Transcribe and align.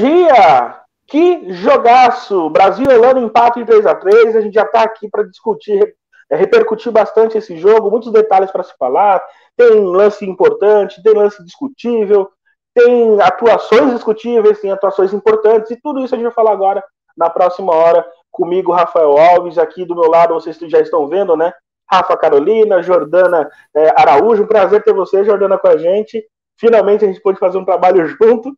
dia! 0.00 0.80
Que 1.06 1.52
jogaço! 1.52 2.48
Brasil 2.50 2.86
e 2.90 2.94
Holanda 2.96 3.20
empate 3.20 3.60
em 3.60 3.64
3 3.64 3.84
a 3.86 3.94
3 3.94 4.36
A 4.36 4.40
gente 4.40 4.54
já 4.54 4.62
está 4.62 4.82
aqui 4.82 5.08
para 5.08 5.24
discutir, 5.24 5.94
é, 6.30 6.36
repercutir 6.36 6.90
bastante 6.90 7.36
esse 7.36 7.56
jogo, 7.58 7.90
muitos 7.90 8.12
detalhes 8.12 8.50
para 8.50 8.62
se 8.62 8.72
falar. 8.78 9.22
Tem 9.56 9.84
lance 9.84 10.24
importante, 10.24 11.02
tem 11.02 11.12
lance 11.12 11.44
discutível, 11.44 12.30
tem 12.74 13.20
atuações 13.20 13.92
discutíveis, 13.92 14.60
tem 14.60 14.70
atuações 14.70 15.12
importantes, 15.12 15.70
e 15.70 15.80
tudo 15.80 16.00
isso 16.00 16.14
a 16.14 16.18
gente 16.18 16.26
vai 16.26 16.34
falar 16.34 16.52
agora 16.52 16.82
na 17.16 17.28
próxima 17.28 17.74
hora. 17.74 18.06
Comigo, 18.30 18.72
Rafael 18.72 19.18
Alves, 19.18 19.58
aqui 19.58 19.84
do 19.84 19.96
meu 19.96 20.08
lado, 20.08 20.34
vocês 20.34 20.56
já 20.56 20.80
estão 20.80 21.08
vendo, 21.08 21.36
né? 21.36 21.52
Rafa 21.90 22.16
Carolina, 22.16 22.80
Jordana 22.82 23.50
é, 23.74 23.88
Araújo, 24.00 24.44
um 24.44 24.46
prazer 24.46 24.82
ter 24.84 24.94
você, 24.94 25.24
Jordana, 25.24 25.58
com 25.58 25.66
a 25.66 25.76
gente. 25.76 26.24
Finalmente 26.56 27.04
a 27.04 27.08
gente 27.08 27.20
pôde 27.20 27.40
fazer 27.40 27.58
um 27.58 27.64
trabalho 27.64 28.06
junto. 28.22 28.54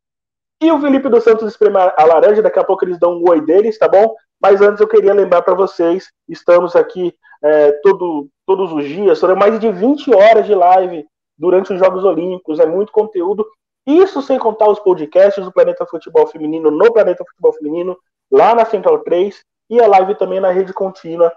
E 0.63 0.71
o 0.71 0.81
Felipe 0.81 1.09
dos 1.09 1.25
Santos 1.25 1.49
espreme 1.49 1.77
a 1.77 2.05
laranja, 2.05 2.41
daqui 2.41 2.61
a 2.61 2.63
pouco 2.63 2.85
eles 2.85 2.97
dão 2.97 3.15
um 3.15 3.29
oi 3.29 3.41
deles, 3.41 3.77
tá 3.77 3.89
bom? 3.89 4.15
Mas 4.41 4.61
antes 4.61 4.81
eu 4.81 4.87
queria 4.87 5.13
lembrar 5.13 5.43
para 5.43 5.55
vocês, 5.55 6.13
estamos 6.29 6.77
aqui 6.77 7.13
é, 7.43 7.73
todo, 7.83 8.29
todos 8.47 8.73
os 8.73 8.85
dias, 8.85 9.19
foram 9.19 9.35
mais 9.35 9.59
de 9.59 9.73
20 9.73 10.15
horas 10.15 10.47
de 10.47 10.55
live 10.55 11.05
durante 11.37 11.73
os 11.73 11.81
Jogos 11.81 12.05
Olímpicos, 12.05 12.61
é 12.61 12.67
muito 12.67 12.93
conteúdo. 12.93 13.45
Isso 13.85 14.23
sem 14.23 14.39
contar 14.39 14.71
os 14.71 14.79
podcasts 14.79 15.45
do 15.45 15.53
Planeta 15.53 15.85
Futebol 15.85 16.29
Feminino 16.29 16.71
no 16.71 16.93
Planeta 16.93 17.25
Futebol 17.25 17.53
Feminino, 17.55 17.99
lá 18.31 18.55
na 18.55 18.65
Central 18.65 19.01
3, 19.01 19.43
e 19.69 19.81
a 19.81 19.89
live 19.89 20.15
também 20.15 20.39
na 20.39 20.53
rede 20.53 20.73
contínua, 20.73 21.33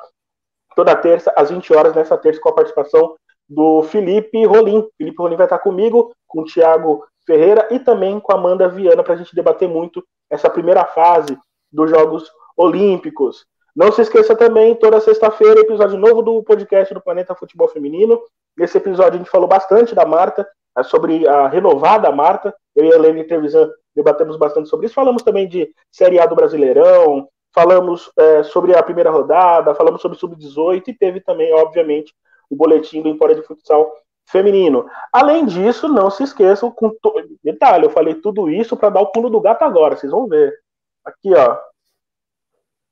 toda 0.75 0.95
terça, 0.95 1.33
às 1.35 1.49
20 1.49 1.73
horas, 1.73 1.95
nessa 1.95 2.15
terça, 2.15 2.39
com 2.39 2.49
a 2.49 2.53
participação 2.53 3.15
do 3.49 3.81
Felipe 3.81 4.45
Rolim. 4.45 4.87
Felipe 4.99 5.17
Rolim 5.17 5.35
vai 5.35 5.47
estar 5.47 5.57
comigo, 5.57 6.13
com 6.27 6.41
o 6.41 6.45
Thiago 6.45 7.03
Ferreira 7.25 7.67
e 7.71 7.79
também 7.79 8.19
com 8.19 8.31
a 8.31 8.35
Amanda 8.35 8.67
Viana 8.67 9.03
para 9.03 9.13
a 9.13 9.17
gente 9.17 9.35
debater 9.35 9.67
muito 9.67 10.03
essa 10.29 10.49
primeira 10.49 10.85
fase 10.85 11.37
dos 11.71 11.89
Jogos 11.89 12.29
Olímpicos. 12.55 13.45
Não 13.75 13.91
se 13.91 14.01
esqueça 14.01 14.35
também, 14.35 14.73
toda 14.75 15.01
sexta-feira, 15.01 15.59
episódio 15.59 15.97
novo 15.97 16.21
do 16.21 16.41
podcast 16.43 16.93
do 16.93 17.01
Planeta 17.01 17.35
Futebol 17.35 17.67
Feminino. 17.67 18.21
Nesse 18.57 18.77
episódio 18.77 19.15
a 19.15 19.17
gente 19.17 19.29
falou 19.29 19.47
bastante 19.47 19.93
da 19.93 20.05
Marta, 20.05 20.47
é, 20.77 20.83
sobre 20.83 21.27
a 21.27 21.47
renovada 21.47 22.11
Marta. 22.11 22.55
Eu 22.73 22.85
e 22.85 22.93
a 22.93 22.95
Helene 22.95 23.25
Trevisan 23.25 23.69
debatemos 23.93 24.37
bastante 24.37 24.69
sobre 24.69 24.85
isso. 24.85 24.95
Falamos 24.95 25.23
também 25.23 25.47
de 25.47 25.69
Série 25.91 26.19
A 26.19 26.25
do 26.25 26.35
Brasileirão, 26.35 27.27
falamos 27.53 28.11
é, 28.17 28.43
sobre 28.43 28.75
a 28.75 28.83
primeira 28.83 29.09
rodada, 29.09 29.75
falamos 29.75 30.01
sobre 30.01 30.17
Sub-18 30.17 30.83
e 30.87 30.93
teve 30.93 31.19
também, 31.19 31.53
obviamente, 31.53 32.13
o 32.49 32.55
boletim 32.55 33.01
do 33.01 33.09
Empório 33.09 33.35
de 33.35 33.43
Futsal 33.43 33.91
feminino. 34.27 34.85
Além 35.11 35.45
disso, 35.45 35.87
não 35.87 36.09
se 36.09 36.23
esqueçam, 36.23 36.71
com 36.71 36.89
to... 36.89 37.13
detalhe, 37.43 37.85
eu 37.85 37.89
falei 37.89 38.15
tudo 38.15 38.49
isso 38.49 38.75
para 38.75 38.89
dar 38.89 39.01
o 39.01 39.11
pulo 39.11 39.29
do 39.29 39.39
gato 39.39 39.63
agora, 39.63 39.95
vocês 39.95 40.11
vão 40.11 40.27
ver. 40.27 40.53
Aqui, 41.03 41.33
ó. 41.33 41.57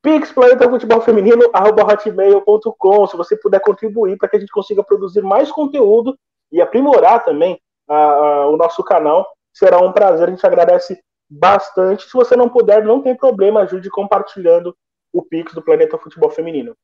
Pix 0.01 0.31
Planeta 0.33 0.69
Futebol 0.69 1.01
Feminino, 1.01 1.49
hotmail.com. 1.55 3.07
Se 3.07 3.15
você 3.15 3.37
puder 3.37 3.61
contribuir 3.61 4.17
para 4.17 4.27
que 4.27 4.35
a 4.35 4.39
gente 4.39 4.51
consiga 4.51 4.83
produzir 4.83 5.21
mais 5.21 5.49
conteúdo 5.49 6.17
e 6.51 6.61
aprimorar 6.61 7.23
também 7.23 7.59
a, 7.87 7.95
a, 7.95 8.47
o 8.49 8.57
nosso 8.57 8.83
canal, 8.83 9.25
será 9.53 9.79
um 9.79 9.93
prazer. 9.93 10.27
A 10.27 10.31
gente 10.31 10.45
agradece 10.45 11.01
bastante. 11.29 12.03
Se 12.03 12.13
você 12.13 12.35
não 12.35 12.49
puder, 12.49 12.83
não 12.83 13.01
tem 13.01 13.15
problema, 13.15 13.61
ajude 13.61 13.89
compartilhando 13.89 14.75
o 15.13 15.21
Pix 15.21 15.53
do 15.53 15.61
Planeta 15.61 15.97
Futebol 15.97 16.29
Feminino. 16.29 16.75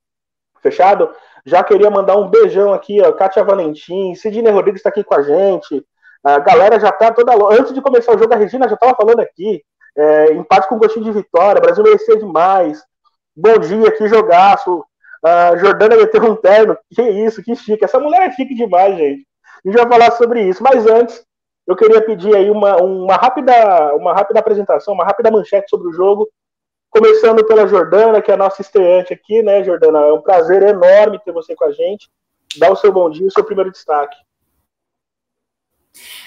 Fechado? 0.61 1.09
Já 1.45 1.63
queria 1.63 1.89
mandar 1.89 2.17
um 2.17 2.27
beijão 2.27 2.73
aqui, 2.73 3.01
ó. 3.01 3.11
Kátia 3.11 3.43
Valentim, 3.43 4.13
Sidney 4.15 4.51
Rodrigues 4.51 4.79
está 4.79 4.89
aqui 4.89 5.03
com 5.03 5.15
a 5.15 5.21
gente. 5.21 5.85
A 6.23 6.39
galera 6.39 6.79
já 6.79 6.91
tá 6.91 7.11
toda. 7.11 7.33
Antes 7.53 7.73
de 7.73 7.81
começar 7.81 8.13
o 8.13 8.17
jogo, 8.17 8.33
a 8.33 8.37
Regina 8.37 8.67
já 8.67 8.75
estava 8.75 8.95
falando 8.95 9.19
aqui. 9.19 9.63
É, 9.97 10.33
empate 10.33 10.67
com 10.67 10.77
gostinho 10.77 11.05
de 11.05 11.11
vitória. 11.11 11.61
Brasil 11.61 11.83
merecia 11.83 12.17
demais. 12.17 12.83
Bom 13.35 13.57
dia, 13.57 13.91
que 13.91 14.07
jogaço. 14.07 14.83
A 15.23 15.55
Jordana 15.57 15.95
meteu 15.95 16.23
um 16.23 16.35
terno. 16.35 16.77
Que 16.93 17.01
isso, 17.01 17.41
que 17.41 17.55
chique. 17.55 17.83
Essa 17.83 17.99
mulher 17.99 18.21
é 18.21 18.31
chique 18.31 18.53
demais, 18.53 18.97
gente. 18.97 19.25
A 19.65 19.69
gente 19.69 19.77
vai 19.77 19.87
falar 19.87 20.11
sobre 20.11 20.41
isso. 20.43 20.61
Mas 20.61 20.85
antes, 20.85 21.23
eu 21.65 21.75
queria 21.75 22.01
pedir 22.01 22.35
aí 22.35 22.49
uma, 22.49 22.77
uma, 22.77 23.15
rápida, 23.15 23.95
uma 23.95 24.13
rápida 24.13 24.39
apresentação, 24.39 24.93
uma 24.93 25.05
rápida 25.05 25.31
manchete 25.31 25.69
sobre 25.69 25.87
o 25.87 25.93
jogo 25.93 26.27
Começando 26.89 27.45
pela 27.45 27.67
Jordana, 27.67 28.19
que 28.19 28.31
é 28.31 28.33
a 28.33 28.37
nossa 28.37 28.61
estreante 28.61 29.13
aqui, 29.13 29.43
né, 29.43 29.63
Jordana? 29.63 29.99
É 29.99 30.11
um 30.11 30.21
prazer 30.21 30.63
enorme 30.63 31.19
ter 31.23 31.31
você 31.31 31.55
com 31.55 31.65
a 31.65 31.71
gente. 31.71 32.09
Dá 32.57 32.71
o 32.71 32.75
seu 32.75 32.91
bom 32.91 33.09
dia, 33.11 33.27
o 33.27 33.31
seu 33.31 33.43
primeiro 33.43 33.71
destaque. 33.71 34.17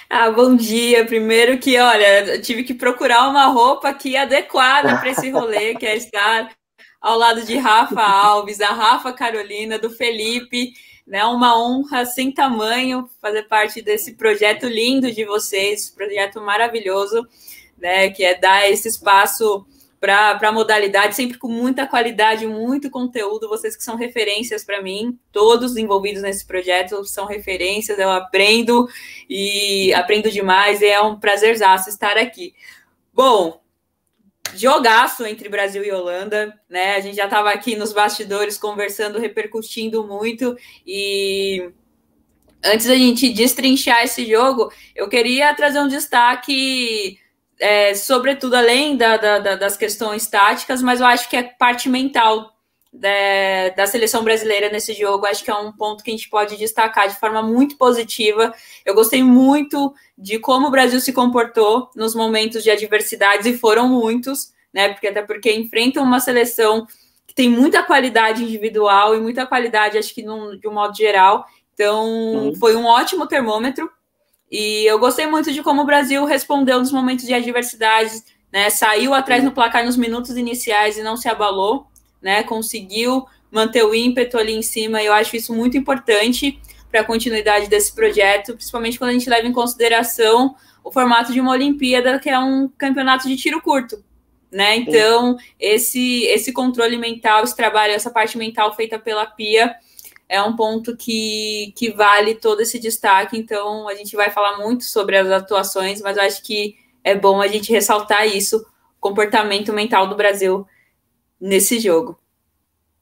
Ah, 0.08 0.30
bom 0.30 0.54
dia. 0.54 1.04
Primeiro 1.04 1.58
que, 1.58 1.76
olha, 1.78 2.40
tive 2.40 2.62
que 2.62 2.74
procurar 2.74 3.28
uma 3.28 3.46
roupa 3.46 3.88
aqui 3.88 4.16
adequada 4.16 4.98
para 4.98 5.08
esse 5.08 5.30
rolê, 5.30 5.74
que 5.76 5.84
é 5.84 5.96
estar 5.96 6.52
ao 7.00 7.18
lado 7.18 7.42
de 7.42 7.56
Rafa 7.56 8.00
Alves, 8.00 8.60
a 8.60 8.70
Rafa 8.70 9.12
Carolina, 9.12 9.78
do 9.78 9.90
Felipe. 9.90 10.72
Né, 11.04 11.24
uma 11.24 11.60
honra 11.60 12.06
sem 12.06 12.30
tamanho 12.30 13.10
fazer 13.20 13.42
parte 13.48 13.82
desse 13.82 14.14
projeto 14.14 14.68
lindo 14.68 15.10
de 15.10 15.24
vocês, 15.24 15.90
projeto 15.90 16.40
maravilhoso, 16.40 17.26
né, 17.76 18.08
que 18.10 18.24
é 18.24 18.38
dar 18.38 18.70
esse 18.70 18.86
espaço 18.86 19.66
para 20.02 20.36
a 20.48 20.50
modalidade, 20.50 21.14
sempre 21.14 21.38
com 21.38 21.46
muita 21.46 21.86
qualidade, 21.86 22.44
muito 22.44 22.90
conteúdo. 22.90 23.48
Vocês 23.48 23.76
que 23.76 23.84
são 23.84 23.94
referências 23.94 24.64
para 24.64 24.82
mim, 24.82 25.16
todos 25.30 25.76
envolvidos 25.76 26.22
nesse 26.22 26.44
projeto 26.44 27.04
são 27.04 27.24
referências. 27.24 27.96
Eu 28.00 28.10
aprendo 28.10 28.88
e 29.30 29.94
aprendo 29.94 30.28
demais. 30.28 30.82
E 30.82 30.86
é 30.86 31.00
um 31.00 31.20
prazerzaço 31.20 31.88
estar 31.88 32.16
aqui. 32.16 32.52
Bom, 33.14 33.62
jogaço 34.56 35.24
entre 35.24 35.48
Brasil 35.48 35.84
e 35.84 35.92
Holanda, 35.92 36.52
né? 36.68 36.96
A 36.96 37.00
gente 37.00 37.14
já 37.14 37.26
estava 37.26 37.52
aqui 37.52 37.76
nos 37.76 37.92
bastidores 37.92 38.58
conversando, 38.58 39.20
repercutindo 39.20 40.04
muito 40.04 40.58
e 40.84 41.70
antes 42.64 42.86
da 42.86 42.96
gente 42.96 43.28
destrinchar 43.30 44.02
esse 44.02 44.26
jogo, 44.26 44.72
eu 44.96 45.08
queria 45.08 45.54
trazer 45.54 45.78
um 45.78 45.86
destaque 45.86 47.21
é, 47.60 47.94
sobretudo 47.94 48.54
além 48.54 48.96
da, 48.96 49.16
da, 49.16 49.56
das 49.56 49.76
questões 49.76 50.26
táticas, 50.26 50.82
mas 50.82 51.00
eu 51.00 51.06
acho 51.06 51.28
que 51.28 51.36
é 51.36 51.42
parte 51.42 51.88
mental 51.88 52.52
da, 52.92 53.08
né, 53.08 53.70
da 53.70 53.86
seleção 53.86 54.22
brasileira 54.22 54.68
nesse 54.70 54.92
jogo. 54.92 55.26
Acho 55.26 55.42
que 55.42 55.50
é 55.50 55.54
um 55.54 55.72
ponto 55.72 56.04
que 56.04 56.10
a 56.10 56.14
gente 56.14 56.28
pode 56.28 56.56
destacar 56.56 57.08
de 57.08 57.18
forma 57.18 57.42
muito 57.42 57.76
positiva. 57.76 58.52
Eu 58.84 58.94
gostei 58.94 59.22
muito 59.22 59.94
de 60.16 60.38
como 60.38 60.68
o 60.68 60.70
Brasil 60.70 61.00
se 61.00 61.12
comportou 61.12 61.90
nos 61.96 62.14
momentos 62.14 62.62
de 62.62 62.70
adversidades, 62.70 63.46
e 63.46 63.56
foram 63.56 63.88
muitos, 63.88 64.52
né? 64.72 64.90
Porque 64.90 65.08
até 65.08 65.22
porque 65.22 65.52
enfrentam 65.52 66.02
uma 66.02 66.20
seleção 66.20 66.86
que 67.26 67.34
tem 67.34 67.48
muita 67.48 67.82
qualidade 67.82 68.44
individual 68.44 69.14
e 69.14 69.20
muita 69.20 69.46
qualidade, 69.46 69.96
acho 69.96 70.14
que 70.14 70.22
num, 70.22 70.58
de 70.58 70.68
um 70.68 70.72
modo 70.72 70.94
geral. 70.94 71.46
Então, 71.72 72.06
uhum. 72.06 72.54
foi 72.56 72.76
um 72.76 72.84
ótimo 72.84 73.26
termômetro 73.26 73.90
e 74.52 74.84
eu 74.84 74.98
gostei 74.98 75.26
muito 75.26 75.50
de 75.50 75.62
como 75.62 75.80
o 75.80 75.86
Brasil 75.86 76.26
respondeu 76.26 76.78
nos 76.78 76.92
momentos 76.92 77.24
de 77.24 77.32
adversidade, 77.32 78.22
né? 78.52 78.68
Saiu 78.68 79.14
atrás 79.14 79.42
no 79.42 79.50
placar 79.50 79.82
nos 79.82 79.96
minutos 79.96 80.36
iniciais 80.36 80.98
e 80.98 81.02
não 81.02 81.16
se 81.16 81.26
abalou, 81.26 81.86
né? 82.20 82.42
Conseguiu 82.42 83.24
manter 83.50 83.82
o 83.82 83.94
ímpeto 83.94 84.36
ali 84.36 84.52
em 84.52 84.60
cima. 84.60 85.00
E 85.00 85.06
eu 85.06 85.14
acho 85.14 85.34
isso 85.36 85.54
muito 85.54 85.78
importante 85.78 86.60
para 86.90 87.00
a 87.00 87.04
continuidade 87.04 87.66
desse 87.66 87.94
projeto, 87.94 88.52
principalmente 88.52 88.98
quando 88.98 89.08
a 89.08 89.14
gente 89.14 89.30
leva 89.30 89.48
em 89.48 89.52
consideração 89.52 90.54
o 90.84 90.92
formato 90.92 91.32
de 91.32 91.40
uma 91.40 91.52
Olimpíada, 91.52 92.18
que 92.18 92.28
é 92.28 92.38
um 92.38 92.68
campeonato 92.76 93.26
de 93.26 93.36
tiro 93.36 93.62
curto, 93.62 94.04
né? 94.50 94.76
Então, 94.76 95.38
esse 95.58 96.24
esse 96.24 96.52
controle 96.52 96.98
mental, 96.98 97.42
esse 97.42 97.56
trabalho, 97.56 97.94
essa 97.94 98.10
parte 98.10 98.36
mental 98.36 98.76
feita 98.76 98.98
pela 98.98 99.24
Pia 99.24 99.74
é 100.32 100.42
um 100.42 100.56
ponto 100.56 100.96
que, 100.96 101.74
que 101.76 101.92
vale 101.92 102.34
todo 102.34 102.62
esse 102.62 102.78
destaque. 102.78 103.38
Então, 103.38 103.86
a 103.86 103.94
gente 103.94 104.16
vai 104.16 104.30
falar 104.30 104.56
muito 104.56 104.82
sobre 104.84 105.18
as 105.18 105.30
atuações, 105.30 106.00
mas 106.00 106.16
eu 106.16 106.22
acho 106.22 106.42
que 106.42 106.74
é 107.04 107.14
bom 107.14 107.42
a 107.42 107.46
gente 107.46 107.70
ressaltar 107.70 108.26
isso, 108.26 108.56
o 108.56 109.00
comportamento 109.00 109.74
mental 109.74 110.06
do 110.06 110.16
Brasil 110.16 110.66
nesse 111.38 111.78
jogo. 111.78 112.18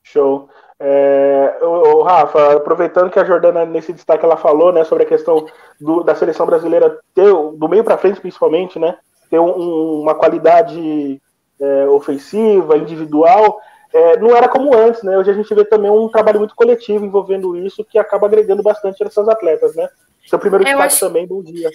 Show. 0.02 0.48
É, 0.80 1.58
o, 1.62 2.02
Rafa, 2.02 2.56
aproveitando 2.56 3.10
que 3.10 3.20
a 3.20 3.24
Jordana, 3.24 3.64
nesse 3.64 3.92
destaque, 3.92 4.24
ela 4.24 4.36
falou 4.36 4.72
né, 4.72 4.82
sobre 4.82 5.04
a 5.04 5.08
questão 5.08 5.46
do, 5.80 6.02
da 6.02 6.16
seleção 6.16 6.46
brasileira 6.46 6.98
ter, 7.14 7.32
do 7.32 7.68
meio 7.68 7.84
para 7.84 7.98
frente 7.98 8.20
principalmente, 8.20 8.76
né, 8.76 8.98
ter 9.30 9.38
um, 9.38 10.00
uma 10.00 10.16
qualidade 10.16 11.22
é, 11.60 11.86
ofensiva, 11.86 12.76
individual 12.76 13.60
é, 13.92 14.16
não 14.18 14.36
era 14.36 14.48
como 14.48 14.74
antes, 14.74 15.02
né? 15.02 15.18
Hoje 15.18 15.30
a 15.30 15.34
gente 15.34 15.54
vê 15.54 15.64
também 15.64 15.90
um 15.90 16.08
trabalho 16.08 16.38
muito 16.38 16.54
coletivo 16.54 17.04
envolvendo 17.04 17.56
isso 17.56 17.84
que 17.84 17.98
acaba 17.98 18.26
agregando 18.26 18.62
bastante 18.62 19.02
essas 19.02 19.28
atletas, 19.28 19.74
né? 19.74 19.88
Seu 20.26 20.38
primeiro 20.38 20.64
destaque 20.64 20.86
acho... 20.86 21.00
também, 21.00 21.26
bom 21.26 21.42
dia. 21.42 21.70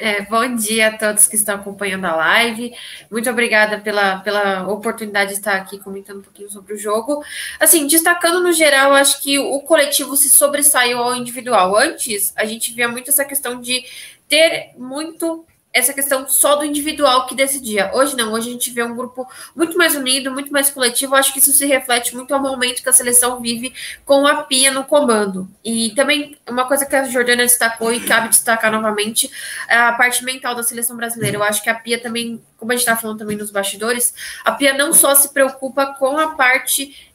É, 0.00 0.22
bom 0.22 0.54
dia 0.54 0.86
a 0.86 0.96
todos 0.96 1.26
que 1.26 1.34
estão 1.34 1.56
acompanhando 1.56 2.04
a 2.04 2.14
live. 2.14 2.72
Muito 3.10 3.28
obrigada 3.28 3.80
pela, 3.80 4.20
pela 4.20 4.68
oportunidade 4.68 5.32
de 5.32 5.38
estar 5.38 5.56
aqui 5.56 5.76
comentando 5.80 6.18
um 6.18 6.22
pouquinho 6.22 6.48
sobre 6.48 6.74
o 6.74 6.78
jogo. 6.78 7.20
Assim, 7.58 7.84
destacando 7.88 8.40
no 8.40 8.52
geral, 8.52 8.94
acho 8.94 9.20
que 9.20 9.40
o 9.40 9.58
coletivo 9.62 10.16
se 10.16 10.30
sobressaiu 10.30 10.98
ao 10.98 11.16
individual. 11.16 11.76
Antes, 11.76 12.32
a 12.36 12.44
gente 12.44 12.72
via 12.72 12.86
muito 12.86 13.10
essa 13.10 13.24
questão 13.24 13.60
de 13.60 13.84
ter 14.28 14.70
muito 14.78 15.44
essa 15.72 15.92
questão 15.92 16.26
só 16.26 16.56
do 16.56 16.64
individual 16.64 17.26
que 17.26 17.34
decidia. 17.34 17.90
Hoje 17.94 18.16
não, 18.16 18.32
hoje 18.32 18.48
a 18.48 18.52
gente 18.52 18.70
vê 18.70 18.82
um 18.82 18.96
grupo 18.96 19.28
muito 19.54 19.76
mais 19.76 19.94
unido, 19.94 20.30
muito 20.30 20.50
mais 20.50 20.70
coletivo. 20.70 21.14
acho 21.14 21.32
que 21.32 21.38
isso 21.38 21.52
se 21.52 21.66
reflete 21.66 22.16
muito 22.16 22.32
ao 22.32 22.40
momento 22.40 22.82
que 22.82 22.88
a 22.88 22.92
seleção 22.92 23.40
vive 23.40 23.72
com 24.04 24.26
a 24.26 24.42
Pia 24.42 24.70
no 24.70 24.84
comando. 24.84 25.48
E 25.64 25.90
também 25.90 26.36
uma 26.48 26.66
coisa 26.66 26.86
que 26.86 26.96
a 26.96 27.04
Jordana 27.04 27.42
destacou 27.42 27.92
e 27.92 28.00
cabe 28.00 28.28
destacar 28.28 28.72
novamente 28.72 29.30
é 29.68 29.76
a 29.76 29.92
parte 29.92 30.24
mental 30.24 30.54
da 30.54 30.62
seleção 30.62 30.96
brasileira. 30.96 31.36
Eu 31.36 31.42
acho 31.42 31.62
que 31.62 31.68
a 31.70 31.74
Pia 31.74 32.00
também, 32.00 32.42
como 32.56 32.72
a 32.72 32.74
gente 32.74 32.82
está 32.82 32.96
falando 32.96 33.18
também 33.18 33.36
nos 33.36 33.50
bastidores, 33.50 34.14
a 34.44 34.52
Pia 34.52 34.72
não 34.72 34.92
só 34.92 35.14
se 35.14 35.32
preocupa 35.32 35.94
com 35.98 36.18
a 36.18 36.34
parte 36.34 37.07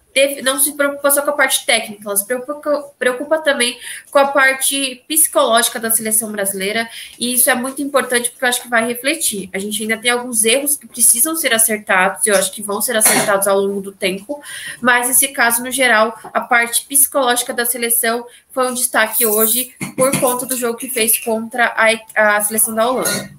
não 0.44 0.60
se 0.60 0.74
preocupa 0.74 1.10
só 1.12 1.22
com 1.22 1.32
a 1.32 1.34
parte 1.34 1.66
técnica, 1.66 2.04
ela 2.06 2.16
se 2.16 2.26
preocupa, 2.26 2.92
preocupa 2.98 3.40
também 3.40 3.80
com 4.12 4.20
a 4.20 4.28
parte 4.28 5.04
psicológica 5.08 5.80
da 5.80 5.90
seleção 5.90 6.32
brasileira, 6.32 6.88
e 7.20 7.34
isso 7.34 7.50
é 7.50 7.56
muito 7.56 7.82
importante 7.82 8.30
porque 8.30 8.46
eu 8.46 8.50
acho 8.50 8.62
que 8.62 8.70
vai 8.70 8.86
refletir. 8.86 9.50
A 9.54 9.60
gente 9.60 9.82
ainda 9.82 9.98
tem 9.98 10.12
alguns 10.12 10.46
erros 10.46 10.78
que 10.78 10.88
precisam 10.88 11.36
ser 11.36 11.54
acertados, 11.54 12.26
eu 12.28 12.36
acho 12.36 12.52
que 12.52 12.62
vão 12.62 12.82
ser 12.82 12.96
acertados 12.96 13.48
ao 13.48 13.60
longo 13.60 13.82
do 13.82 13.92
tempo, 13.92 14.42
mas 14.82 15.08
nesse 15.08 15.30
caso, 15.30 15.64
no 15.64 15.72
geral, 15.72 16.18
a 16.34 16.42
parte 16.42 16.86
psicológica 16.86 17.54
da 17.54 17.66
seleção 17.66 18.26
foi 18.52 18.68
um 18.68 18.74
destaque 18.74 19.26
hoje 19.26 19.74
por 19.96 20.12
conta 20.20 20.46
do 20.46 20.56
jogo 20.56 20.78
que 20.78 20.90
fez 20.90 21.18
contra 21.20 21.74
a, 21.76 22.36
a 22.38 22.42
seleção 22.42 22.76
da 22.76 22.88
Holanda. 22.88 23.32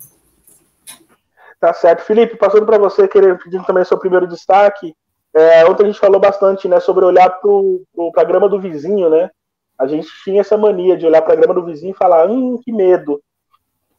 Tá 1.60 1.72
certo. 1.72 2.04
Felipe, 2.04 2.36
passando 2.36 2.66
para 2.66 2.76
você, 2.76 3.08
querendo 3.08 3.38
pedindo 3.38 3.64
também 3.64 3.84
seu 3.84 3.98
primeiro 3.98 4.26
destaque, 4.26 4.94
é, 5.34 5.64
ontem 5.66 5.82
a 5.82 5.86
gente 5.86 5.98
falou 5.98 6.20
bastante 6.20 6.69
né, 6.69 6.78
sobre 6.78 7.04
olhar 7.04 7.28
para 7.28 8.22
a 8.22 8.25
grama 8.25 8.48
do 8.48 8.60
vizinho, 8.60 9.10
né? 9.10 9.31
A 9.76 9.86
gente 9.86 10.08
tinha 10.22 10.40
essa 10.40 10.56
mania 10.56 10.96
de 10.96 11.04
olhar 11.04 11.20
para 11.22 11.32
a 11.32 11.36
grama 11.36 11.54
do 11.54 11.64
vizinho 11.64 11.90
e 11.90 11.96
falar, 11.96 12.31
hum, 12.31 12.58
que 12.62 12.72
medo. 12.72 13.20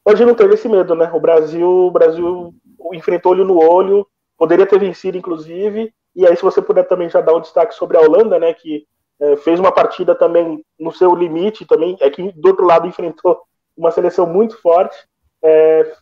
Hoje 0.05 0.23
não 0.23 0.33
teve 0.33 0.53
esse 0.53 0.69
medo, 0.69 0.95
né? 0.95 1.11
O 1.13 1.19
Brasil, 1.19 1.69
o 1.69 1.91
Brasil 1.91 2.53
enfrentou 2.93 3.33
olho 3.33 3.43
no 3.43 3.61
olho, 3.61 4.07
poderia 4.37 4.65
ter 4.65 4.79
vencido, 4.79 5.17
inclusive. 5.17 5.93
E 6.15 6.25
aí, 6.25 6.35
se 6.37 6.43
você 6.43 6.61
puder 6.61 6.87
também 6.87 7.09
já 7.09 7.19
dar 7.19 7.35
um 7.35 7.41
destaque 7.41 7.75
sobre 7.75 7.97
a 7.97 8.01
Holanda, 8.01 8.39
né? 8.39 8.53
Que 8.53 8.85
é, 9.19 9.35
fez 9.37 9.59
uma 9.59 9.73
partida 9.73 10.15
também 10.15 10.63
no 10.79 10.91
seu 10.93 11.13
limite, 11.13 11.65
também 11.65 11.97
é 11.99 12.09
que 12.09 12.31
do 12.31 12.49
outro 12.49 12.65
lado 12.65 12.87
enfrentou 12.87 13.41
uma 13.75 13.91
seleção 13.91 14.25
muito 14.25 14.61
forte, 14.61 14.95
é, 15.43 15.93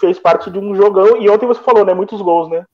fez 0.00 0.18
parte 0.18 0.50
de 0.50 0.58
um 0.58 0.74
jogão. 0.74 1.18
E 1.18 1.30
ontem 1.30 1.46
você 1.46 1.60
falou, 1.60 1.84
né? 1.84 1.94
Muitos 1.94 2.20
gols, 2.20 2.48
né? 2.48 2.64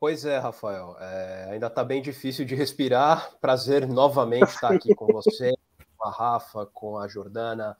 Pois 0.00 0.24
é, 0.24 0.38
Rafael. 0.38 0.96
É, 1.00 1.48
ainda 1.50 1.66
está 1.66 1.82
bem 1.82 2.00
difícil 2.00 2.44
de 2.44 2.54
respirar. 2.54 3.36
Prazer 3.40 3.86
novamente 3.88 4.48
estar 4.48 4.72
aqui 4.72 4.94
com 4.94 5.06
você, 5.06 5.52
com 5.96 6.06
a 6.06 6.10
Rafa, 6.10 6.66
com 6.66 6.96
a 6.98 7.08
Jordana. 7.08 7.76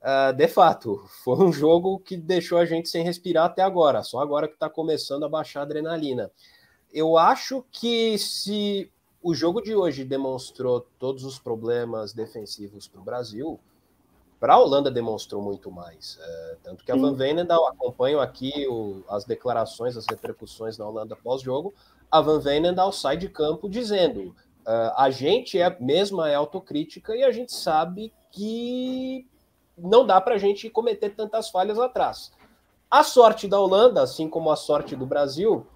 É, 0.00 0.32
de 0.32 0.48
fato, 0.48 1.04
foi 1.22 1.36
um 1.36 1.52
jogo 1.52 1.98
que 1.98 2.16
deixou 2.16 2.56
a 2.56 2.64
gente 2.64 2.88
sem 2.88 3.04
respirar 3.04 3.44
até 3.44 3.62
agora. 3.62 4.02
Só 4.02 4.20
agora 4.20 4.48
que 4.48 4.54
está 4.54 4.70
começando 4.70 5.24
a 5.24 5.28
baixar 5.28 5.60
a 5.60 5.62
adrenalina. 5.64 6.30
Eu 6.90 7.18
acho 7.18 7.62
que 7.70 8.16
se 8.16 8.90
o 9.22 9.34
jogo 9.34 9.60
de 9.60 9.74
hoje 9.74 10.02
demonstrou 10.02 10.80
todos 10.98 11.24
os 11.24 11.38
problemas 11.38 12.14
defensivos 12.14 12.88
para 12.88 13.02
o 13.02 13.04
Brasil, 13.04 13.60
para 14.40 14.54
a 14.54 14.58
Holanda 14.58 14.90
demonstrou 14.90 15.42
muito 15.42 15.70
mais. 15.70 16.18
É, 16.20 16.56
tanto 16.62 16.82
que 16.82 16.90
a 16.90 16.96
Van 16.96 17.14
Veenendaal, 17.14 17.68
acompanho 17.68 18.18
aqui 18.20 18.66
o, 18.66 19.04
as 19.08 19.26
declarações, 19.26 19.98
as 19.98 20.06
repercussões 20.06 20.78
na 20.78 20.88
Holanda 20.88 21.14
pós-jogo, 21.14 21.74
a 22.10 22.22
Van 22.22 22.40
Veenendaal 22.40 22.90
sai 22.90 23.18
de 23.18 23.28
campo 23.28 23.68
dizendo 23.68 24.34
uh, 24.66 24.92
a 24.96 25.10
gente 25.10 25.60
é 25.60 25.76
mesma 25.78 26.30
é 26.30 26.34
autocrítica 26.34 27.14
e 27.14 27.22
a 27.22 27.30
gente 27.30 27.52
sabe 27.52 28.12
que 28.32 29.28
não 29.76 30.06
dá 30.06 30.18
para 30.20 30.36
a 30.36 30.38
gente 30.38 30.70
cometer 30.70 31.10
tantas 31.10 31.50
falhas 31.50 31.78
atrás. 31.78 32.32
A 32.90 33.04
sorte 33.04 33.46
da 33.46 33.60
Holanda, 33.60 34.02
assim 34.02 34.28
como 34.28 34.50
a 34.50 34.56
sorte 34.56 34.96
do 34.96 35.06
Brasil, 35.06 35.66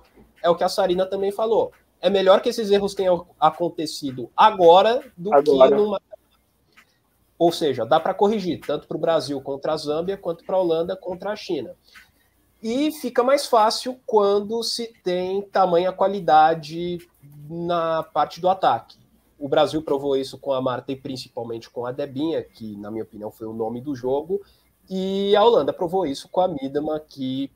é 0.42 0.48
o 0.48 0.56
que 0.56 0.64
a 0.64 0.68
Sarina 0.68 1.06
também 1.06 1.30
falou. 1.30 1.70
É 2.00 2.10
melhor 2.10 2.40
que 2.40 2.48
esses 2.48 2.70
erros 2.70 2.94
tenham 2.94 3.26
acontecido 3.38 4.30
agora 4.36 5.02
do 5.16 5.32
agora. 5.32 5.70
que 5.70 5.74
numa 5.76 6.00
ou 7.38 7.50
seja, 7.50 7.84
dá 7.84 7.98
para 7.98 8.14
corrigir, 8.14 8.60
tanto 8.60 8.86
para 8.86 8.96
o 8.96 9.00
Brasil 9.00 9.40
contra 9.40 9.72
a 9.72 9.76
Zâmbia, 9.76 10.16
quanto 10.16 10.44
para 10.44 10.56
a 10.56 10.60
Holanda 10.60 10.96
contra 10.96 11.30
a 11.30 11.36
China. 11.36 11.74
E 12.62 12.90
fica 12.92 13.22
mais 13.22 13.44
fácil 13.44 14.00
quando 14.06 14.62
se 14.62 14.86
tem 15.02 15.42
tamanha 15.42 15.92
qualidade 15.92 16.98
na 17.48 18.02
parte 18.02 18.40
do 18.40 18.48
ataque. 18.48 18.96
O 19.38 19.48
Brasil 19.48 19.82
provou 19.82 20.16
isso 20.16 20.38
com 20.38 20.52
a 20.52 20.62
Marta 20.62 20.90
e 20.90 20.96
principalmente 20.96 21.68
com 21.68 21.84
a 21.84 21.92
Debinha, 21.92 22.42
que, 22.42 22.76
na 22.78 22.90
minha 22.90 23.04
opinião, 23.04 23.30
foi 23.30 23.46
o 23.46 23.52
nome 23.52 23.82
do 23.82 23.94
jogo. 23.94 24.40
E 24.88 25.36
a 25.36 25.44
Holanda 25.44 25.74
provou 25.74 26.06
isso 26.06 26.26
com 26.30 26.40
a 26.40 26.48
Midama, 26.48 26.98
que 26.98 27.50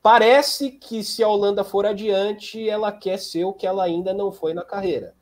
parece 0.00 0.70
que 0.70 1.02
se 1.02 1.20
a 1.24 1.28
Holanda 1.28 1.64
for 1.64 1.84
adiante, 1.84 2.68
ela 2.68 2.92
quer 2.92 3.18
ser 3.18 3.44
o 3.44 3.52
que 3.52 3.66
ela 3.66 3.82
ainda 3.82 4.14
não 4.14 4.30
foi 4.30 4.54
na 4.54 4.62
carreira. 4.62 5.16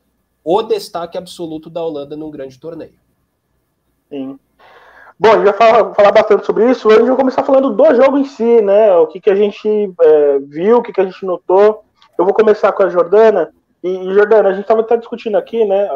O 0.44 0.62
destaque 0.62 1.16
absoluto 1.16 1.70
da 1.70 1.82
Holanda 1.82 2.14
num 2.14 2.30
grande 2.30 2.58
torneio. 2.58 2.99
Sim. 4.10 4.38
Bom, 5.18 5.28
a 5.28 5.36
gente 5.36 5.44
vai 5.44 5.52
falar, 5.52 5.94
falar 5.94 6.12
bastante 6.12 6.44
sobre 6.44 6.68
isso. 6.68 6.88
Hoje 6.88 6.98
gente 6.98 7.08
vai 7.08 7.16
começar 7.16 7.44
falando 7.44 7.70
do 7.70 7.94
jogo 7.94 8.18
em 8.18 8.24
si, 8.24 8.60
né? 8.60 8.92
O 8.96 9.06
que, 9.06 9.20
que 9.20 9.30
a 9.30 9.36
gente 9.36 9.68
é, 10.00 10.38
viu, 10.40 10.78
o 10.78 10.82
que, 10.82 10.92
que 10.92 11.00
a 11.00 11.04
gente 11.04 11.24
notou. 11.24 11.84
Eu 12.18 12.24
vou 12.24 12.34
começar 12.34 12.72
com 12.72 12.82
a 12.82 12.88
Jordana. 12.88 13.52
E, 13.84 13.88
e 13.88 14.14
Jordana, 14.14 14.48
a 14.48 14.52
gente 14.52 14.62
estava 14.62 14.80
até 14.80 14.96
discutindo 14.96 15.36
aqui, 15.36 15.64
né? 15.64 15.88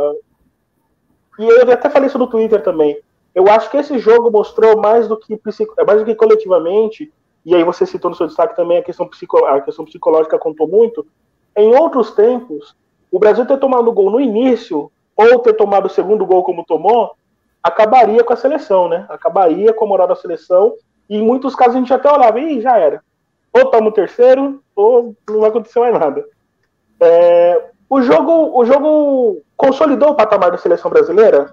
E 1.38 1.44
eu 1.44 1.72
até 1.72 1.90
falei 1.90 2.06
isso 2.06 2.18
no 2.18 2.28
Twitter 2.28 2.62
também. 2.62 2.96
Eu 3.34 3.48
acho 3.48 3.68
que 3.68 3.76
esse 3.76 3.98
jogo 3.98 4.30
mostrou 4.30 4.80
mais 4.80 5.08
do 5.08 5.16
que 5.16 5.40
mais 5.84 5.98
do 5.98 6.04
que 6.04 6.14
coletivamente, 6.14 7.12
e 7.44 7.54
aí 7.54 7.64
você 7.64 7.84
citou 7.84 8.10
no 8.10 8.16
seu 8.16 8.28
destaque 8.28 8.54
também 8.54 8.78
a 8.78 8.82
questão, 8.82 9.08
psico, 9.08 9.44
a 9.44 9.60
questão 9.60 9.84
psicológica 9.84 10.38
contou 10.38 10.68
muito. 10.68 11.04
Em 11.56 11.74
outros 11.74 12.12
tempos, 12.12 12.76
o 13.10 13.18
Brasil 13.18 13.44
ter 13.44 13.58
tomado 13.58 13.88
o 13.88 13.92
gol 13.92 14.10
no 14.10 14.20
início, 14.20 14.90
ou 15.16 15.38
ter 15.40 15.54
tomado 15.54 15.86
o 15.86 15.90
segundo 15.90 16.24
gol 16.24 16.44
como 16.44 16.64
tomou, 16.64 17.16
acabaria 17.64 18.22
com 18.22 18.34
a 18.34 18.36
seleção, 18.36 18.90
né? 18.90 19.06
Acabaria 19.08 19.72
com 19.72 19.86
a 19.86 19.88
moral 19.88 20.06
da 20.06 20.14
seleção. 20.14 20.74
E 21.08 21.16
em 21.16 21.22
muitos 21.22 21.54
casos 21.54 21.76
a 21.76 21.78
gente 21.78 21.92
até 21.94 22.12
olhava, 22.12 22.38
e 22.38 22.60
já 22.60 22.76
era. 22.78 23.02
Ou 23.50 23.70
toma 23.70 23.88
o 23.88 23.92
terceiro, 23.92 24.62
ou 24.76 25.16
não 25.26 25.40
vai 25.40 25.48
acontecer 25.48 25.80
mais 25.80 25.98
nada. 25.98 26.24
É, 27.00 27.70
o, 27.88 28.02
jogo, 28.02 28.58
o 28.58 28.64
jogo 28.66 29.42
consolidou 29.56 30.10
o 30.10 30.14
patamar 30.14 30.50
da 30.50 30.58
seleção 30.58 30.90
brasileira, 30.90 31.52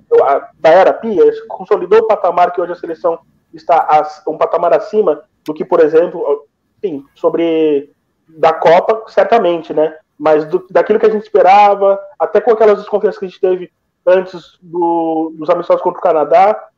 da 0.59 0.69
era 0.69 0.93
Pia, 0.93 1.23
consolidou 1.47 1.99
o 1.99 2.07
patamar 2.07 2.51
que 2.51 2.59
hoje 2.59 2.73
a 2.73 2.75
seleção 2.75 3.19
está 3.53 4.05
um 4.27 4.37
patamar 4.37 4.73
acima 4.73 5.23
do 5.45 5.53
que, 5.53 5.63
por 5.63 5.79
exemplo, 5.79 6.45
sim, 6.81 7.05
sobre 7.15 7.91
da 8.27 8.53
Copa, 8.53 9.03
certamente, 9.07 9.73
né? 9.73 9.95
Mas 10.17 10.45
do, 10.45 10.65
daquilo 10.69 10.99
que 10.99 11.05
a 11.05 11.09
gente 11.09 11.23
esperava, 11.23 11.99
até 12.19 12.41
com 12.41 12.51
aquelas 12.51 12.79
desconfianças 12.79 13.17
que 13.17 13.25
a 13.25 13.27
gente 13.27 13.41
teve 13.41 13.71
antes 14.05 14.57
do, 14.61 15.33
dos 15.35 15.49
amistosos 15.49 15.81
contra 15.81 15.99
o 15.99 16.03
Canadá, 16.03 16.69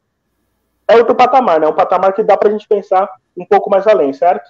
é 0.88 0.98
outro 0.98 1.16
patamar, 1.16 1.60
né? 1.60 1.68
Um 1.68 1.74
patamar 1.74 2.14
que 2.14 2.24
dá 2.24 2.38
para 2.38 2.50
a 2.50 2.52
gente 2.52 2.68
pensar 2.68 3.10
um 3.36 3.46
pouco 3.46 3.70
mais 3.70 3.88
além, 3.88 4.14
certo? 4.14 4.50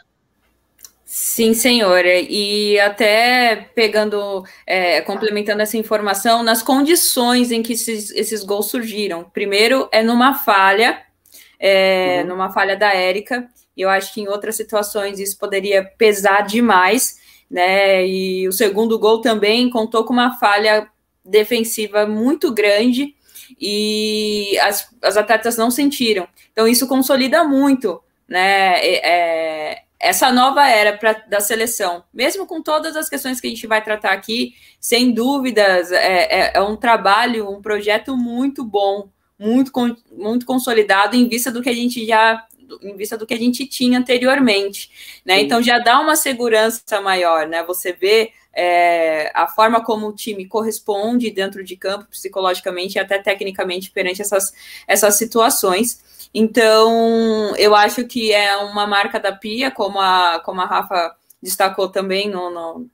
Sim, 1.05 1.53
senhora. 1.53 2.19
E 2.19 2.79
até 2.79 3.69
pegando, 3.75 4.43
é, 4.65 5.01
complementando 5.01 5.61
essa 5.61 5.77
informação, 5.77 6.41
nas 6.43 6.63
condições 6.63 7.51
em 7.51 7.61
que 7.61 7.73
esses, 7.73 8.09
esses 8.11 8.43
gols 8.43 8.67
surgiram. 8.67 9.23
Primeiro 9.23 9.87
é 9.91 10.01
numa 10.01 10.33
falha, 10.33 11.01
é, 11.59 12.21
uhum. 12.21 12.29
numa 12.29 12.49
falha 12.51 12.75
da 12.75 12.93
Érica. 12.93 13.47
E 13.75 13.81
eu 13.81 13.89
acho 13.89 14.13
que 14.13 14.21
em 14.21 14.27
outras 14.27 14.55
situações 14.55 15.19
isso 15.19 15.37
poderia 15.37 15.83
pesar 15.97 16.41
demais, 16.41 17.19
né? 17.49 18.07
E 18.07 18.47
o 18.47 18.51
segundo 18.51 18.97
gol 18.97 19.21
também 19.21 19.69
contou 19.69 20.03
com 20.05 20.13
uma 20.13 20.37
falha 20.37 20.87
defensiva 21.25 22.05
muito 22.05 22.53
grande 22.53 23.15
e 23.59 24.57
as, 24.59 24.87
as 25.01 25.17
atletas 25.17 25.57
não 25.57 25.69
sentiram. 25.69 26.27
Então, 26.51 26.67
isso 26.67 26.87
consolida 26.87 27.43
muito 27.43 28.01
né, 28.27 28.79
é, 28.79 29.83
essa 29.99 30.31
nova 30.31 30.67
era 30.67 30.97
pra, 30.97 31.13
da 31.13 31.39
seleção. 31.39 32.03
Mesmo 32.13 32.45
com 32.45 32.61
todas 32.61 32.95
as 32.95 33.07
questões 33.07 33.39
que 33.39 33.47
a 33.47 33.49
gente 33.49 33.65
vai 33.65 33.81
tratar 33.81 34.11
aqui, 34.11 34.53
sem 34.79 35.13
dúvidas, 35.13 35.91
é, 35.91 36.23
é, 36.23 36.51
é 36.55 36.61
um 36.61 36.75
trabalho, 36.75 37.49
um 37.49 37.61
projeto 37.61 38.17
muito 38.17 38.65
bom, 38.65 39.07
muito, 39.39 39.71
muito 40.11 40.45
consolidado 40.45 41.15
em 41.15 41.29
vista 41.29 41.51
do 41.51 41.61
que 41.61 41.69
a 41.69 41.73
gente 41.73 42.05
já 42.05 42.45
em 42.81 42.95
vista 42.95 43.17
do 43.17 43.25
que 43.25 43.33
a 43.33 43.37
gente 43.37 43.65
tinha 43.65 43.99
anteriormente, 43.99 45.19
né? 45.25 45.41
Então 45.41 45.61
já 45.61 45.79
dá 45.79 45.99
uma 45.99 46.15
segurança 46.15 47.01
maior, 47.01 47.47
né? 47.47 47.63
Você 47.63 47.93
vê 47.93 48.31
é, 48.53 49.31
a 49.33 49.47
forma 49.47 49.83
como 49.83 50.07
o 50.07 50.15
time 50.15 50.45
corresponde 50.45 51.31
dentro 51.31 51.63
de 51.63 51.75
campo, 51.75 52.05
psicologicamente 52.05 52.97
e 52.97 52.99
até 52.99 53.17
tecnicamente 53.17 53.89
perante 53.91 54.21
essas, 54.21 54.53
essas 54.87 55.17
situações. 55.17 56.29
Então, 56.33 57.55
eu 57.57 57.75
acho 57.75 58.05
que 58.05 58.31
é 58.31 58.55
uma 58.57 58.85
marca 58.85 59.19
da 59.19 59.31
Pia, 59.31 59.71
como 59.71 59.99
a, 59.99 60.39
como 60.45 60.61
a 60.61 60.65
Rafa 60.65 61.15
destacou 61.41 61.89
também 61.89 62.29
no, 62.29 62.49
no 62.49 62.89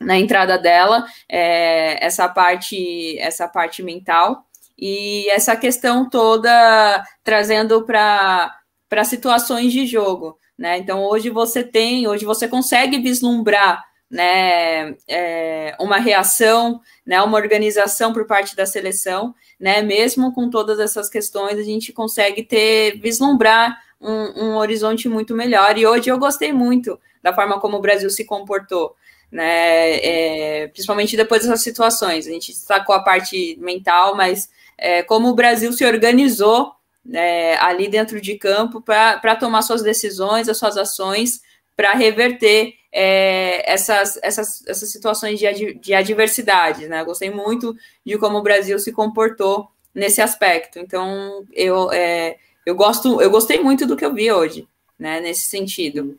na 0.00 0.18
entrada 0.18 0.56
dela, 0.58 1.04
é, 1.28 2.02
essa 2.04 2.26
parte 2.26 3.18
essa 3.18 3.46
parte 3.46 3.82
mental 3.82 4.46
e 4.78 5.28
essa 5.30 5.54
questão 5.54 6.08
toda 6.08 7.04
trazendo 7.22 7.84
para 7.84 8.59
para 8.90 9.04
situações 9.04 9.72
de 9.72 9.86
jogo. 9.86 10.36
Né? 10.58 10.76
Então, 10.76 11.04
hoje 11.04 11.30
você 11.30 11.62
tem, 11.62 12.08
hoje 12.08 12.26
você 12.26 12.48
consegue 12.48 12.98
vislumbrar 12.98 13.82
né, 14.10 14.96
é, 15.06 15.76
uma 15.78 15.98
reação, 15.98 16.80
né, 17.06 17.22
uma 17.22 17.38
organização 17.38 18.12
por 18.12 18.26
parte 18.26 18.56
da 18.56 18.66
seleção, 18.66 19.32
né, 19.58 19.80
mesmo 19.82 20.34
com 20.34 20.50
todas 20.50 20.80
essas 20.80 21.08
questões, 21.08 21.56
a 21.56 21.62
gente 21.62 21.92
consegue 21.92 22.42
ter, 22.42 22.98
vislumbrar 22.98 23.78
um, 24.00 24.46
um, 24.46 24.56
horizonte 24.56 25.08
muito 25.08 25.32
melhor. 25.36 25.78
E 25.78 25.86
hoje 25.86 26.10
eu 26.10 26.18
gostei 26.18 26.52
muito 26.52 26.98
da 27.22 27.32
forma 27.32 27.60
como 27.60 27.76
o 27.76 27.80
Brasil 27.80 28.10
se 28.10 28.24
comportou, 28.24 28.96
né, 29.30 29.98
é, 29.98 30.66
principalmente 30.68 31.16
depois 31.16 31.42
dessas 31.42 31.62
situações. 31.62 32.26
A 32.26 32.30
gente 32.30 32.50
destacou 32.50 32.96
a 32.96 33.04
parte 33.04 33.56
mental, 33.60 34.16
mas 34.16 34.50
é, 34.76 35.04
como 35.04 35.28
o 35.28 35.34
Brasil 35.36 35.72
se 35.72 35.84
organizou 35.84 36.72
né, 37.04 37.56
ali 37.58 37.88
dentro 37.88 38.20
de 38.20 38.36
campo 38.36 38.80
para 38.80 39.36
tomar 39.36 39.62
suas 39.62 39.82
decisões, 39.82 40.48
as 40.48 40.58
suas 40.58 40.76
ações, 40.76 41.40
para 41.76 41.92
reverter 41.92 42.74
é, 42.92 43.70
essas, 43.70 44.18
essas, 44.22 44.66
essas 44.66 44.90
situações 44.90 45.38
de, 45.38 45.74
de 45.74 45.94
adversidade. 45.94 46.88
Né? 46.88 47.02
Gostei 47.04 47.30
muito 47.30 47.74
de 48.04 48.18
como 48.18 48.38
o 48.38 48.42
Brasil 48.42 48.78
se 48.78 48.92
comportou 48.92 49.68
nesse 49.94 50.20
aspecto. 50.20 50.78
Então, 50.78 51.44
eu, 51.52 51.90
é, 51.92 52.36
eu, 52.66 52.74
gosto, 52.74 53.20
eu 53.20 53.30
gostei 53.30 53.60
muito 53.60 53.86
do 53.86 53.96
que 53.96 54.04
eu 54.04 54.12
vi 54.12 54.30
hoje, 54.30 54.68
né, 54.98 55.20
nesse 55.20 55.46
sentido. 55.46 56.18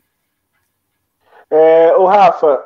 É, 1.50 1.94
o 1.96 2.06
Rafa, 2.06 2.64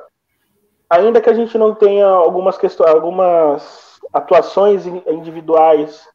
ainda 0.89 1.21
que 1.21 1.29
a 1.29 1.35
gente 1.35 1.59
não 1.59 1.75
tenha 1.75 2.07
algumas 2.07 2.57
questões, 2.57 2.91
algumas 2.91 4.01
atuações 4.13 4.87
individuais 4.87 6.09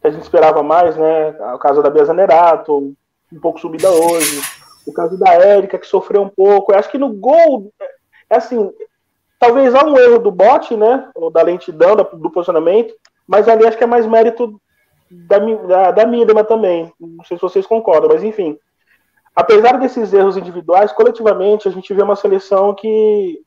que 0.00 0.06
a 0.06 0.10
gente 0.10 0.22
esperava 0.22 0.62
mais, 0.62 0.96
né? 0.96 1.30
O 1.54 1.58
caso 1.58 1.82
da 1.82 1.90
Bia 1.90 2.04
Zanerato, 2.04 2.94
um 3.32 3.40
pouco 3.40 3.60
subida 3.60 3.90
hoje 3.90 4.40
o 4.88 4.92
caso 4.92 5.18
da 5.18 5.34
Érica, 5.34 5.78
que 5.78 5.86
sofreu 5.86 6.22
um 6.22 6.28
pouco. 6.28 6.72
Eu 6.72 6.78
acho 6.78 6.90
que 6.90 6.98
no 6.98 7.12
gol, 7.12 7.70
é 8.30 8.36
assim, 8.36 8.72
talvez 9.38 9.74
há 9.74 9.84
um 9.84 9.98
erro 9.98 10.18
do 10.18 10.30
bote, 10.30 10.76
né? 10.76 11.10
Ou 11.14 11.30
da 11.30 11.42
lentidão, 11.42 11.94
do 11.94 12.30
posicionamento, 12.30 12.94
mas 13.26 13.48
ali 13.48 13.66
acho 13.66 13.76
que 13.76 13.84
é 13.84 13.86
mais 13.86 14.06
mérito 14.06 14.60
da, 15.10 15.38
da, 15.38 15.90
da 15.92 16.44
também. 16.44 16.92
Não 16.98 17.24
sei 17.24 17.36
se 17.36 17.42
vocês 17.42 17.66
concordam, 17.66 18.08
mas 18.10 18.24
enfim. 18.24 18.58
Apesar 19.36 19.78
desses 19.78 20.12
erros 20.12 20.36
individuais, 20.36 20.90
coletivamente 20.90 21.68
a 21.68 21.70
gente 21.70 21.94
vê 21.94 22.02
uma 22.02 22.16
seleção 22.16 22.74
que, 22.74 23.40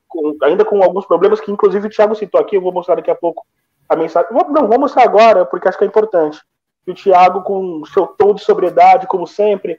ainda 0.43 0.63
com 0.63 0.81
alguns 0.81 1.05
problemas, 1.05 1.41
que 1.41 1.51
inclusive 1.51 1.87
o 1.87 1.89
Thiago 1.89 2.15
citou 2.15 2.39
aqui, 2.39 2.55
eu 2.55 2.61
vou 2.61 2.71
mostrar 2.71 2.95
daqui 2.95 3.11
a 3.11 3.15
pouco 3.15 3.45
a 3.91 3.95
mensagem. 3.95 4.29
Não, 4.31 4.67
vou 4.67 4.79
mostrar 4.79 5.03
agora, 5.03 5.45
porque 5.45 5.67
acho 5.67 5.77
que 5.77 5.83
é 5.83 5.87
importante. 5.87 6.41
O 6.87 6.93
Thiago, 6.93 7.41
com 7.43 7.83
seu 7.85 8.07
tom 8.07 8.33
de 8.33 8.41
sobriedade, 8.41 9.05
como 9.05 9.27
sempre, 9.27 9.77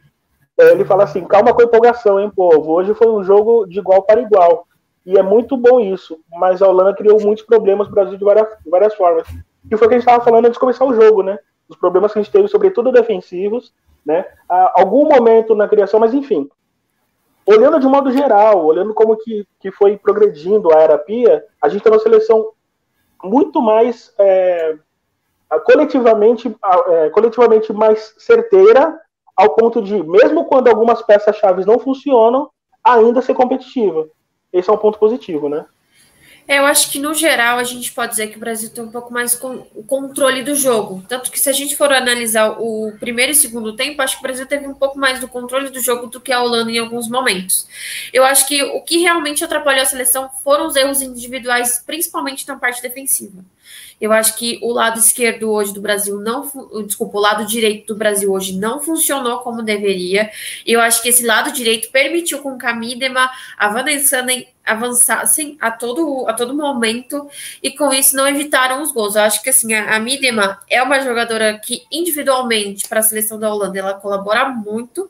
é, 0.59 0.71
ele 0.71 0.85
fala 0.85 1.05
assim: 1.05 1.25
calma 1.25 1.55
com 1.55 1.63
a 1.63 1.65
empolgação, 1.65 2.21
hein, 2.21 2.31
povo. 2.31 2.73
Hoje 2.73 2.95
foi 2.95 3.09
um 3.09 3.25
jogo 3.25 3.67
de 3.67 3.79
igual 3.79 4.03
para 4.03 4.21
igual. 4.21 4.67
E 5.05 5.19
é 5.19 5.23
muito 5.23 5.57
bom 5.57 5.81
isso. 5.81 6.21
Mas 6.39 6.61
a 6.61 6.69
Holanda 6.69 6.95
criou 6.95 7.21
muitos 7.23 7.45
problemas 7.45 7.89
para 7.89 7.93
o 7.93 7.95
Brasil 7.95 8.19
de 8.19 8.25
várias, 8.25 8.49
de 8.63 8.71
várias 8.71 8.95
formas. 8.95 9.27
E 9.71 9.77
foi 9.77 9.87
o 9.87 9.89
que 9.89 9.95
a 9.95 9.99
gente 9.99 10.07
estava 10.07 10.23
falando 10.23 10.45
antes 10.45 10.57
de 10.57 10.61
começar 10.61 10.85
o 10.85 10.95
jogo, 10.95 11.23
né? 11.23 11.39
Os 11.67 11.77
problemas 11.77 12.13
que 12.13 12.19
a 12.19 12.23
gente 12.23 12.31
teve, 12.31 12.49
sobretudo 12.49 12.93
defensivos, 12.93 13.73
né? 14.05 14.27
Há 14.47 14.81
algum 14.81 15.09
momento 15.09 15.55
na 15.55 15.67
criação, 15.67 15.99
mas 15.99 16.13
enfim. 16.13 16.49
Olhando 17.47 17.81
de 17.81 17.87
modo 17.87 18.13
geral, 18.13 18.65
olhando 18.65 18.93
como 18.93 19.17
que, 19.17 19.47
que 19.59 19.73
foi 19.73 19.97
progredindo 19.97 20.73
a 20.73 20.81
era 20.81 20.99
Pia, 20.99 21.43
a 21.61 21.69
gente 21.69 21.83
tem 21.83 21.91
uma 21.91 21.99
seleção 21.99 22.51
muito 23.23 23.61
mais 23.61 24.13
é, 24.19 24.77
coletivamente, 25.65 26.55
é, 26.89 27.11
coletivamente 27.11 27.73
mais 27.73 28.15
certeira 28.19 29.01
ao 29.37 29.55
ponto 29.55 29.81
de, 29.81 30.03
mesmo 30.03 30.45
quando 30.45 30.69
algumas 30.69 31.03
peças-chave 31.03 31.65
não 31.65 31.79
funcionam, 31.79 32.51
ainda 32.85 33.23
ser 33.23 33.35
competitiva. 33.35 34.09
Esse 34.53 34.69
é 34.69 34.73
um 34.73 34.79
ponto 34.79 34.99
positivo, 34.99 35.49
né? 35.49 35.65
É, 36.47 36.59
eu 36.59 36.67
acho 36.67 36.91
que, 36.91 36.99
no 36.99 37.15
geral, 37.15 37.59
a 37.59 37.65
gente 37.65 37.93
pode 37.93 38.13
dizer 38.13 38.29
que 38.29 38.37
o 38.37 38.41
Brasil 38.41 38.69
tem 38.71 38.83
um 38.83 38.91
pouco 38.91 39.13
mais 39.13 39.35
com 39.35 39.67
o 39.75 39.83
controle 39.85 40.43
do 40.43 40.55
jogo. 40.55 41.05
Tanto 41.09 41.31
que, 41.31 41.39
se 41.39 41.49
a 41.49 41.53
gente 41.53 41.77
for 41.77 41.93
analisar 41.93 42.61
o 42.61 42.93
primeiro 42.99 43.33
e 43.33 43.35
segundo 43.35 43.75
tempo, 43.75 44.03
acho 44.03 44.17
que 44.17 44.21
o 44.21 44.27
Brasil 44.27 44.47
teve 44.47 44.67
um 44.67 44.75
pouco 44.75 44.99
mais 44.99 45.21
do 45.21 45.29
controle 45.29 45.71
do 45.71 45.81
jogo 45.81 46.09
do 46.09 46.21
que 46.21 46.33
a 46.33 46.43
Holanda 46.43 46.71
em 46.71 46.79
alguns 46.79 47.09
momentos. 47.09 47.67
Eu 48.13 48.25
acho 48.25 48.47
que 48.49 48.63
o 48.63 48.81
que 48.83 48.99
realmente 48.99 49.45
atrapalhou 49.45 49.83
a 49.83 49.87
seleção 49.87 50.29
foram 50.43 50.67
os 50.67 50.77
erros 50.77 51.01
individuais, 51.01 51.83
principalmente 51.87 52.47
na 52.47 52.57
parte 52.57 52.83
defensiva. 52.83 53.45
Eu 54.03 54.13
acho 54.13 54.35
que 54.35 54.59
o 54.61 54.73
lado 54.73 54.99
esquerdo 54.99 55.49
hoje 55.49 55.73
do 55.73 55.81
Brasil 55.81 56.21
não, 56.21 56.43
desculpa, 56.85 57.19
o 57.19 57.21
lado 57.21 57.47
direito 57.47 57.95
do 57.95 57.97
Brasil 57.97 58.33
hoje 58.33 58.59
não 58.59 58.81
funcionou 58.81 59.39
como 59.39 59.63
deveria. 59.63 60.29
Eu 60.67 60.81
acho 60.81 61.01
que 61.01 61.09
esse 61.09 61.25
lado 61.25 61.53
direito 61.53 61.89
permitiu 61.93 62.41
com 62.41 62.59
que 62.59 62.67
a 62.67 62.75
Midema, 62.75 63.31
a 63.57 63.69
Vanessa 63.69 64.27
avançassem 64.67 65.57
a 65.61 65.71
todo, 65.71 66.27
a 66.27 66.33
todo 66.33 66.53
momento 66.53 67.29
e 67.63 67.71
com 67.71 67.93
isso 67.93 68.17
não 68.17 68.27
evitaram 68.27 68.83
os 68.83 68.91
gols. 68.91 69.15
Eu 69.15 69.23
acho 69.23 69.41
que 69.41 69.51
assim, 69.51 69.73
a, 69.73 69.95
a 69.95 70.01
Midema 70.01 70.59
é 70.69 70.83
uma 70.83 71.01
jogadora 71.01 71.57
que 71.61 71.85
individualmente 71.89 72.89
para 72.89 72.99
a 72.99 73.05
seleção 73.05 73.39
da 73.39 73.55
Holanda 73.55 73.79
ela 73.79 73.95
colabora 73.95 74.49
muito, 74.49 75.09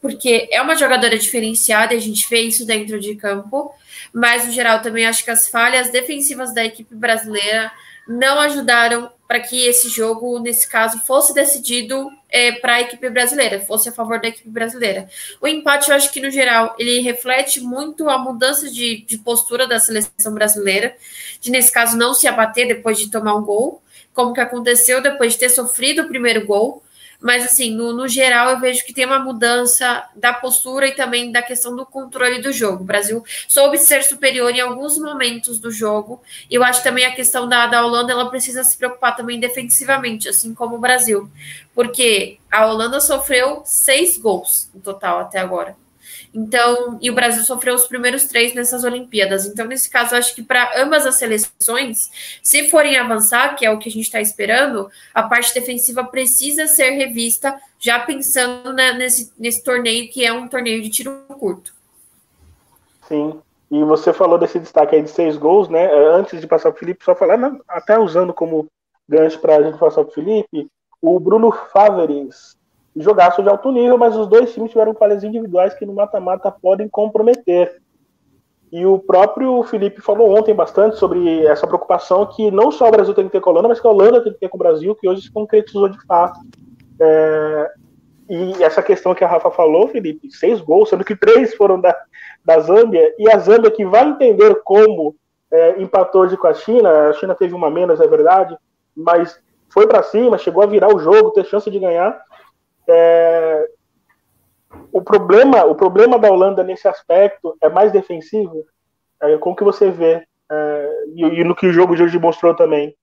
porque 0.00 0.48
é 0.50 0.60
uma 0.60 0.74
jogadora 0.74 1.16
diferenciada, 1.16 1.94
e 1.94 1.98
a 1.98 2.00
gente 2.00 2.28
vê 2.28 2.40
isso 2.40 2.66
dentro 2.66 2.98
de 2.98 3.14
campo, 3.14 3.72
mas 4.12 4.44
no 4.44 4.50
geral 4.50 4.82
também 4.82 5.06
acho 5.06 5.24
que 5.24 5.30
as 5.30 5.46
falhas 5.46 5.92
defensivas 5.92 6.52
da 6.52 6.64
equipe 6.64 6.96
brasileira 6.96 7.70
não 8.06 8.38
ajudaram 8.40 9.10
para 9.26 9.40
que 9.40 9.66
esse 9.66 9.88
jogo, 9.88 10.38
nesse 10.38 10.68
caso, 10.68 11.00
fosse 11.06 11.32
decidido 11.32 12.10
é, 12.28 12.52
para 12.52 12.74
a 12.74 12.80
equipe 12.82 13.08
brasileira, 13.08 13.60
fosse 13.60 13.88
a 13.88 13.92
favor 13.92 14.20
da 14.20 14.28
equipe 14.28 14.48
brasileira. 14.48 15.08
O 15.40 15.48
empate, 15.48 15.90
eu 15.90 15.96
acho 15.96 16.12
que, 16.12 16.20
no 16.20 16.30
geral, 16.30 16.76
ele 16.78 17.00
reflete 17.00 17.60
muito 17.60 18.08
a 18.10 18.18
mudança 18.18 18.70
de, 18.70 19.02
de 19.02 19.18
postura 19.18 19.66
da 19.66 19.80
seleção 19.80 20.34
brasileira, 20.34 20.94
de, 21.40 21.50
nesse 21.50 21.72
caso, 21.72 21.96
não 21.96 22.12
se 22.12 22.28
abater 22.28 22.68
depois 22.68 22.98
de 22.98 23.10
tomar 23.10 23.34
um 23.34 23.42
gol, 23.42 23.82
como 24.12 24.34
que 24.34 24.40
aconteceu 24.40 25.02
depois 25.02 25.32
de 25.32 25.40
ter 25.40 25.48
sofrido 25.48 26.02
o 26.02 26.08
primeiro 26.08 26.46
gol, 26.46 26.83
mas, 27.24 27.42
assim, 27.42 27.74
no, 27.74 27.94
no, 27.94 28.06
geral, 28.06 28.50
eu 28.50 28.60
vejo 28.60 28.84
que 28.84 28.92
tem 28.92 29.06
uma 29.06 29.18
mudança 29.18 30.06
da 30.14 30.30
postura 30.30 30.86
e 30.86 30.92
também 30.92 31.32
da 31.32 31.40
questão 31.40 31.74
do 31.74 31.86
controle 31.86 32.42
do 32.42 32.52
jogo. 32.52 32.82
O 32.82 32.86
Brasil 32.86 33.24
soube 33.48 33.78
ser 33.78 34.04
superior 34.04 34.54
em 34.54 34.60
alguns 34.60 34.98
momentos 34.98 35.58
do 35.58 35.70
jogo. 35.70 36.20
E 36.50 36.54
eu 36.54 36.62
acho 36.62 36.82
também 36.82 37.06
a 37.06 37.14
questão 37.14 37.48
da, 37.48 37.66
da 37.66 37.82
Holanda, 37.82 38.12
ela 38.12 38.28
precisa 38.28 38.62
se 38.62 38.76
preocupar 38.76 39.16
também 39.16 39.40
defensivamente, 39.40 40.28
assim 40.28 40.52
como 40.52 40.76
o 40.76 40.78
Brasil. 40.78 41.30
Porque 41.74 42.36
a 42.52 42.66
Holanda 42.66 43.00
sofreu 43.00 43.62
seis 43.64 44.18
gols 44.18 44.68
no 44.74 44.82
total 44.82 45.20
até 45.20 45.38
agora. 45.38 45.74
Então, 46.34 46.98
e 47.00 47.08
o 47.08 47.14
Brasil 47.14 47.44
sofreu 47.44 47.76
os 47.76 47.86
primeiros 47.86 48.24
três 48.24 48.52
nessas 48.54 48.82
Olimpíadas. 48.82 49.46
Então, 49.46 49.66
nesse 49.66 49.88
caso, 49.88 50.16
acho 50.16 50.34
que 50.34 50.42
para 50.42 50.82
ambas 50.82 51.06
as 51.06 51.14
seleções, 51.14 52.10
se 52.42 52.68
forem 52.68 52.96
avançar, 52.96 53.54
que 53.54 53.64
é 53.64 53.70
o 53.70 53.78
que 53.78 53.88
a 53.88 53.92
gente 53.92 54.06
está 54.06 54.20
esperando, 54.20 54.90
a 55.14 55.22
parte 55.22 55.54
defensiva 55.54 56.02
precisa 56.02 56.66
ser 56.66 56.90
revista, 56.90 57.54
já 57.78 58.00
pensando 58.00 58.72
né, 58.72 58.92
nesse, 58.94 59.32
nesse 59.38 59.62
torneio 59.62 60.10
que 60.10 60.24
é 60.24 60.32
um 60.32 60.48
torneio 60.48 60.82
de 60.82 60.90
tiro 60.90 61.22
curto. 61.38 61.72
Sim. 63.06 63.38
E 63.70 63.84
você 63.84 64.12
falou 64.12 64.36
desse 64.36 64.58
destaque 64.58 64.96
aí 64.96 65.02
de 65.02 65.10
seis 65.10 65.36
gols, 65.36 65.68
né? 65.68 65.88
Antes 65.92 66.40
de 66.40 66.46
passar 66.48 66.70
para 66.70 66.76
o 66.76 66.80
Felipe, 66.80 67.04
só 67.04 67.14
falar, 67.14 67.36
não, 67.36 67.60
até 67.68 67.98
usando 67.98 68.34
como 68.34 68.66
gancho 69.08 69.38
para 69.38 69.56
a 69.56 69.62
gente 69.62 69.78
passar 69.78 70.02
para 70.02 70.10
o 70.10 70.14
Felipe, 70.14 70.68
o 71.00 71.20
Bruno 71.20 71.52
Fáveres 71.72 72.56
jogaço 72.96 73.42
de 73.42 73.48
alto 73.48 73.70
nível, 73.72 73.98
mas 73.98 74.16
os 74.16 74.26
dois 74.26 74.52
times 74.52 74.70
tiveram 74.70 74.94
falhas 74.94 75.24
individuais 75.24 75.74
que 75.74 75.86
no 75.86 75.94
mata-mata 75.94 76.50
podem 76.50 76.88
comprometer. 76.88 77.80
E 78.70 78.84
o 78.84 78.98
próprio 78.98 79.62
Felipe 79.64 80.00
falou 80.00 80.36
ontem 80.36 80.54
bastante 80.54 80.96
sobre 80.96 81.46
essa 81.46 81.66
preocupação 81.66 82.26
que 82.26 82.50
não 82.50 82.70
só 82.70 82.88
o 82.88 82.90
Brasil 82.90 83.14
tem 83.14 83.26
que 83.26 83.32
ter 83.32 83.40
com 83.40 83.50
a 83.50 83.52
Holanda, 83.52 83.68
mas 83.68 83.80
que 83.80 83.86
a 83.86 83.90
Holanda 83.90 84.22
tem 84.22 84.32
que 84.32 84.40
ter 84.40 84.48
com 84.48 84.56
o 84.56 84.58
Brasil, 84.58 84.94
que 84.96 85.08
hoje 85.08 85.22
se 85.22 85.32
concretizou 85.32 85.88
de 85.88 86.00
fato. 86.06 86.40
É, 87.00 87.70
e 88.28 88.62
essa 88.62 88.82
questão 88.82 89.14
que 89.14 89.22
a 89.22 89.28
Rafa 89.28 89.50
falou, 89.50 89.88
Felipe, 89.88 90.30
seis 90.30 90.60
gols, 90.60 90.88
sendo 90.88 91.04
que 91.04 91.14
três 91.14 91.54
foram 91.54 91.80
da, 91.80 91.94
da 92.44 92.58
Zâmbia, 92.60 93.14
e 93.18 93.30
a 93.30 93.38
Zâmbia 93.38 93.70
que 93.70 93.84
vai 93.84 94.08
entender 94.08 94.60
como 94.64 95.14
é, 95.52 95.80
empatou 95.80 96.22
hoje 96.22 96.36
com 96.36 96.46
a 96.46 96.54
China, 96.54 97.08
a 97.08 97.12
China 97.12 97.34
teve 97.34 97.54
uma 97.54 97.70
menos, 97.70 98.00
é 98.00 98.06
verdade, 98.06 98.56
mas 98.96 99.40
foi 99.68 99.86
para 99.86 100.02
cima, 100.02 100.38
chegou 100.38 100.62
a 100.62 100.66
virar 100.66 100.94
o 100.94 100.98
jogo, 100.98 101.32
ter 101.32 101.44
chance 101.44 101.70
de 101.70 101.78
ganhar. 101.78 102.20
É, 102.88 103.68
o 104.92 105.02
problema, 105.02 105.64
o 105.64 105.74
problema 105.74 106.18
da 106.18 106.30
Holanda 106.30 106.62
nesse 106.62 106.86
aspecto 106.88 107.56
é 107.60 107.68
mais 107.68 107.92
defensivo. 107.92 108.64
É, 109.20 109.36
como 109.38 109.56
que 109.56 109.64
você 109.64 109.90
vê 109.90 110.26
é, 110.50 111.04
e, 111.14 111.22
e, 111.40 111.44
no 111.44 111.54
que 111.54 111.66
o 111.66 111.72
jogo 111.72 111.96
de 111.96 112.02
hoje 112.02 112.18
mostrou 112.18 112.54
também? 112.54 112.96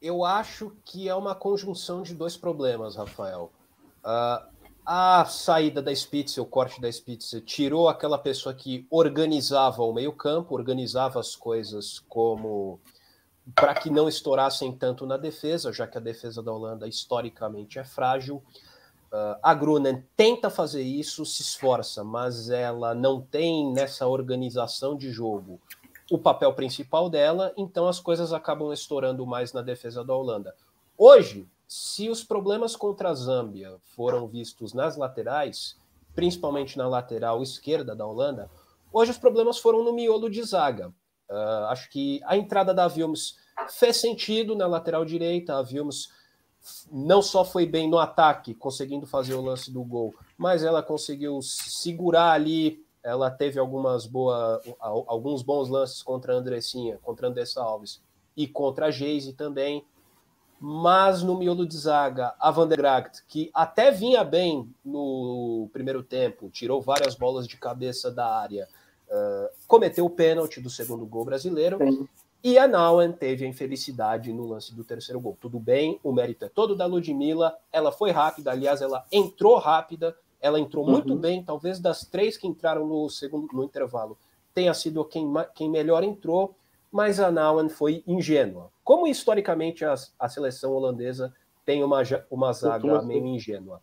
Eu 0.00 0.24
acho 0.24 0.76
que 0.84 1.08
é 1.08 1.14
uma 1.14 1.34
conjunção 1.34 2.02
de 2.02 2.14
dois 2.14 2.36
problemas, 2.36 2.96
Rafael. 2.96 3.50
Uh, 4.04 4.58
a 4.86 5.24
saída 5.24 5.82
da 5.82 5.92
Spitz, 5.92 6.38
o 6.38 6.46
corte 6.46 6.80
da 6.80 6.90
Spitz, 6.90 7.42
tirou 7.44 7.88
aquela 7.88 8.16
pessoa 8.16 8.54
que 8.54 8.86
organizava 8.90 9.82
o 9.82 9.92
meio-campo, 9.92 10.54
organizava 10.54 11.18
as 11.18 11.34
coisas 11.34 11.98
como 12.08 12.80
para 13.54 13.74
que 13.74 13.90
não 13.90 14.08
estourassem 14.08 14.72
tanto 14.72 15.06
na 15.06 15.16
defesa, 15.16 15.72
já 15.72 15.86
que 15.86 15.98
a 15.98 16.00
defesa 16.00 16.42
da 16.42 16.52
Holanda 16.52 16.86
historicamente 16.86 17.78
é 17.78 17.84
frágil. 17.84 18.42
Uh, 19.12 19.38
a 19.42 19.54
Grunen 19.54 20.04
tenta 20.16 20.50
fazer 20.50 20.82
isso, 20.82 21.24
se 21.24 21.40
esforça, 21.40 22.04
mas 22.04 22.50
ela 22.50 22.94
não 22.94 23.20
tem 23.20 23.72
nessa 23.72 24.06
organização 24.06 24.96
de 24.96 25.10
jogo 25.10 25.60
o 26.10 26.18
papel 26.18 26.52
principal 26.54 27.10
dela, 27.10 27.52
então 27.56 27.86
as 27.86 28.00
coisas 28.00 28.32
acabam 28.32 28.72
estourando 28.72 29.26
mais 29.26 29.52
na 29.52 29.60
defesa 29.60 30.02
da 30.02 30.14
Holanda. 30.14 30.54
Hoje, 30.96 31.46
se 31.66 32.08
os 32.08 32.24
problemas 32.24 32.74
contra 32.74 33.10
a 33.10 33.14
Zâmbia 33.14 33.76
foram 33.94 34.26
vistos 34.26 34.72
nas 34.72 34.96
laterais, 34.96 35.76
principalmente 36.14 36.78
na 36.78 36.88
lateral 36.88 37.42
esquerda 37.42 37.94
da 37.94 38.06
Holanda, 38.06 38.50
hoje 38.90 39.10
os 39.10 39.18
problemas 39.18 39.58
foram 39.58 39.84
no 39.84 39.92
miolo 39.92 40.30
de 40.30 40.42
zaga. 40.42 40.92
Uh, 41.30 41.66
acho 41.68 41.90
que 41.90 42.20
a 42.24 42.36
entrada 42.36 42.72
da 42.72 42.88
Vilmes 42.88 43.36
fez 43.68 43.98
sentido 43.98 44.56
na 44.56 44.66
lateral 44.66 45.04
direita, 45.04 45.58
a 45.58 45.62
Vilmes 45.62 46.08
não 46.90 47.22
só 47.22 47.44
foi 47.44 47.66
bem 47.66 47.88
no 47.88 47.98
ataque, 47.98 48.54
conseguindo 48.54 49.06
fazer 49.06 49.34
o 49.34 49.42
lance 49.42 49.70
do 49.70 49.82
gol, 49.82 50.14
mas 50.36 50.62
ela 50.62 50.82
conseguiu 50.82 51.40
segurar 51.42 52.32
ali. 52.32 52.84
Ela 53.02 53.30
teve 53.30 53.58
algumas 53.58 54.06
boas, 54.06 54.60
alguns 54.80 55.42
bons 55.42 55.68
lances 55.68 56.02
contra 56.02 56.34
a 56.34 56.36
Andressinha, 56.36 56.98
contra 57.02 57.26
a 57.26 57.30
Andressa 57.30 57.62
Alves 57.62 58.02
e 58.36 58.46
contra 58.46 58.86
a 58.86 58.90
Geise 58.90 59.32
também. 59.32 59.84
Mas 60.60 61.22
no 61.22 61.38
miolo 61.38 61.64
de 61.64 61.76
zaga, 61.76 62.34
a 62.38 62.50
Van 62.50 62.66
der 62.66 62.76
Gracht, 62.76 63.24
que 63.28 63.48
até 63.54 63.92
vinha 63.92 64.24
bem 64.24 64.74
no 64.84 65.70
primeiro 65.72 66.02
tempo, 66.02 66.50
tirou 66.50 66.82
várias 66.82 67.14
bolas 67.14 67.46
de 67.46 67.56
cabeça 67.56 68.10
da 68.10 68.26
área, 68.26 68.68
uh, 69.10 69.48
cometeu 69.66 70.04
o 70.04 70.10
pênalti 70.10 70.60
do 70.60 70.70
segundo 70.70 71.04
gol 71.06 71.24
brasileiro. 71.24 71.78
Sim. 71.78 72.08
E 72.42 72.56
a 72.56 72.68
Nauen 72.68 73.12
teve 73.12 73.44
a 73.44 73.48
infelicidade 73.48 74.32
no 74.32 74.46
lance 74.46 74.74
do 74.74 74.84
terceiro 74.84 75.20
gol. 75.20 75.36
Tudo 75.40 75.58
bem, 75.58 75.98
o 76.04 76.12
mérito 76.12 76.44
é 76.44 76.48
todo 76.48 76.76
da 76.76 76.86
Ludmilla. 76.86 77.56
Ela 77.72 77.90
foi 77.90 78.12
rápida, 78.12 78.52
aliás, 78.52 78.80
ela 78.80 79.04
entrou 79.10 79.56
rápida, 79.58 80.16
ela 80.40 80.60
entrou 80.60 80.84
uhum. 80.84 80.92
muito 80.92 81.16
bem. 81.16 81.42
Talvez 81.42 81.80
das 81.80 82.04
três 82.04 82.36
que 82.36 82.46
entraram 82.46 82.86
no 82.86 83.10
segundo 83.10 83.48
no 83.52 83.64
intervalo, 83.64 84.16
tenha 84.54 84.72
sido 84.72 85.04
quem, 85.04 85.26
quem 85.54 85.68
melhor 85.68 86.04
entrou, 86.04 86.54
mas 86.92 87.18
a 87.18 87.30
Nauen 87.30 87.68
foi 87.68 88.04
ingênua. 88.06 88.70
Como 88.84 89.08
historicamente 89.08 89.84
a, 89.84 89.94
a 90.18 90.28
seleção 90.28 90.72
holandesa 90.72 91.34
tem 91.64 91.82
uma, 91.82 92.02
uma 92.30 92.52
zaga 92.52 93.02
meio 93.02 93.26
ingênua. 93.26 93.82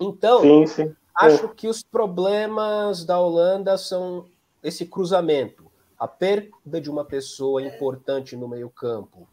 Então, 0.00 0.40
sim, 0.40 0.66
sim. 0.66 0.96
acho 1.14 1.48
que 1.50 1.68
os 1.68 1.82
problemas 1.82 3.04
da 3.04 3.20
Holanda 3.20 3.76
são 3.76 4.26
esse 4.64 4.86
cruzamento 4.86 5.70
a 5.98 6.08
perda 6.08 6.80
de 6.80 6.90
uma 6.90 7.04
pessoa 7.04 7.62
importante 7.62 8.34
no 8.34 8.48
meio-campo 8.48 9.28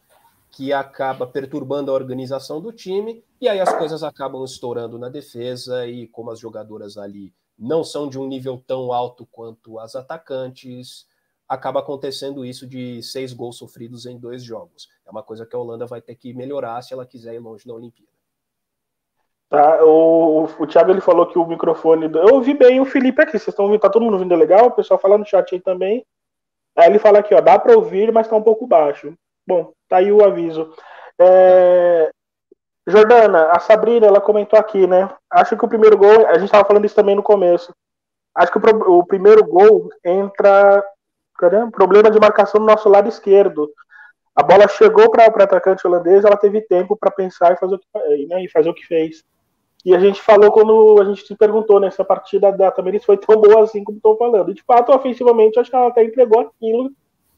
que 0.51 0.73
acaba 0.73 1.25
perturbando 1.25 1.89
a 1.89 1.93
organização 1.93 2.59
do 2.61 2.73
time, 2.73 3.23
e 3.39 3.47
aí 3.47 3.59
as 3.59 3.73
coisas 3.73 4.03
acabam 4.03 4.43
estourando 4.43 5.00
na 5.00 5.07
defesa, 5.07 5.88
e 5.88 6.07
como 6.07 6.29
as 6.29 6.39
jogadoras 6.39 6.97
ali 6.97 7.33
não 7.57 7.83
são 7.83 8.09
de 8.09 8.19
um 8.19 8.27
nível 8.27 8.61
tão 8.67 8.91
alto 8.91 9.25
quanto 9.31 9.79
as 9.79 9.95
atacantes, 9.95 11.07
acaba 11.47 11.79
acontecendo 11.79 12.45
isso 12.45 12.67
de 12.67 13.01
seis 13.01 13.31
gols 13.31 13.57
sofridos 13.57 14.05
em 14.05 14.17
dois 14.17 14.43
jogos. 14.43 14.89
É 15.05 15.11
uma 15.11 15.23
coisa 15.23 15.45
que 15.45 15.55
a 15.55 15.59
Holanda 15.59 15.85
vai 15.85 16.01
ter 16.01 16.15
que 16.15 16.33
melhorar 16.33 16.81
se 16.81 16.93
ela 16.93 17.05
quiser 17.05 17.33
ir 17.33 17.39
longe 17.39 17.67
na 17.67 17.73
Olimpíada. 17.73 18.11
Tá, 19.51 19.83
o, 19.83 20.46
o 20.46 20.66
Thiago 20.66 20.92
ele 20.92 21.01
falou 21.01 21.27
que 21.27 21.37
o 21.37 21.46
microfone. 21.46 22.09
Eu 22.16 22.35
ouvi 22.35 22.53
bem 22.53 22.79
o 22.79 22.85
Felipe 22.85 23.22
aqui. 23.22 23.31
Vocês 23.33 23.50
estão 23.50 23.66
ouvindo? 23.66 23.81
Tá 23.81 23.90
todo 23.90 24.01
mundo 24.01 24.14
ouvindo 24.14 24.33
legal? 24.33 24.68
O 24.68 24.72
pessoal 24.72 24.98
falando 24.98 25.20
no 25.20 25.25
chat 25.25 25.53
aí 25.53 25.59
também. 25.59 26.05
Aí 26.74 26.87
ele 26.87 27.00
fala 27.00 27.20
aqui, 27.20 27.35
ó, 27.35 27.42
dá 27.42 27.59
para 27.59 27.75
ouvir, 27.75 28.14
mas 28.14 28.25
está 28.25 28.37
um 28.37 28.42
pouco 28.42 28.66
baixo. 28.66 29.14
Bom, 29.46 29.74
tá 29.90 29.98
aí 29.98 30.09
o 30.09 30.24
aviso. 30.24 30.74
É... 31.20 32.09
Jordana, 32.87 33.51
a 33.51 33.59
Sabrina, 33.59 34.07
ela 34.07 34.22
comentou 34.22 34.57
aqui, 34.57 34.87
né? 34.87 35.09
Acho 35.29 35.57
que 35.57 35.66
o 35.66 35.68
primeiro 35.70 35.98
gol, 35.98 36.27
a 36.27 36.35
gente 36.35 36.46
estava 36.46 36.66
falando 36.66 36.85
isso 36.85 36.96
também 36.96 37.14
no 37.14 37.22
começo. 37.22 37.75
Acho 38.33 38.53
que 38.53 38.57
o, 38.57 39.00
o 39.00 39.05
primeiro 39.05 39.44
gol 39.44 39.90
entra. 40.05 40.81
Caramba, 41.37 41.72
problema 41.72 42.09
de 42.09 42.20
marcação 42.22 42.61
no 42.61 42.68
nosso 42.68 42.87
lado 42.87 43.09
esquerdo. 43.09 43.70
A 44.33 44.42
bola 44.42 44.66
chegou 44.70 45.11
para 45.11 45.25
a 45.25 45.44
atacante 45.44 45.85
holandesa, 45.85 46.29
ela 46.29 46.37
teve 46.37 46.61
tempo 46.61 46.96
para 46.96 47.11
pensar 47.11 47.51
e 47.51 47.57
fazer, 47.57 47.75
o 47.75 47.79
que, 47.79 48.27
né, 48.27 48.46
e 48.46 48.50
fazer 48.50 48.70
o 48.70 48.74
que 48.74 48.85
fez. 48.85 49.22
E 49.83 49.96
a 49.96 50.00
gente 50.00 50.22
falou 50.22 50.51
quando 50.51 51.01
a 51.01 51.05
gente 51.05 51.25
se 51.25 51.35
perguntou, 51.35 51.79
né, 51.79 51.89
se 51.89 52.01
a 52.01 52.05
partida 52.05 52.51
da 52.51 52.70
Tamiris 52.70 53.03
foi 53.03 53.17
tão 53.17 53.35
boa 53.41 53.63
assim 53.63 53.83
como 53.83 53.98
estão 53.98 54.15
falando. 54.15 54.51
E, 54.51 54.53
de 54.53 54.63
fato, 54.63 54.91
ofensivamente, 54.91 55.59
acho 55.59 55.70
que 55.70 55.75
ela 55.75 55.87
até 55.87 56.03
entregou 56.03 56.39
aquilo 56.39 56.91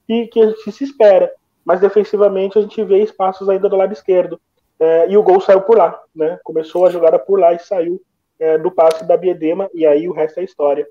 que, 0.06 0.28
que 0.28 0.42
a 0.42 0.48
gente 0.48 0.72
se 0.72 0.84
espera. 0.84 1.32
Mas 1.64 1.80
defensivamente 1.80 2.58
a 2.58 2.62
gente 2.62 2.84
vê 2.84 3.02
espaços 3.02 3.48
ainda 3.48 3.70
do 3.70 3.78
lado 3.78 3.94
esquerdo. 3.94 4.40
É, 4.80 5.10
e 5.10 5.16
o 5.16 5.24
gol 5.24 5.40
saiu 5.40 5.62
por 5.62 5.78
lá, 5.78 5.98
né? 6.14 6.38
Começou 6.44 6.86
a 6.86 6.90
jogada 6.90 7.18
por 7.18 7.40
lá 7.40 7.54
e 7.54 7.60
saiu 7.60 8.02
é, 8.38 8.58
do 8.58 8.70
passe 8.70 9.06
da 9.06 9.16
Biedema, 9.16 9.70
e 9.74 9.86
aí 9.86 10.10
o 10.10 10.14
resto 10.14 10.40
é 10.40 10.44
história. 10.44 10.86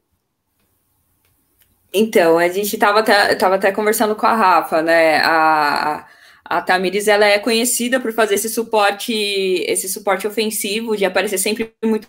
Então, 1.92 2.38
a 2.38 2.48
gente 2.48 2.74
estava 2.74 3.00
até, 3.00 3.34
tava 3.34 3.56
até 3.56 3.70
conversando 3.70 4.16
com 4.16 4.24
a 4.24 4.34
Rafa, 4.34 4.80
né? 4.80 5.18
A, 5.18 6.06
a 6.44 6.60
Tamires 6.60 7.08
ela 7.08 7.26
é 7.26 7.38
conhecida 7.38 8.00
por 8.00 8.12
fazer 8.12 8.34
esse 8.34 8.48
suporte, 8.48 9.12
esse 9.12 9.88
suporte 9.88 10.26
ofensivo, 10.26 10.96
de 10.96 11.04
aparecer 11.04 11.38
sempre 11.38 11.72
muito, 11.84 12.08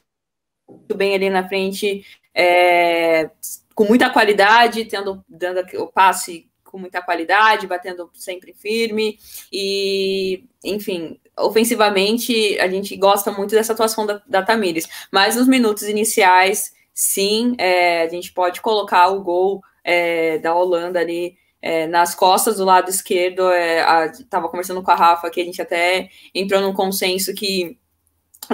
muito 0.67 0.95
bem 0.95 1.15
ali 1.15 1.29
na 1.29 1.47
frente, 1.47 2.05
é, 2.33 3.29
com 3.75 3.85
muita 3.85 4.09
qualidade, 4.09 4.85
tendo 4.85 5.23
dando 5.27 5.63
o 5.77 5.87
passe 5.87 6.49
com 6.63 6.79
muita 6.79 7.03
qualidade, 7.03 7.67
batendo 7.67 8.09
sempre 8.15 8.51
firme. 8.51 9.19
E, 9.51 10.43
enfim, 10.63 11.19
ofensivamente 11.37 12.59
a 12.59 12.67
gente 12.67 12.95
gosta 12.97 13.31
muito 13.31 13.51
dessa 13.51 13.73
atuação 13.73 14.07
da, 14.07 14.21
da 14.27 14.41
Tamires, 14.41 14.87
mas 15.11 15.35
nos 15.35 15.47
minutos 15.47 15.83
iniciais, 15.83 16.73
sim, 16.91 17.55
é, 17.59 18.01
a 18.01 18.09
gente 18.09 18.33
pode 18.33 18.59
colocar 18.59 19.09
o 19.09 19.21
gol 19.21 19.61
é, 19.83 20.39
da 20.39 20.55
Holanda 20.55 20.99
ali 20.99 21.37
é, 21.63 21.87
nas 21.87 22.13
costas 22.13 22.57
do 22.57 22.65
lado 22.65 22.89
esquerdo, 22.89 23.49
estava 24.19 24.47
é, 24.47 24.49
conversando 24.49 24.83
com 24.83 24.91
a 24.91 24.95
Rafa 24.95 25.29
que 25.29 25.39
a 25.39 25.45
gente 25.45 25.61
até 25.61 26.09
entrou 26.35 26.61
num 26.61 26.73
consenso 26.73 27.33
que 27.33 27.77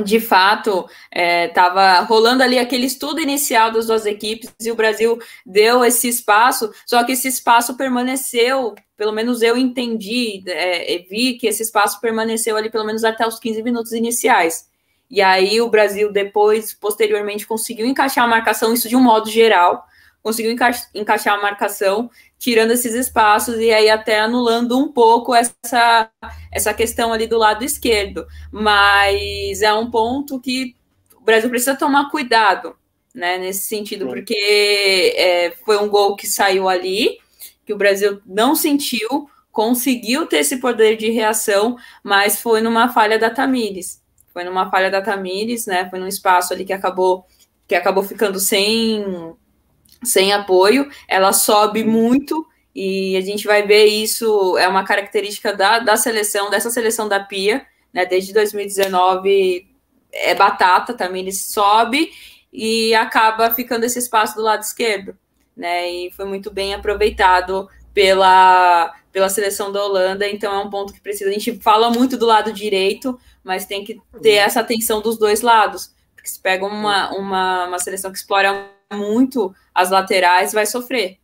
de 0.03 0.19
fato 0.19 0.87
estava 1.11 1.81
é, 1.81 1.99
rolando 2.01 2.43
ali 2.43 2.59
aquele 2.59 2.85
estudo 2.85 3.19
inicial 3.19 3.71
das 3.71 3.87
duas 3.87 4.05
equipes 4.05 4.53
e 4.61 4.69
o 4.69 4.75
Brasil 4.75 5.17
deu 5.43 5.83
esse 5.83 6.07
espaço, 6.07 6.71
só 6.85 7.03
que 7.03 7.13
esse 7.13 7.27
espaço 7.27 7.75
permaneceu, 7.75 8.75
pelo 8.95 9.11
menos 9.11 9.41
eu 9.41 9.57
entendi, 9.57 10.43
é, 10.45 11.03
vi 11.09 11.33
que 11.33 11.47
esse 11.47 11.63
espaço 11.63 11.99
permaneceu 11.99 12.55
ali 12.55 12.69
pelo 12.69 12.85
menos 12.85 13.03
até 13.03 13.27
os 13.27 13.39
15 13.39 13.63
minutos 13.63 13.91
iniciais. 13.91 14.69
E 15.09 15.19
aí 15.19 15.59
o 15.59 15.67
Brasil 15.67 16.11
depois, 16.11 16.75
posteriormente, 16.75 17.47
conseguiu 17.47 17.87
encaixar 17.87 18.25
a 18.25 18.27
marcação, 18.27 18.71
isso 18.71 18.87
de 18.87 18.95
um 18.95 19.01
modo 19.01 19.27
geral, 19.31 19.83
conseguiu 20.21 20.51
enca 20.51 20.71
encaixar 20.93 21.37
a 21.37 21.41
marcação, 21.41 22.09
tirando 22.37 22.71
esses 22.71 22.93
espaços 22.93 23.59
e 23.59 23.71
aí 23.71 23.89
até 23.89 24.19
anulando 24.19 24.77
um 24.77 24.91
pouco 24.91 25.33
essa, 25.33 26.09
essa 26.51 26.73
questão 26.73 27.11
ali 27.11 27.27
do 27.27 27.37
lado 27.37 27.63
esquerdo. 27.63 28.27
Mas 28.51 29.61
é 29.61 29.73
um 29.73 29.89
ponto 29.89 30.39
que 30.39 30.75
o 31.15 31.21
Brasil 31.21 31.49
precisa 31.49 31.75
tomar 31.75 32.09
cuidado, 32.09 32.75
né, 33.13 33.37
nesse 33.37 33.67
sentido, 33.67 34.07
porque 34.07 35.13
é, 35.17 35.51
foi 35.65 35.77
um 35.77 35.89
gol 35.89 36.15
que 36.15 36.27
saiu 36.27 36.69
ali, 36.69 37.17
que 37.65 37.73
o 37.73 37.77
Brasil 37.77 38.21
não 38.25 38.55
sentiu, 38.55 39.29
conseguiu 39.51 40.25
ter 40.25 40.37
esse 40.37 40.57
poder 40.57 40.95
de 40.95 41.09
reação, 41.09 41.75
mas 42.03 42.41
foi 42.41 42.61
numa 42.61 42.89
falha 42.89 43.19
da 43.19 43.29
Tamires. 43.29 44.01
Foi 44.31 44.43
numa 44.43 44.69
falha 44.69 44.89
da 44.89 45.01
Tamires, 45.01 45.65
né? 45.65 45.89
Foi 45.89 45.99
num 45.99 46.07
espaço 46.07 46.53
ali 46.53 46.63
que 46.63 46.73
acabou 46.73 47.25
que 47.67 47.75
acabou 47.75 48.03
ficando 48.03 48.39
sem 48.39 49.35
sem 50.03 50.31
apoio, 50.33 50.89
ela 51.07 51.33
sobe 51.33 51.83
muito 51.83 52.47
e 52.73 53.17
a 53.17 53.21
gente 53.21 53.45
vai 53.45 53.65
ver 53.65 53.85
isso, 53.85 54.57
é 54.57 54.67
uma 54.67 54.83
característica 54.83 55.53
da, 55.53 55.79
da 55.79 55.97
seleção, 55.97 56.49
dessa 56.49 56.69
seleção 56.69 57.07
da 57.09 57.19
Pia, 57.19 57.65
né? 57.93 58.05
Desde 58.05 58.33
2019 58.33 59.67
é 60.11 60.33
batata 60.35 60.93
também, 60.93 61.21
ele 61.23 61.33
sobe 61.33 62.11
e 62.51 62.93
acaba 62.95 63.53
ficando 63.53 63.83
esse 63.83 63.99
espaço 63.99 64.35
do 64.35 64.41
lado 64.41 64.61
esquerdo, 64.61 65.17
né? 65.55 65.89
E 65.89 66.11
foi 66.11 66.25
muito 66.25 66.51
bem 66.51 66.73
aproveitado 66.73 67.67
pela, 67.93 68.93
pela 69.11 69.29
seleção 69.29 69.71
da 69.71 69.83
Holanda, 69.83 70.27
então 70.27 70.53
é 70.53 70.59
um 70.59 70.69
ponto 70.69 70.93
que 70.93 71.01
precisa. 71.01 71.29
A 71.29 71.33
gente 71.33 71.59
fala 71.59 71.89
muito 71.89 72.17
do 72.17 72.25
lado 72.25 72.53
direito, 72.53 73.19
mas 73.43 73.65
tem 73.65 73.83
que 73.83 73.99
ter 74.21 74.35
essa 74.35 74.61
atenção 74.61 75.01
dos 75.01 75.17
dois 75.17 75.41
lados, 75.41 75.93
porque 76.15 76.29
se 76.29 76.39
pega 76.39 76.65
uma, 76.65 77.11
uma, 77.11 77.67
uma 77.67 77.79
seleção 77.79 78.11
que 78.11 78.17
explora 78.17 78.69
muito 78.93 79.53
as 79.79 79.89
laterais, 79.89 80.53
vai 80.53 80.65
sofrer. 80.65 81.17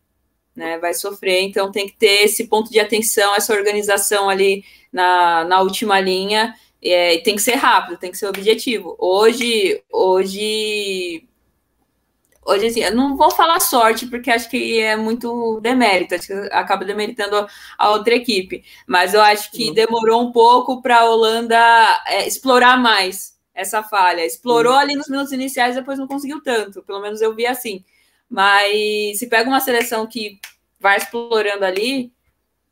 Né, 0.56 0.78
vai 0.80 0.94
sofrer, 0.94 1.41
então 1.41 1.70
tem 1.70 1.86
que 1.86 1.98
ter 1.98 2.24
esse 2.24 2.48
ponto 2.48 2.72
de 2.72 2.80
atenção, 2.80 3.36
essa 3.36 3.54
organização 3.54 4.30
ali 4.30 4.63
na, 4.89 5.44
na 5.44 5.60
última 5.60 6.00
linha, 6.00 6.56
é, 6.82 7.18
tem 7.18 7.36
que 7.36 7.41
ser 7.41 7.56
rápido, 7.56 7.98
tem 7.98 8.10
que 8.10 8.18
ser 8.18 8.28
objetivo. 8.28 8.96
Hoje, 8.98 9.84
hoje, 9.91 11.28
hoje 12.46 12.68
assim, 12.68 12.80
eu 12.80 12.96
não 12.96 13.18
vou 13.18 13.32
falar 13.32 13.60
sorte, 13.60 14.06
porque 14.08 14.32
acho 14.32 14.50
que 14.50 14.80
é 14.80 14.96
muito 14.96 15.60
demérito, 15.60 16.15
acho 16.15 16.28
que 16.28 16.34
acaba 16.54 16.86
demeritando 16.86 17.46
a 17.78 17.89
outra 17.89 18.15
equipe, 18.15 18.63
mas 18.88 19.13
eu 19.13 19.22
acho 19.22 19.52
que 19.52 19.74
demorou 19.74 20.22
um 20.22 20.32
pouco 20.32 20.82
para 20.82 21.00
a 21.00 21.10
Holanda 21.10 21.58
é, 22.08 22.26
explorar 22.26 22.78
mais 22.78 23.36
essa 23.56 23.82
falha. 23.82 24.26
Explorou 24.26 24.74
ali 24.74 24.96
nos 24.96 25.08
minutos 25.08 25.32
iniciais, 25.32 25.76
depois 25.76 25.98
não 25.98 26.08
conseguiu 26.08 26.41
tanto. 26.44 26.84
Pelo 26.84 27.02
menos 27.02 27.22
eu 27.22 27.34
vi 27.34 27.48
assim. 27.48 27.84
Mas 28.30 29.20
se 29.20 29.28
pega 29.28 29.50
uma 29.50 29.60
seleção 29.60 30.08
que 30.08 30.40
vai 30.80 30.98
explorando 30.98 31.66
ali, 31.66 32.12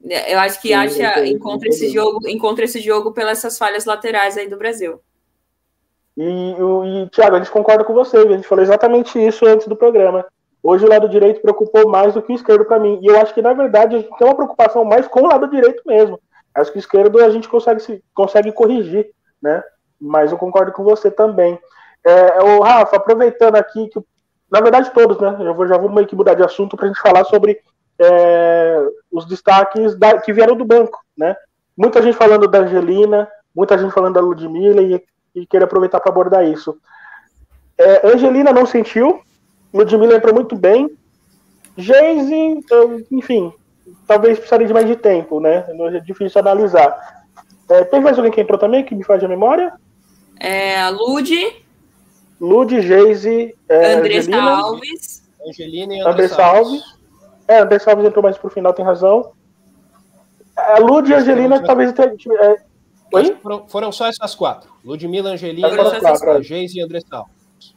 eu 0.04 0.40
acho 0.40 0.62
que 0.62 0.70
Sim, 0.70 0.74
acha, 0.74 1.26
encontra 1.26 1.70
esse 1.70 1.90
jogo, 1.90 2.28
encontra 2.28 2.66
esse 2.66 2.82
jogo 2.82 3.14
pelas 3.14 3.38
essas 3.38 3.58
falhas 3.58 3.86
laterais 3.86 4.38
aí 4.38 4.50
do 4.50 4.58
Brasil. 4.58 5.00
E, 6.18 6.24
e, 6.24 7.10
Thiago, 7.10 7.36
a 7.36 7.40
gente 7.40 7.52
concorda 7.52 7.84
com 7.84 7.94
você, 7.94 8.18
a 8.18 8.32
gente 8.32 8.48
falou 8.48 8.64
exatamente 8.64 9.18
isso 9.18 9.46
antes 9.46 9.68
do 9.68 9.76
programa. 9.76 10.26
Hoje 10.62 10.86
o 10.86 10.90
lado 10.90 11.10
direito 11.10 11.42
preocupou 11.42 11.90
mais 11.90 12.14
do 12.14 12.22
que 12.22 12.32
o 12.32 12.36
esquerdo 12.36 12.66
para 12.66 12.80
mim. 12.80 13.00
E 13.02 13.08
eu 13.08 13.20
acho 13.20 13.34
que, 13.34 13.42
na 13.42 13.54
verdade, 13.54 13.96
a 13.96 14.00
gente 14.00 14.18
tem 14.18 14.28
uma 14.28 14.36
preocupação 14.36 14.86
mais 14.86 15.08
com 15.08 15.22
o 15.22 15.28
lado 15.28 15.50
direito 15.50 15.82
mesmo. 15.86 16.20
Acho 16.56 16.72
que 16.72 16.78
o 16.78 16.80
esquerdo 16.80 17.22
a 17.22 17.30
gente 17.30 17.50
consegue, 17.50 17.82
se, 17.82 18.04
consegue 18.14 18.52
corrigir, 18.52 19.10
né? 19.42 19.64
Mas 20.00 20.32
eu 20.32 20.38
concordo 20.38 20.72
com 20.72 20.84
você 20.84 21.10
também. 21.10 21.60
É, 22.06 22.42
o 22.44 22.62
Rafa, 22.62 22.96
aproveitando 22.96 23.56
aqui 23.56 23.90
que, 23.90 24.00
na 24.54 24.62
verdade, 24.62 24.92
todos, 24.92 25.18
né? 25.18 25.36
Eu 25.40 25.56
vou, 25.56 25.68
já 25.68 25.76
vou 25.80 25.90
meio 25.90 26.06
que 26.06 26.16
mudar 26.16 26.36
de 26.36 26.44
assunto 26.44 26.78
para 26.78 26.86
a 26.86 26.88
gente 26.88 27.02
falar 27.02 27.24
sobre 27.24 27.58
é, 27.98 28.88
os 29.12 29.26
destaques 29.26 29.98
da, 29.98 30.22
que 30.22 30.32
vieram 30.32 30.56
do 30.56 30.64
banco, 30.64 31.04
né? 31.18 31.36
Muita 31.76 32.04
gente 32.04 32.16
falando 32.16 32.48
da 32.48 32.60
Angelina, 32.60 33.28
muita 33.56 33.80
gente 33.80 33.92
falando 33.92 34.14
da 34.14 34.22
Ludmilla 34.22 34.80
e, 34.80 35.04
e 35.34 35.48
queria 35.48 35.66
aproveitar 35.66 36.00
para 36.00 36.12
abordar 36.12 36.46
isso. 36.46 36.78
É, 37.76 38.08
Angelina 38.08 38.54
não 38.54 38.68
sentiu, 38.68 39.22
Ludmilla 39.74 40.18
entrou 40.18 40.36
muito 40.36 40.56
bem. 40.56 40.88
Geise, 41.76 42.64
enfim, 43.10 43.52
talvez 44.06 44.38
precisaria 44.38 44.68
de 44.68 44.74
mais 44.74 44.86
de 44.86 44.96
tempo, 44.96 45.40
né? 45.40 45.66
É 45.96 46.00
difícil 46.00 46.40
analisar. 46.40 47.26
É, 47.68 48.00
mais 48.00 48.18
alguém 48.18 48.32
que 48.32 48.42
entrou 48.42 48.60
também 48.60 48.86
que 48.86 48.94
me 48.94 49.04
faz 49.04 49.24
a 49.24 49.28
memória? 49.28 49.74
É, 50.40 50.80
a 50.80 50.90
Lud. 50.90 51.63
Lud, 52.46 52.82
Geise, 52.82 53.56
é, 53.70 53.94
Andressa 53.94 54.30
Angelina, 54.30 54.52
Alves. 54.52 55.24
Angelina 55.48 55.94
e 55.96 56.02
Andressa 56.02 56.44
Alves. 56.44 56.84
É, 57.48 57.60
Andressa 57.60 57.92
Alves 57.92 58.06
entrou 58.06 58.24
mais 58.24 58.38
pro 58.38 58.50
final, 58.50 58.74
tem 58.74 58.84
razão. 58.84 59.32
A 60.56 60.80
Lud 60.80 61.10
e 61.10 61.14
Angelina 61.14 61.64
talvez 61.64 61.94
tenha. 61.94 62.14
É... 62.42 62.56
Oi? 63.14 63.38
Foram, 63.42 63.68
foram, 63.68 63.92
só 63.92 64.08
essas 64.08 64.36
quatro. 64.36 64.72
Ludmilla, 64.84 65.32
Angelina, 65.32 65.70
é. 65.70 66.44
Geise 66.44 66.80
e 66.80 66.82
Andressa 66.82 67.08
Alves. 67.12 67.34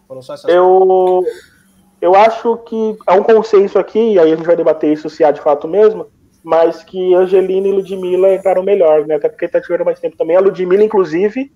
Foram 0.08 0.22
só 0.22 0.34
essas 0.34 0.50
eu... 0.50 1.22
quatro 1.22 1.56
eu 2.00 2.14
acho 2.14 2.56
que 2.58 2.96
há 3.06 3.14
um 3.14 3.22
consenso 3.22 3.78
aqui, 3.78 4.12
e 4.12 4.18
aí 4.18 4.32
a 4.32 4.36
gente 4.36 4.46
vai 4.46 4.56
debater 4.56 4.92
isso 4.92 5.08
se 5.08 5.24
há 5.24 5.30
de 5.30 5.40
fato 5.40 5.66
mesmo, 5.66 6.06
mas 6.42 6.84
que 6.84 7.14
Angelina 7.14 7.66
e 7.66 7.72
Ludmilla 7.72 8.34
entraram 8.34 8.62
melhor, 8.62 9.06
né? 9.06 9.16
Até 9.16 9.28
porque 9.28 9.48
tá 9.48 9.60
tiveram 9.60 9.84
mais 9.84 9.98
tempo 9.98 10.16
também. 10.16 10.36
A 10.36 10.40
Ludmilla, 10.40 10.84
inclusive, 10.84 11.50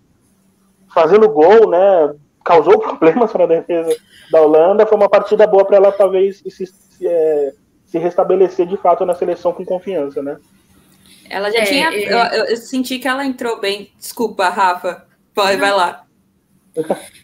fazendo 0.92 1.29
gol, 1.29 1.68
né? 1.68 2.14
Causou 2.51 2.79
problemas 2.83 3.31
para 3.31 3.45
a 3.45 3.47
defesa 3.47 3.97
da 4.31 4.41
Holanda. 4.43 4.87
Foi 4.87 4.97
uma 4.97 5.09
partida 5.09 5.47
boa 5.47 5.65
para 5.65 5.77
ela, 5.77 5.93
talvez, 5.93 6.39
se, 6.39 6.67
se, 6.67 7.07
é, 7.07 7.53
se, 7.87 7.99
restabelecer 7.99 8.67
de 8.67 8.77
fato 8.77 9.05
na 9.05 9.15
seleção 9.15 9.53
com 9.53 9.65
confiança, 9.65 10.21
né? 10.23 10.37
Ela 11.29 11.51
já 11.51 11.61
é, 11.61 11.65
tinha. 11.65 11.89
É... 11.91 12.41
Eu, 12.41 12.45
eu, 12.47 12.57
senti 12.57 12.99
que 12.99 13.07
ela 13.07 13.25
entrou 13.25 13.61
bem. 13.61 13.93
Desculpa, 13.97 14.49
Rafa. 14.49 15.07
Vai, 15.35 15.57
vai 15.57 15.71
lá. 15.71 16.05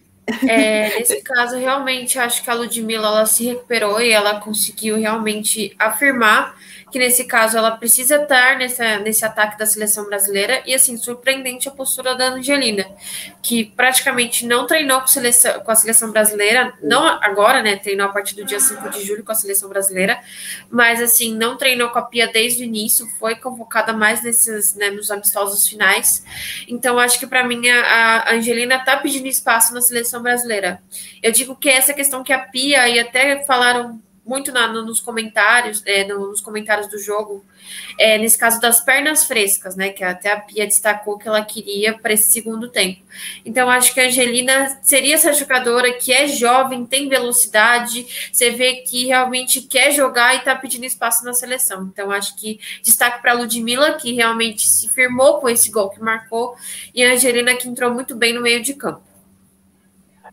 É, 0.48 0.98
nesse 0.98 1.22
caso, 1.22 1.56
realmente, 1.56 2.18
acho 2.18 2.42
que 2.42 2.50
a 2.50 2.54
Ludmilla 2.54 3.06
ela 3.06 3.26
se 3.26 3.44
recuperou 3.44 4.00
e 4.00 4.10
ela 4.10 4.40
conseguiu 4.40 4.96
realmente 4.96 5.72
afirmar 5.78 6.56
que 6.96 7.00
nesse 7.00 7.24
caso 7.24 7.58
ela 7.58 7.72
precisa 7.72 8.16
estar 8.22 8.56
nessa, 8.56 8.98
nesse 9.00 9.22
ataque 9.22 9.58
da 9.58 9.66
seleção 9.66 10.06
brasileira. 10.06 10.62
E 10.64 10.74
assim, 10.74 10.96
surpreendente 10.96 11.68
a 11.68 11.70
postura 11.70 12.14
da 12.14 12.28
Angelina, 12.28 12.86
que 13.42 13.66
praticamente 13.66 14.46
não 14.46 14.66
treinou 14.66 15.02
com, 15.02 15.06
seleção, 15.06 15.60
com 15.60 15.70
a 15.70 15.74
seleção 15.74 16.10
brasileira, 16.10 16.72
não 16.82 17.06
agora, 17.06 17.62
né? 17.62 17.76
Treinou 17.76 18.06
a 18.06 18.08
partir 18.08 18.34
do 18.34 18.46
dia 18.46 18.58
5 18.58 18.88
de 18.88 19.04
julho 19.04 19.22
com 19.22 19.30
a 19.30 19.34
seleção 19.34 19.68
brasileira, 19.68 20.18
mas 20.70 21.02
assim, 21.02 21.36
não 21.36 21.58
treinou 21.58 21.90
com 21.90 21.98
a 21.98 22.02
Pia 22.02 22.28
desde 22.28 22.62
o 22.62 22.64
início, 22.64 23.06
foi 23.20 23.36
convocada 23.36 23.92
mais 23.92 24.22
nesses, 24.22 24.74
né, 24.74 24.88
nos 24.88 25.10
amistosos 25.10 25.68
finais. 25.68 26.24
Então, 26.66 26.98
acho 26.98 27.18
que 27.18 27.26
para 27.26 27.44
mim 27.44 27.68
a, 27.68 28.22
a 28.22 28.32
Angelina 28.32 28.78
tá 28.82 28.96
pedindo 28.96 29.26
espaço 29.26 29.74
na 29.74 29.82
seleção 29.82 30.22
brasileira. 30.22 30.80
Eu 31.22 31.30
digo 31.30 31.54
que 31.54 31.68
essa 31.68 31.92
questão 31.92 32.24
que 32.24 32.32
a 32.32 32.38
Pia, 32.38 32.88
e 32.88 32.98
até 32.98 33.44
falaram 33.44 34.00
muito 34.26 34.50
na, 34.50 34.66
nos 34.68 35.00
comentários, 35.00 35.82
é, 35.86 36.04
nos 36.04 36.40
comentários 36.40 36.88
do 36.88 36.98
jogo, 36.98 37.44
é, 37.98 38.18
nesse 38.18 38.36
caso 38.36 38.60
das 38.60 38.80
pernas 38.80 39.24
frescas, 39.24 39.76
né? 39.76 39.90
Que 39.90 40.02
até 40.02 40.32
a 40.32 40.40
Pia 40.40 40.66
destacou 40.66 41.16
que 41.16 41.28
ela 41.28 41.44
queria 41.44 41.96
para 41.96 42.12
esse 42.12 42.30
segundo 42.30 42.68
tempo. 42.68 43.02
Então, 43.44 43.70
acho 43.70 43.94
que 43.94 44.00
a 44.00 44.06
Angelina 44.06 44.78
seria 44.82 45.14
essa 45.14 45.32
jogadora 45.32 45.92
que 45.92 46.12
é 46.12 46.26
jovem, 46.26 46.84
tem 46.84 47.08
velocidade, 47.08 48.06
você 48.32 48.50
vê 48.50 48.74
que 48.76 49.06
realmente 49.06 49.62
quer 49.62 49.92
jogar 49.92 50.34
e 50.34 50.38
está 50.38 50.54
pedindo 50.54 50.84
espaço 50.84 51.24
na 51.24 51.32
seleção. 51.32 51.84
Então, 51.84 52.10
acho 52.10 52.36
que 52.36 52.58
destaque 52.82 53.22
para 53.22 53.32
a 53.32 53.34
Ludmilla, 53.34 53.94
que 53.94 54.12
realmente 54.12 54.66
se 54.68 54.88
firmou 54.88 55.40
com 55.40 55.48
esse 55.48 55.70
gol 55.70 55.90
que 55.90 56.00
marcou, 56.00 56.56
e 56.94 57.04
a 57.04 57.12
Angelina 57.12 57.54
que 57.54 57.68
entrou 57.68 57.92
muito 57.92 58.14
bem 58.16 58.32
no 58.32 58.42
meio 58.42 58.62
de 58.62 58.74
campo. 58.74 59.05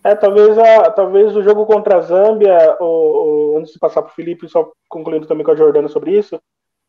É, 0.04 0.16
talvez, 0.16 0.58
a, 0.58 0.92
talvez 0.92 1.36
o 1.36 1.42
jogo 1.42 1.66
contra 1.66 1.98
a 1.98 2.02
Zâmbia, 2.02 2.58
antes 3.58 3.74
de 3.74 3.80
passar 3.80 4.02
para 4.02 4.12
o 4.12 4.14
Felipe, 4.16 4.50
só 4.50 4.72
concluindo 4.90 5.26
também 5.26 5.46
com 5.46 5.52
a 5.52 5.56
Jordana 5.56 5.88
sobre 5.88 6.12
isso, 6.12 6.40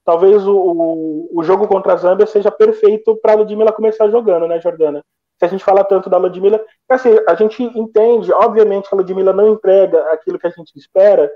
talvez 0.04 0.46
o, 0.46 0.56
o, 0.56 1.30
o 1.32 1.42
jogo 1.44 1.68
contra 1.68 1.92
a 1.92 1.96
Zâmbia 1.96 2.26
seja 2.26 2.50
perfeito 2.50 3.16
para 3.16 3.32
a 3.32 3.36
Ludmilla 3.36 3.72
começar 3.72 4.08
jogando, 4.08 4.48
né, 4.48 4.60
Jordana? 4.60 5.00
Se 5.38 5.44
a 5.44 5.48
gente 5.48 5.64
fala 5.64 5.84
tanto 5.84 6.10
da 6.10 6.16
Ludmilla, 6.16 6.60
assim, 6.88 7.10
a 7.28 7.34
gente 7.34 7.62
entende, 7.62 8.32
obviamente, 8.32 8.88
que 8.88 8.94
a 8.94 8.98
Ludmilla 8.98 9.32
não 9.32 9.52
entrega 9.52 10.12
aquilo 10.12 10.38
que 10.38 10.46
a 10.46 10.50
gente 10.50 10.76
espera, 10.76 11.30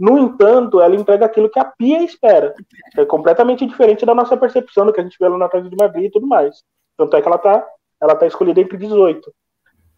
no 0.00 0.18
entanto, 0.18 0.80
ela 0.80 0.96
entrega 0.96 1.26
aquilo 1.26 1.50
que 1.50 1.58
a 1.58 1.64
Pia 1.64 2.02
espera. 2.02 2.54
É 2.96 3.04
completamente 3.04 3.66
diferente 3.66 4.06
da 4.06 4.14
nossa 4.14 4.34
percepção 4.34 4.86
do 4.86 4.94
que 4.94 5.00
a 5.00 5.02
gente 5.02 5.18
vê 5.20 5.28
lá 5.28 5.36
na 5.36 5.44
Atlético 5.44 5.76
de 5.76 5.76
Madrid 5.76 6.06
e 6.06 6.10
tudo 6.10 6.26
mais. 6.26 6.62
Tanto 6.96 7.14
é 7.16 7.20
que 7.20 7.28
ela 7.28 7.36
está 7.36 7.66
ela 8.00 8.16
tá 8.16 8.26
escolhida 8.26 8.62
entre 8.62 8.78
18. 8.78 9.30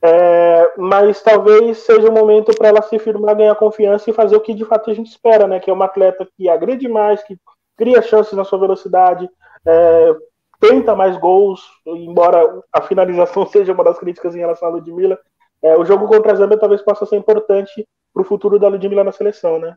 É, 0.05 0.73
mas 0.77 1.23
talvez 1.23 1.79
seja 1.79 2.09
o 2.09 2.13
momento 2.13 2.53
para 2.57 2.69
ela 2.69 2.83
se 2.83 2.99
firmar, 2.99 3.37
ganhar 3.37 3.55
confiança 3.55 4.11
e 4.11 4.13
fazer 4.13 4.35
o 4.35 4.41
que 4.41 4.53
de 4.53 4.65
fato 4.65 4.91
a 4.91 4.95
gente 4.95 5.11
espera, 5.11 5.47
né? 5.47 5.61
Que 5.61 5.71
é 5.71 5.73
uma 5.73 5.85
atleta 5.85 6.27
que 6.37 6.49
agrede 6.49 6.89
mais, 6.89 7.23
que 7.23 7.39
cria 7.77 8.03
chances 8.03 8.33
na 8.33 8.45
sua 8.45 8.59
velocidade, 8.59 9.31
é, 9.65 10.17
tenta 10.59 10.95
mais 10.97 11.17
gols, 11.17 11.61
embora 11.87 12.63
a 12.73 12.83
finalização 12.83 13.47
seja 13.47 13.73
uma 13.73 13.85
das 13.85 13.99
críticas 13.99 14.35
em 14.35 14.41
relação 14.41 14.69
à 14.69 14.73
Ludmilla. 14.73 15.19
É, 15.63 15.77
o 15.77 15.85
jogo 15.85 16.09
contra 16.09 16.33
a 16.33 16.35
Zâmbia 16.35 16.59
talvez 16.59 16.83
possa 16.83 17.07
ser 17.07 17.17
importante 17.17 17.87
para 18.13 18.23
o 18.23 18.25
futuro 18.25 18.59
da 18.59 18.69
Ludmilla 18.69 19.05
na 19.05 19.13
seleção, 19.13 19.59
né? 19.61 19.77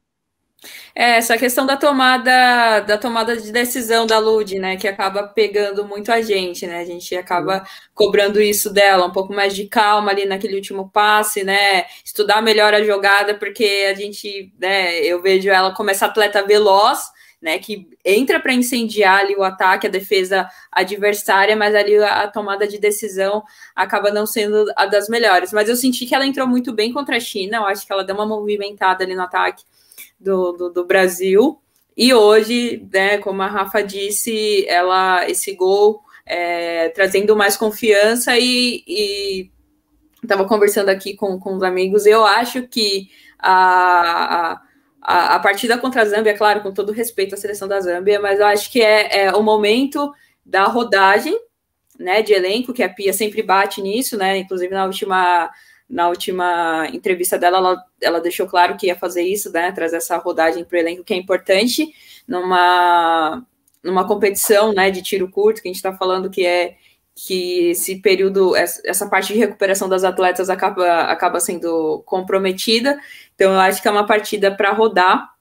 É, 0.96 1.18
essa 1.18 1.38
questão 1.38 1.66
da 1.66 1.78
tomada 1.78 2.80
da 2.82 2.98
tomada 2.98 3.36
de 3.36 3.52
decisão 3.52 4.08
da 4.08 4.18
Lud, 4.18 4.58
né, 4.58 4.78
que 4.78 4.88
acaba 4.88 5.24
pegando 5.24 5.86
muito 5.86 6.12
a 6.12 6.22
gente, 6.22 6.66
né? 6.66 6.80
A 6.80 6.86
gente 6.86 7.16
acaba 7.16 7.58
uhum. 7.58 7.64
cobrando 7.94 8.42
isso 8.42 8.72
dela, 8.72 9.06
um 9.06 9.12
pouco 9.12 9.34
mais 9.34 9.54
de 9.56 9.68
calma 9.68 10.12
ali 10.12 10.26
naquele 10.26 10.56
último 10.56 10.90
passe, 10.90 11.44
né? 11.44 11.86
Estudar 12.04 12.42
melhor 12.42 12.74
a 12.74 12.84
jogada, 12.84 13.36
porque 13.36 13.88
a 13.92 13.94
gente, 13.94 14.54
né, 14.60 15.00
eu 15.02 15.22
vejo 15.22 15.50
ela 15.50 15.74
como 15.74 15.92
essa 15.92 16.06
atleta 16.08 16.46
veloz, 16.46 17.00
né, 17.42 17.60
que 17.60 17.88
entra 18.04 18.40
para 18.40 18.54
incendiar 18.54 19.20
ali 19.20 19.36
o 19.36 19.44
ataque, 19.44 19.88
a 19.88 19.90
defesa 19.90 20.50
adversária, 20.72 21.56
mas 21.56 21.76
ali 21.76 21.98
a, 21.98 22.24
a, 22.24 22.28
tomada 22.28 22.68
de 22.68 22.80
decisão 22.80 23.44
acaba 23.76 24.10
não 24.12 24.26
sendo 24.26 24.66
a 24.76 24.86
das 24.86 25.10
melhores. 25.10 25.52
Mas 25.54 25.70
eu 25.70 25.76
senti 25.76 26.06
que 26.06 26.16
ela 26.16 26.26
entrou 26.26 26.48
muito 26.48 26.74
bem 26.74 26.92
contra 26.94 27.18
a 27.18 27.20
China, 27.20 27.58
eu 27.58 27.66
acho 27.66 27.86
que 27.86 27.94
ela 27.94 28.04
deu 28.04 28.16
uma 28.16 28.26
movimentada 28.26 29.04
ali 29.04 29.16
no 29.16 29.22
ataque 29.24 29.64
do, 30.26 30.52
do, 30.52 30.70
do 30.72 30.86
Brasil. 30.86 31.62
E 31.96 32.14
hoje, 32.14 32.86
né, 32.92 33.20
como 33.20 33.42
a 33.42 33.48
Rafa 33.48 33.82
disse, 33.82 34.66
ela 34.68 35.30
esse 35.30 35.54
gol 35.54 36.02
é, 36.26 36.90
trazendo 36.90 37.36
mais 37.36 37.56
confiança 37.56 38.38
e 38.38 39.50
estava 40.22 40.46
conversando 40.46 40.90
aqui 40.90 41.16
com, 41.16 41.40
com 41.40 41.56
os 41.56 41.64
amigos. 41.64 42.06
Eu 42.06 42.26
acho 42.26 42.68
que 42.68 43.10
a, 43.40 44.60
a, 45.02 45.36
a 45.36 45.40
partida 45.40 45.78
contra 45.78 46.02
a 46.02 46.06
Zâmbia, 46.06 46.36
claro, 46.36 46.62
com 46.62 46.74
todo 46.74 46.92
respeito 46.92 47.36
à 47.36 47.38
seleção 47.38 47.68
da 47.68 47.80
Zâmbia, 47.80 48.20
mas 48.20 48.40
eu 48.40 48.48
acho 48.48 48.72
que 48.72 48.82
é, 48.82 49.26
é 49.26 49.32
o 49.32 49.44
momento 49.44 50.12
da 50.44 50.66
rodagem, 50.66 51.40
né, 51.98 52.22
de 52.22 52.34
elenco, 52.34 52.74
que 52.74 52.84
a 52.84 52.90
Pia 52.90 53.14
sempre 53.14 53.42
bate 53.42 53.82
nisso, 53.82 54.18
né, 54.18 54.38
inclusive 54.38 54.74
na 54.74 54.86
última 54.86 55.50
na 55.90 56.10
última 56.10 56.88
entrevista 56.92 57.38
dela, 57.38 57.58
ela, 57.58 57.86
ela 58.02 58.22
deixou 58.22 58.48
claro 58.48 58.76
que 58.76 58.88
ia 58.88 58.96
fazer 58.96 59.24
isso, 59.24 59.52
né? 59.52 59.72
Trazer 59.72 59.98
essa 59.98 60.18
rodagem 60.18 60.64
para 60.64 60.78
o 60.78 60.80
elenco, 60.80 61.04
que 61.04 61.14
é 61.14 61.18
importante 61.18 61.94
numa, 62.28 63.46
numa 63.84 64.08
competição 64.08 64.74
né, 64.74 64.90
de 64.90 65.02
tiro 65.02 65.30
curto, 65.30 65.62
que 65.62 65.68
a 65.68 65.70
gente 65.70 65.78
está 65.78 65.94
falando 65.94 66.30
que 66.30 66.46
é 66.46 66.76
que 67.16 67.70
esse 67.70 68.02
período, 68.02 68.54
essa 68.58 69.08
parte 69.08 69.32
de 69.32 69.40
recuperação 69.40 69.88
das 69.88 70.04
atletas 70.04 70.50
acaba, 70.50 71.04
acaba 71.04 71.40
sendo 71.40 72.04
comprometida. 72.06 73.00
Então, 73.34 73.54
eu 73.54 73.60
acho 73.60 73.82
que 73.82 73.88
é 73.88 73.92
uma 73.92 74.06
partida 74.06 74.54
para 74.54 74.74
rodar 74.74 75.34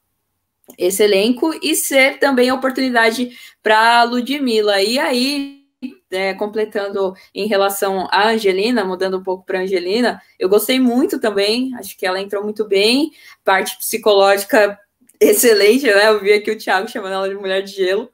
esse 0.79 1.03
elenco 1.03 1.53
e 1.61 1.75
ser 1.75 2.21
também 2.21 2.49
a 2.49 2.55
oportunidade 2.55 3.37
para 3.61 4.01
a 4.01 4.05
Ludmilla. 4.05 4.81
E 4.83 5.01
aí, 5.01 5.64
é, 6.11 6.35
completando 6.35 7.15
em 7.35 7.47
relação 7.47 8.09
à 8.11 8.29
Angelina, 8.29 8.85
mudando 8.85 9.19
um 9.19 9.23
pouco 9.23 9.45
para 9.45 9.61
Angelina, 9.61 10.21
eu 10.39 10.49
gostei 10.49 10.79
muito 10.79 11.21
também, 11.21 11.75
acho 11.77 11.97
que 11.97 12.07
ela 12.07 12.21
entrou 12.21 12.43
muito 12.43 12.67
bem, 12.67 13.11
parte 13.45 13.77
psicológica 13.79 14.79
excelente, 15.21 15.87
né? 15.87 16.09
Eu 16.09 16.21
vi 16.21 16.33
aqui 16.33 16.51
o 16.51 16.59
Thiago 16.59 16.89
chamando 16.89 17.15
ela 17.15 17.29
de 17.29 17.35
mulher 17.35 17.63
de 17.63 17.73
gelo. 17.73 18.11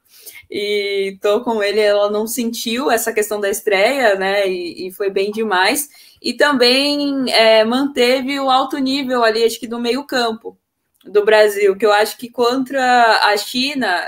E 0.49 1.17
tô 1.21 1.41
com 1.41 1.63
ele, 1.63 1.79
ela 1.79 2.11
não 2.11 2.27
sentiu 2.27 2.91
essa 2.91 3.13
questão 3.13 3.39
da 3.39 3.49
estreia, 3.49 4.15
né? 4.15 4.47
E, 4.47 4.87
e 4.87 4.91
foi 4.91 5.09
bem 5.09 5.31
demais. 5.31 5.89
E 6.21 6.33
também 6.33 7.31
é, 7.31 7.63
manteve 7.63 8.39
o 8.39 8.49
alto 8.49 8.77
nível 8.77 9.23
ali, 9.23 9.43
acho 9.43 9.59
que 9.59 9.67
do 9.67 9.79
meio-campo 9.79 10.57
do 11.05 11.23
Brasil, 11.25 11.75
que 11.75 11.85
eu 11.85 11.91
acho 11.91 12.17
que 12.17 12.29
contra 12.29 13.27
a 13.27 13.37
China 13.37 14.03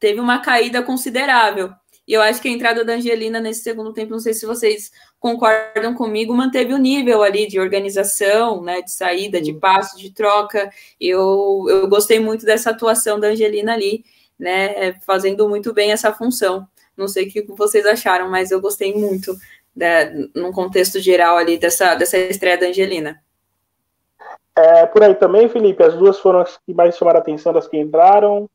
teve 0.00 0.20
uma 0.20 0.40
caída 0.40 0.82
considerável. 0.82 1.72
E 2.08 2.14
eu 2.14 2.22
acho 2.22 2.40
que 2.40 2.48
a 2.48 2.50
entrada 2.50 2.82
da 2.82 2.94
Angelina 2.94 3.38
nesse 3.38 3.62
segundo 3.62 3.92
tempo, 3.92 4.12
não 4.12 4.18
sei 4.18 4.32
se 4.32 4.46
vocês 4.46 4.90
concordam 5.20 5.94
comigo, 5.94 6.34
manteve 6.34 6.72
o 6.72 6.78
nível 6.78 7.22
ali 7.22 7.46
de 7.46 7.60
organização, 7.60 8.62
né, 8.62 8.80
de 8.80 8.90
saída, 8.90 9.42
de 9.42 9.52
passo, 9.52 9.98
de 9.98 10.10
troca. 10.10 10.70
Eu, 10.98 11.66
eu 11.68 11.86
gostei 11.86 12.18
muito 12.18 12.46
dessa 12.46 12.70
atuação 12.70 13.20
da 13.20 13.28
Angelina 13.28 13.74
ali, 13.74 14.06
né, 14.38 14.94
fazendo 15.02 15.46
muito 15.50 15.74
bem 15.74 15.92
essa 15.92 16.10
função. 16.10 16.66
Não 16.96 17.06
sei 17.06 17.26
o 17.26 17.30
que 17.30 17.42
vocês 17.42 17.84
acharam, 17.84 18.30
mas 18.30 18.50
eu 18.50 18.58
gostei 18.58 18.94
muito, 18.94 19.36
da, 19.76 20.10
num 20.34 20.50
contexto 20.50 20.98
geral 20.98 21.36
ali, 21.36 21.58
dessa, 21.58 21.94
dessa 21.94 22.16
estreia 22.16 22.56
da 22.56 22.68
Angelina. 22.68 23.22
É, 24.56 24.86
por 24.86 25.02
aí 25.02 25.14
também, 25.14 25.46
Felipe, 25.46 25.82
as 25.82 25.94
duas 25.94 26.18
foram 26.18 26.40
as 26.40 26.56
que 26.56 26.72
mais 26.72 26.96
chamaram 26.96 27.18
a 27.18 27.22
atenção 27.22 27.52
das 27.52 27.68
que 27.68 27.76
entraram. 27.76 28.48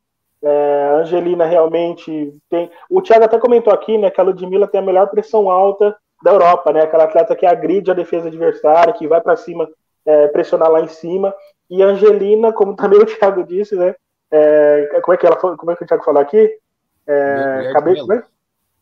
É, 0.46 0.88
a 0.90 0.96
Angelina 0.96 1.46
realmente 1.46 2.36
tem. 2.50 2.70
O 2.90 3.00
Thiago 3.00 3.24
até 3.24 3.38
comentou 3.38 3.72
aqui, 3.72 3.96
né, 3.96 4.10
que 4.10 4.20
a 4.20 4.24
Ludmilla 4.24 4.68
tem 4.68 4.78
a 4.78 4.84
melhor 4.84 5.08
pressão 5.08 5.48
alta 5.48 5.96
da 6.22 6.32
Europa, 6.32 6.70
né? 6.70 6.82
Aquela 6.82 7.04
atleta 7.04 7.34
que 7.34 7.46
agride 7.46 7.90
a 7.90 7.94
defesa 7.94 8.28
adversária, 8.28 8.92
que 8.92 9.08
vai 9.08 9.22
para 9.22 9.36
cima, 9.36 9.66
é, 10.04 10.28
pressionar 10.28 10.70
lá 10.70 10.82
em 10.82 10.88
cima. 10.88 11.34
E 11.70 11.82
a 11.82 11.86
Angelina, 11.86 12.52
como 12.52 12.76
também 12.76 12.98
o 13.00 13.06
Thiago 13.06 13.42
disse, 13.42 13.74
né? 13.74 13.94
É, 14.30 15.00
como 15.02 15.14
é 15.14 15.16
que 15.16 15.26
ela 15.26 15.36
como 15.36 15.70
é 15.70 15.76
que 15.76 15.84
o 15.84 15.86
Thiago 15.86 16.04
falou 16.04 16.20
aqui? 16.20 16.58
É, 17.06 17.72
mulher, 17.80 17.94
de 17.94 18.06
né? 18.06 18.22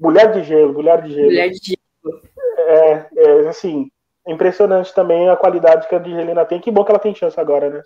mulher 0.01 0.33
de 0.33 0.42
gelo, 0.42 0.72
mulher 0.72 1.03
de 1.03 1.12
gelo. 1.12 1.27
Mulher 1.27 1.48
de 1.51 1.59
gelo. 1.62 2.22
É, 2.59 3.07
é, 3.16 3.48
assim, 3.48 3.88
impressionante 4.27 4.92
também 4.92 5.29
a 5.29 5.37
qualidade 5.37 5.88
que 5.88 5.94
a 5.94 5.98
Angelina 5.98 6.44
tem. 6.44 6.61
Que 6.61 6.72
bom 6.72 6.85
que 6.85 6.90
ela 6.90 6.98
tem 6.98 7.14
chance 7.14 7.38
agora, 7.38 7.70
né? 7.70 7.83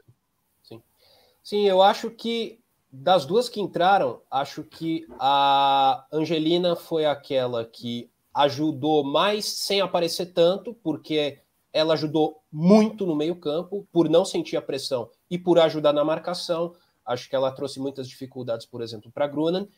Sim. 0.62 0.82
Sim, 1.42 1.68
eu 1.68 1.82
acho 1.82 2.10
que 2.10 2.58
das 2.90 3.26
duas 3.26 3.48
que 3.48 3.60
entraram, 3.60 4.20
acho 4.30 4.62
que 4.62 5.06
a 5.18 6.06
Angelina 6.12 6.76
foi 6.76 7.04
aquela 7.04 7.64
que 7.64 8.10
ajudou 8.34 9.02
mais 9.02 9.44
sem 9.44 9.80
aparecer 9.80 10.26
tanto, 10.26 10.74
porque 10.74 11.40
ela 11.72 11.94
ajudou 11.94 12.42
muito 12.50 13.06
no 13.06 13.14
meio-campo 13.14 13.86
por 13.92 14.08
não 14.08 14.24
sentir 14.24 14.56
a 14.56 14.62
pressão 14.62 15.10
e 15.30 15.38
por 15.38 15.58
ajudar 15.58 15.92
na 15.92 16.04
marcação. 16.04 16.74
Acho 17.04 17.28
que 17.28 17.36
ela 17.36 17.52
trouxe 17.52 17.78
muitas 17.78 18.08
dificuldades, 18.08 18.66
por 18.66 18.80
exemplo, 18.80 19.10
para 19.10 19.26
Grunan. 19.26 19.68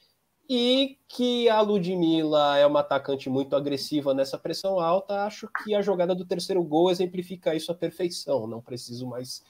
E 0.49 0.99
que 1.07 1.49
a 1.49 1.61
Ludmilla 1.61 2.57
é 2.57 2.64
uma 2.64 2.81
atacante 2.81 3.29
muito 3.29 3.55
agressiva 3.55 4.14
nessa 4.14 4.38
pressão 4.38 4.81
alta. 4.81 5.25
Acho 5.25 5.47
que 5.62 5.75
a 5.75 5.83
jogada 5.83 6.14
do 6.14 6.25
terceiro 6.25 6.62
gol 6.62 6.90
exemplifica 6.90 7.55
isso 7.55 7.71
à 7.71 7.75
perfeição. 7.75 8.47
Não 8.47 8.62
preciso 8.62 9.07
mais 9.07 9.42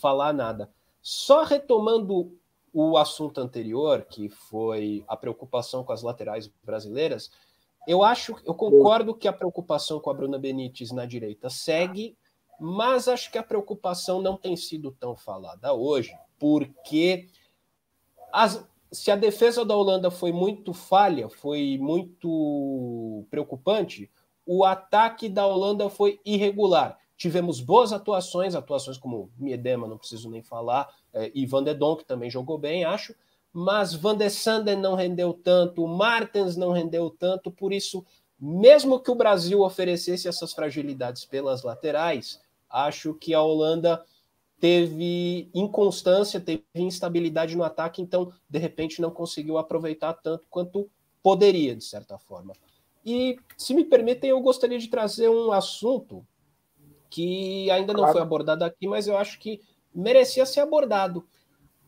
falar 0.00 0.32
nada. 0.32 0.70
Só 1.02 1.42
retomando 1.42 2.38
o 2.74 2.98
assunto 2.98 3.40
anterior, 3.40 4.04
que 4.04 4.28
foi 4.28 5.04
a 5.06 5.16
preocupação 5.16 5.84
com 5.84 5.92
as 5.92 6.02
laterais 6.02 6.50
brasileiras, 6.64 7.30
eu 7.86 8.02
acho, 8.02 8.34
eu 8.44 8.54
concordo 8.54 9.14
que 9.14 9.28
a 9.28 9.32
preocupação 9.32 10.00
com 10.00 10.10
a 10.10 10.14
Bruna 10.14 10.38
Benítez 10.38 10.90
na 10.90 11.06
direita 11.06 11.48
segue, 11.48 12.18
mas 12.58 13.06
acho 13.06 13.30
que 13.30 13.38
a 13.38 13.42
preocupação 13.42 14.20
não 14.20 14.36
tem 14.36 14.56
sido 14.56 14.90
tão 14.90 15.14
falada 15.14 15.72
hoje, 15.72 16.18
porque 16.36 17.28
as, 18.32 18.66
se 18.90 19.10
a 19.10 19.16
defesa 19.16 19.64
da 19.64 19.76
Holanda 19.76 20.10
foi 20.10 20.32
muito 20.32 20.72
falha, 20.72 21.28
foi 21.28 21.78
muito 21.78 23.24
preocupante, 23.30 24.10
o 24.44 24.64
ataque 24.64 25.28
da 25.28 25.46
Holanda 25.46 25.88
foi 25.88 26.20
irregular. 26.24 26.98
Tivemos 27.16 27.60
boas 27.60 27.92
atuações, 27.92 28.56
atuações 28.56 28.98
como 28.98 29.30
Miedema, 29.38 29.86
não 29.86 29.96
preciso 29.96 30.28
nem 30.28 30.42
falar, 30.42 30.88
é, 31.14 31.30
e 31.34 31.46
Van 31.46 31.62
de 31.62 31.72
Donk 31.72 32.04
também 32.04 32.28
jogou 32.28 32.58
bem, 32.58 32.84
acho, 32.84 33.14
mas 33.52 33.94
Van 33.94 34.16
de 34.16 34.28
Sanden 34.28 34.76
não 34.76 34.96
rendeu 34.96 35.32
tanto, 35.32 35.86
Martens 35.86 36.56
não 36.56 36.72
rendeu 36.72 37.08
tanto, 37.08 37.52
por 37.52 37.72
isso, 37.72 38.04
mesmo 38.38 38.98
que 38.98 39.10
o 39.10 39.14
Brasil 39.14 39.60
oferecesse 39.60 40.26
essas 40.26 40.52
fragilidades 40.52 41.24
pelas 41.24 41.62
laterais, 41.62 42.40
acho 42.68 43.14
que 43.14 43.32
a 43.32 43.40
Holanda 43.40 44.04
teve 44.58 45.48
inconstância, 45.54 46.40
teve 46.40 46.64
instabilidade 46.74 47.56
no 47.56 47.62
ataque, 47.62 48.02
então, 48.02 48.32
de 48.48 48.58
repente, 48.58 49.00
não 49.00 49.10
conseguiu 49.10 49.56
aproveitar 49.56 50.14
tanto 50.14 50.44
quanto 50.50 50.90
poderia, 51.22 51.76
de 51.76 51.84
certa 51.84 52.18
forma. 52.18 52.54
E, 53.06 53.38
se 53.56 53.72
me 53.72 53.84
permitem, 53.84 54.30
eu 54.30 54.40
gostaria 54.40 54.78
de 54.78 54.88
trazer 54.88 55.28
um 55.28 55.52
assunto 55.52 56.26
que 57.10 57.70
ainda 57.70 57.92
não 57.92 58.00
claro. 58.00 58.14
foi 58.14 58.22
abordado 58.22 58.64
aqui, 58.64 58.88
mas 58.88 59.06
eu 59.06 59.16
acho 59.16 59.38
que 59.38 59.60
merecia 59.94 60.44
ser 60.44 60.60
abordado. 60.60 61.24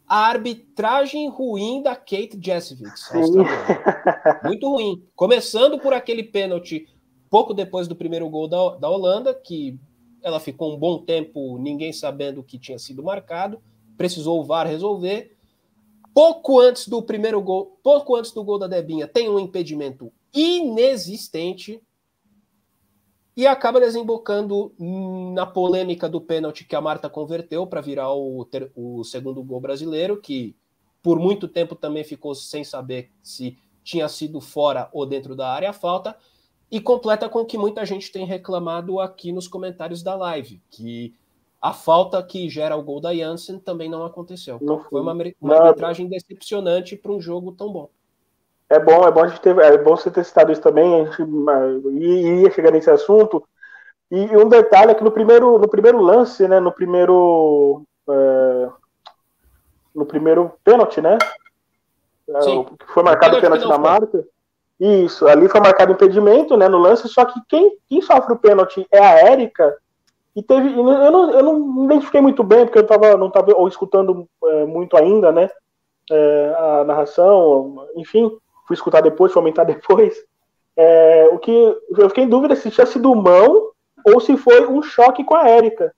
A 0.06 0.26
arbitragem 0.28 1.28
ruim 1.28 1.82
da 1.82 1.96
Kate 1.96 2.38
Jessevich. 2.40 2.92
Muito 4.44 4.68
ruim. 4.68 5.02
Começando 5.16 5.78
por 5.80 5.92
aquele 5.92 6.22
pênalti 6.22 6.86
pouco 7.28 7.52
depois 7.52 7.88
do 7.88 7.96
primeiro 7.96 8.28
gol 8.28 8.48
da, 8.48 8.76
da 8.76 8.88
Holanda, 8.88 9.34
que 9.34 9.78
ela 10.22 10.40
ficou 10.40 10.74
um 10.74 10.78
bom 10.78 10.98
tempo 10.98 11.58
ninguém 11.58 11.92
sabendo 11.92 12.40
o 12.40 12.44
que 12.44 12.58
tinha 12.58 12.78
sido 12.78 13.02
marcado, 13.02 13.60
precisou 13.96 14.40
o 14.40 14.44
VAR 14.44 14.66
resolver. 14.66 15.36
Pouco 16.14 16.58
antes 16.58 16.88
do 16.88 17.02
primeiro 17.02 17.40
gol, 17.42 17.78
pouco 17.82 18.16
antes 18.16 18.32
do 18.32 18.42
gol 18.42 18.58
da 18.58 18.66
Debinha, 18.66 19.06
tem 19.06 19.28
um 19.28 19.38
impedimento 19.38 20.10
inexistente 20.32 21.82
e 23.37 23.46
acaba 23.46 23.79
desembocando 23.79 24.72
na 24.79 25.44
polêmica 25.44 26.09
do 26.09 26.20
pênalti 26.20 26.64
que 26.64 26.75
a 26.75 26.81
Marta 26.81 27.11
converteu 27.11 27.66
para 27.66 27.83
virar 27.83 28.11
o, 28.12 28.44
ter, 28.46 28.72
o 28.75 29.05
segundo 29.05 29.42
gol 29.42 29.61
brasileiro, 29.61 30.20
que 30.20 30.57
por 31.03 31.18
muito 31.20 31.46
tempo 31.46 31.75
também 31.75 32.03
ficou 32.03 32.35
sem 32.35 32.64
saber 32.64 33.11
se 33.22 33.59
tinha 33.85 34.09
sido 34.09 34.40
fora 34.40 34.88
ou 34.90 35.05
dentro 35.05 35.37
da 35.37 35.53
área 35.53 35.70
a 35.70 35.75
falta, 35.75 36.16
e 36.70 36.81
completa 36.81 37.29
com 37.29 37.40
o 37.40 37.44
que 37.44 37.59
muita 37.59 37.85
gente 37.85 38.11
tem 38.11 38.25
reclamado 38.25 38.99
aqui 38.99 39.31
nos 39.31 39.46
comentários 39.46 40.03
da 40.03 40.16
live, 40.16 40.61
que 40.70 41.14
a 41.61 41.72
falta 41.72 42.22
que 42.22 42.49
gera 42.49 42.75
o 42.75 42.83
gol 42.83 43.01
da 43.01 43.14
Janssen 43.14 43.59
também 43.59 43.88
não 43.88 44.05
aconteceu. 44.05 44.59
Não 44.61 44.81
foi 44.81 45.01
uma, 45.01 45.16
uma 45.40 45.57
arbitragem 45.57 46.09
decepcionante 46.09 46.96
para 46.96 47.12
um 47.12 47.20
jogo 47.20 47.53
tão 47.53 47.70
bom. 47.70 47.90
É 48.68 48.79
bom, 48.81 49.07
é 49.07 49.11
bom 49.11 49.22
a 49.22 49.29
gente 49.29 49.40
ter, 49.40 49.57
é 49.59 49.79
bom 49.79 49.96
você 49.96 50.11
ter 50.11 50.24
citado 50.24 50.50
isso 50.50 50.61
também, 50.61 51.02
a 51.02 51.05
gente 51.05 51.22
ia 51.22 52.50
chegar 52.50 52.72
nesse 52.72 52.90
assunto. 52.90 53.46
E, 54.11 54.24
e, 54.24 54.37
um 54.37 54.48
detalhe 54.48 54.90
é 54.90 54.94
que 54.94 55.05
no 55.05 55.11
primeiro, 55.11 55.59
no 55.59 55.68
primeiro 55.68 56.00
lance, 56.00 56.46
né, 56.48 56.59
no 56.61 56.72
primeiro 56.72 57.83
é, 58.09 58.68
no 59.94 60.05
primeiro 60.05 60.52
pênalti, 60.62 61.00
né? 61.00 61.16
É, 62.29 62.40
Sim. 62.42 62.66
Foi 62.88 63.02
marcado 63.02 63.37
o 63.37 63.40
pênalti 63.40 63.66
na 63.66 63.79
marca. 63.79 64.24
Isso, 64.79 65.26
ali 65.26 65.48
foi 65.48 65.61
marcado 65.61 65.92
impedimento, 65.92 66.57
né, 66.57 66.68
no 66.68 66.76
lance, 66.76 67.09
só 67.09 67.24
que 67.24 67.40
quem, 67.48 67.79
quem 67.88 68.02
sofre 68.02 68.35
o 68.35 68.38
pênalti 68.38 68.87
é 68.92 68.98
a 68.98 69.31
Érica, 69.31 69.74
e 70.35 70.42
teve, 70.42 70.68
eu 70.68 70.85
não, 70.85 71.31
eu 71.31 71.42
não 71.42 71.85
identifiquei 71.87 72.20
muito 72.20 72.44
bem, 72.44 72.66
porque 72.66 72.79
eu 72.79 72.87
tava, 72.87 73.16
não 73.16 73.29
estava 73.29 73.50
escutando 73.68 74.29
é, 74.44 74.66
muito 74.66 74.94
ainda, 74.94 75.33
né, 75.33 75.48
é, 76.11 76.57
a 76.59 76.85
narração, 76.85 77.87
enfim, 77.96 78.31
fui 78.66 78.74
escutar 78.74 79.00
depois, 79.00 79.33
fui 79.33 79.40
aumentar 79.40 79.64
depois. 79.64 80.16
É, 80.76 81.29
o 81.33 81.38
que 81.38 81.52
eu 81.96 82.09
fiquei 82.09 82.24
em 82.24 82.29
dúvida 82.29 82.55
se 82.55 82.70
tinha 82.70 82.87
sido 82.87 83.14
mão 83.14 83.70
ou 84.05 84.20
se 84.20 84.37
foi 84.37 84.66
um 84.66 84.83
choque 84.83 85.24
com 85.24 85.35
a 85.35 85.48
Érica. 85.48 85.92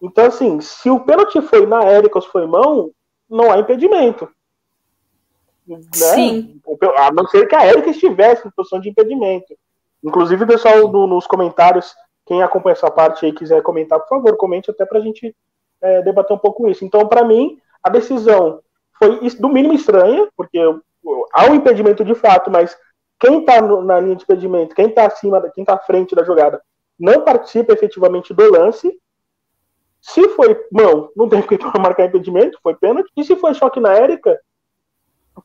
Então, 0.00 0.26
assim, 0.26 0.60
se 0.60 0.90
o 0.90 1.00
pênalti 1.00 1.40
foi 1.42 1.66
na 1.66 1.84
Érica 1.84 2.18
ou 2.18 2.22
se 2.22 2.28
foi 2.28 2.46
mão, 2.46 2.90
não 3.28 3.50
há 3.50 3.58
impedimento. 3.58 4.28
Né? 5.66 5.78
Sim. 5.92 6.60
A 6.96 7.12
não 7.12 7.26
ser 7.28 7.46
que 7.46 7.54
a 7.54 7.64
Érica 7.64 7.90
estivesse 7.90 8.46
em 8.46 8.50
posição 8.50 8.80
de 8.80 8.88
impedimento. 8.88 9.54
Inclusive, 10.02 10.46
pessoal 10.46 10.88
do, 10.88 11.06
nos 11.06 11.26
comentários, 11.26 11.94
quem 12.26 12.42
acompanha 12.42 12.72
essa 12.72 12.90
parte 12.90 13.24
aí 13.24 13.32
quiser 13.32 13.62
comentar, 13.62 14.00
por 14.00 14.08
favor, 14.08 14.36
comente 14.36 14.70
até 14.70 14.84
para 14.84 14.98
a 14.98 15.02
gente 15.02 15.34
é, 15.80 16.02
debater 16.02 16.34
um 16.34 16.38
pouco 16.38 16.68
isso. 16.68 16.84
Então, 16.84 17.06
para 17.06 17.24
mim, 17.24 17.58
a 17.82 17.88
decisão 17.88 18.60
foi 18.98 19.18
do 19.30 19.48
mínimo 19.48 19.74
estranha, 19.74 20.28
porque 20.36 20.58
há 21.32 21.50
um 21.50 21.54
impedimento 21.54 22.04
de 22.04 22.14
fato, 22.14 22.50
mas 22.50 22.76
quem 23.18 23.40
está 23.40 23.60
na 23.60 24.00
linha 24.00 24.16
de 24.16 24.24
impedimento, 24.24 24.74
quem 24.74 24.86
está 24.86 25.06
acima, 25.06 25.40
quem 25.54 25.62
está 25.62 25.74
à 25.74 25.78
frente 25.78 26.14
da 26.14 26.24
jogada, 26.24 26.60
não 26.98 27.22
participa 27.22 27.72
efetivamente 27.72 28.34
do 28.34 28.50
lance. 28.50 28.92
Se 30.00 30.28
foi 30.30 30.60
mão, 30.72 31.10
não 31.16 31.28
tem 31.28 31.40
que 31.46 31.58
marcar 31.78 32.06
impedimento, 32.06 32.58
foi 32.62 32.74
pênalti. 32.74 33.10
E 33.16 33.24
se 33.24 33.36
foi 33.36 33.54
choque 33.54 33.78
na 33.78 33.92
Érica, 33.94 34.40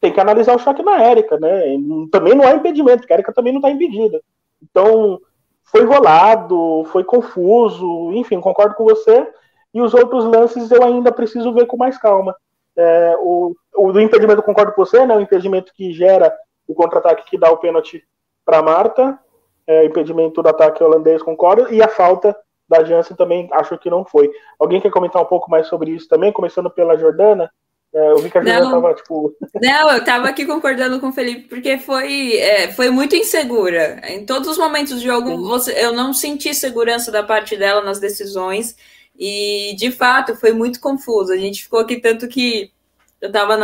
tem 0.01 0.11
que 0.11 0.19
analisar 0.19 0.55
o 0.55 0.59
choque 0.59 0.83
na 0.83 1.01
Érica, 1.01 1.39
né? 1.39 1.77
Também 2.11 2.35
não 2.35 2.45
há 2.45 2.51
impedimento, 2.51 2.99
porque 2.99 3.13
a 3.13 3.17
Érica 3.17 3.33
também 3.33 3.53
não 3.53 3.59
está 3.59 3.69
impedida. 3.69 4.21
Então, 4.61 5.19
foi 5.63 5.81
enrolado, 5.81 6.83
foi 6.91 7.03
confuso, 7.03 8.11
enfim, 8.13 8.39
concordo 8.41 8.75
com 8.75 8.83
você. 8.83 9.27
E 9.73 9.81
os 9.81 9.93
outros 9.93 10.25
lances 10.25 10.71
eu 10.71 10.83
ainda 10.83 11.11
preciso 11.11 11.53
ver 11.53 11.67
com 11.67 11.77
mais 11.77 11.97
calma. 11.97 12.35
É, 12.77 13.15
o, 13.19 13.55
o 13.75 13.99
impedimento, 13.99 14.43
concordo 14.43 14.71
com 14.71 14.85
você, 14.85 15.05
né? 15.05 15.15
O 15.15 15.21
impedimento 15.21 15.73
que 15.73 15.91
gera 15.93 16.33
o 16.67 16.75
contra-ataque 16.75 17.29
que 17.29 17.37
dá 17.37 17.49
o 17.51 17.57
pênalti 17.57 18.03
para 18.45 18.61
Marta, 18.61 19.17
é, 19.65 19.85
impedimento 19.85 20.41
do 20.41 20.49
ataque 20.49 20.83
holandês, 20.83 21.21
concordo, 21.21 21.73
e 21.73 21.81
a 21.81 21.87
falta 21.87 22.35
da 22.69 22.83
Jansen 22.83 23.15
também 23.15 23.47
acho 23.51 23.77
que 23.77 23.89
não 23.89 24.05
foi. 24.05 24.29
Alguém 24.59 24.81
quer 24.81 24.91
comentar 24.91 25.21
um 25.21 25.25
pouco 25.25 25.49
mais 25.49 25.67
sobre 25.67 25.91
isso 25.91 26.07
também, 26.07 26.31
começando 26.31 26.69
pela 26.69 26.97
Jordana? 26.97 27.49
É, 27.93 28.11
eu 28.11 28.17
vi 28.17 28.29
que 28.29 28.37
a 28.37 28.41
Jordana 28.43 28.65
estava, 28.65 28.93
tipo. 28.93 29.33
Não, 29.61 29.91
eu 29.91 29.97
estava 29.99 30.27
aqui 30.27 30.45
concordando 30.45 30.99
com 30.99 31.07
o 31.07 31.13
Felipe, 31.13 31.47
porque 31.47 31.77
foi, 31.77 32.35
é, 32.37 32.71
foi 32.73 32.89
muito 32.89 33.15
insegura. 33.15 34.01
Em 34.03 34.25
todos 34.25 34.49
os 34.49 34.57
momentos 34.57 34.93
do 34.95 34.99
jogo, 34.99 35.37
você, 35.47 35.73
eu 35.83 35.93
não 35.93 36.13
senti 36.13 36.53
segurança 36.53 37.11
da 37.11 37.23
parte 37.23 37.55
dela 37.55 37.81
nas 37.81 37.99
decisões. 37.99 38.75
E, 39.17 39.75
de 39.77 39.91
fato, 39.91 40.35
foi 40.35 40.51
muito 40.51 40.79
confuso. 40.79 41.33
A 41.33 41.37
gente 41.37 41.63
ficou 41.63 41.79
aqui 41.79 41.99
tanto 41.99 42.27
que 42.27 42.71
eu 43.19 43.27
estava 43.27 43.57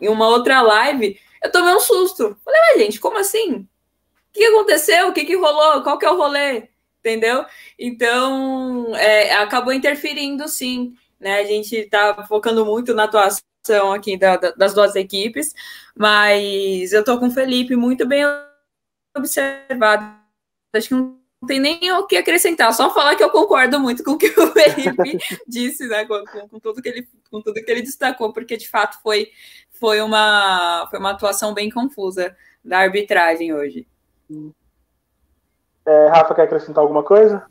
em 0.00 0.08
uma 0.08 0.28
outra 0.28 0.62
live, 0.62 1.18
eu 1.42 1.52
tomei 1.52 1.74
um 1.74 1.80
susto. 1.80 2.36
Falei, 2.44 2.60
mas 2.68 2.80
gente, 2.80 3.00
como 3.00 3.18
assim? 3.18 3.56
O 3.56 3.68
que 4.32 4.44
aconteceu? 4.44 5.08
O 5.08 5.12
que, 5.12 5.24
que 5.24 5.36
rolou? 5.36 5.82
Qual 5.82 5.98
que 5.98 6.06
é 6.06 6.10
o 6.10 6.16
rolê? 6.16 6.68
Entendeu? 7.00 7.44
Então, 7.78 8.94
é, 8.96 9.34
acabou 9.34 9.72
interferindo, 9.72 10.48
sim. 10.48 10.94
Né? 11.20 11.40
A 11.40 11.44
gente 11.44 11.76
está 11.76 12.24
focando 12.26 12.64
muito 12.64 12.94
na 12.94 13.04
atuação 13.04 13.92
aqui 13.94 14.16
da, 14.16 14.36
da, 14.36 14.50
das 14.52 14.72
duas 14.74 14.96
equipes, 14.96 15.52
mas 15.94 16.92
eu 16.92 17.00
estou 17.00 17.18
com 17.18 17.26
o 17.26 17.30
Felipe 17.30 17.76
muito 17.76 18.06
bem 18.06 18.24
observado. 19.16 20.16
Acho 20.74 20.88
que 20.88 21.21
tem 21.46 21.60
nem 21.60 21.92
o 21.92 22.06
que 22.06 22.16
acrescentar, 22.16 22.72
só 22.72 22.92
falar 22.92 23.16
que 23.16 23.24
eu 23.24 23.30
concordo 23.30 23.80
muito 23.80 24.04
com 24.04 24.12
o 24.12 24.18
que 24.18 24.28
o 24.28 24.46
Felipe 24.52 25.18
disse, 25.46 25.86
né? 25.88 26.04
Com, 26.04 26.24
com, 26.24 26.48
com, 26.48 26.60
tudo 26.60 26.80
que 26.80 26.88
ele, 26.88 27.08
com 27.30 27.40
tudo 27.40 27.62
que 27.62 27.70
ele 27.70 27.82
destacou, 27.82 28.32
porque 28.32 28.56
de 28.56 28.68
fato 28.68 29.00
foi, 29.02 29.28
foi, 29.72 30.00
uma, 30.00 30.86
foi 30.90 30.98
uma 30.98 31.10
atuação 31.10 31.52
bem 31.52 31.70
confusa 31.70 32.36
da 32.64 32.78
arbitragem 32.78 33.52
hoje. 33.52 33.86
É, 35.84 36.08
Rafa, 36.08 36.34
quer 36.34 36.42
acrescentar 36.42 36.82
alguma 36.82 37.02
coisa? 37.02 37.44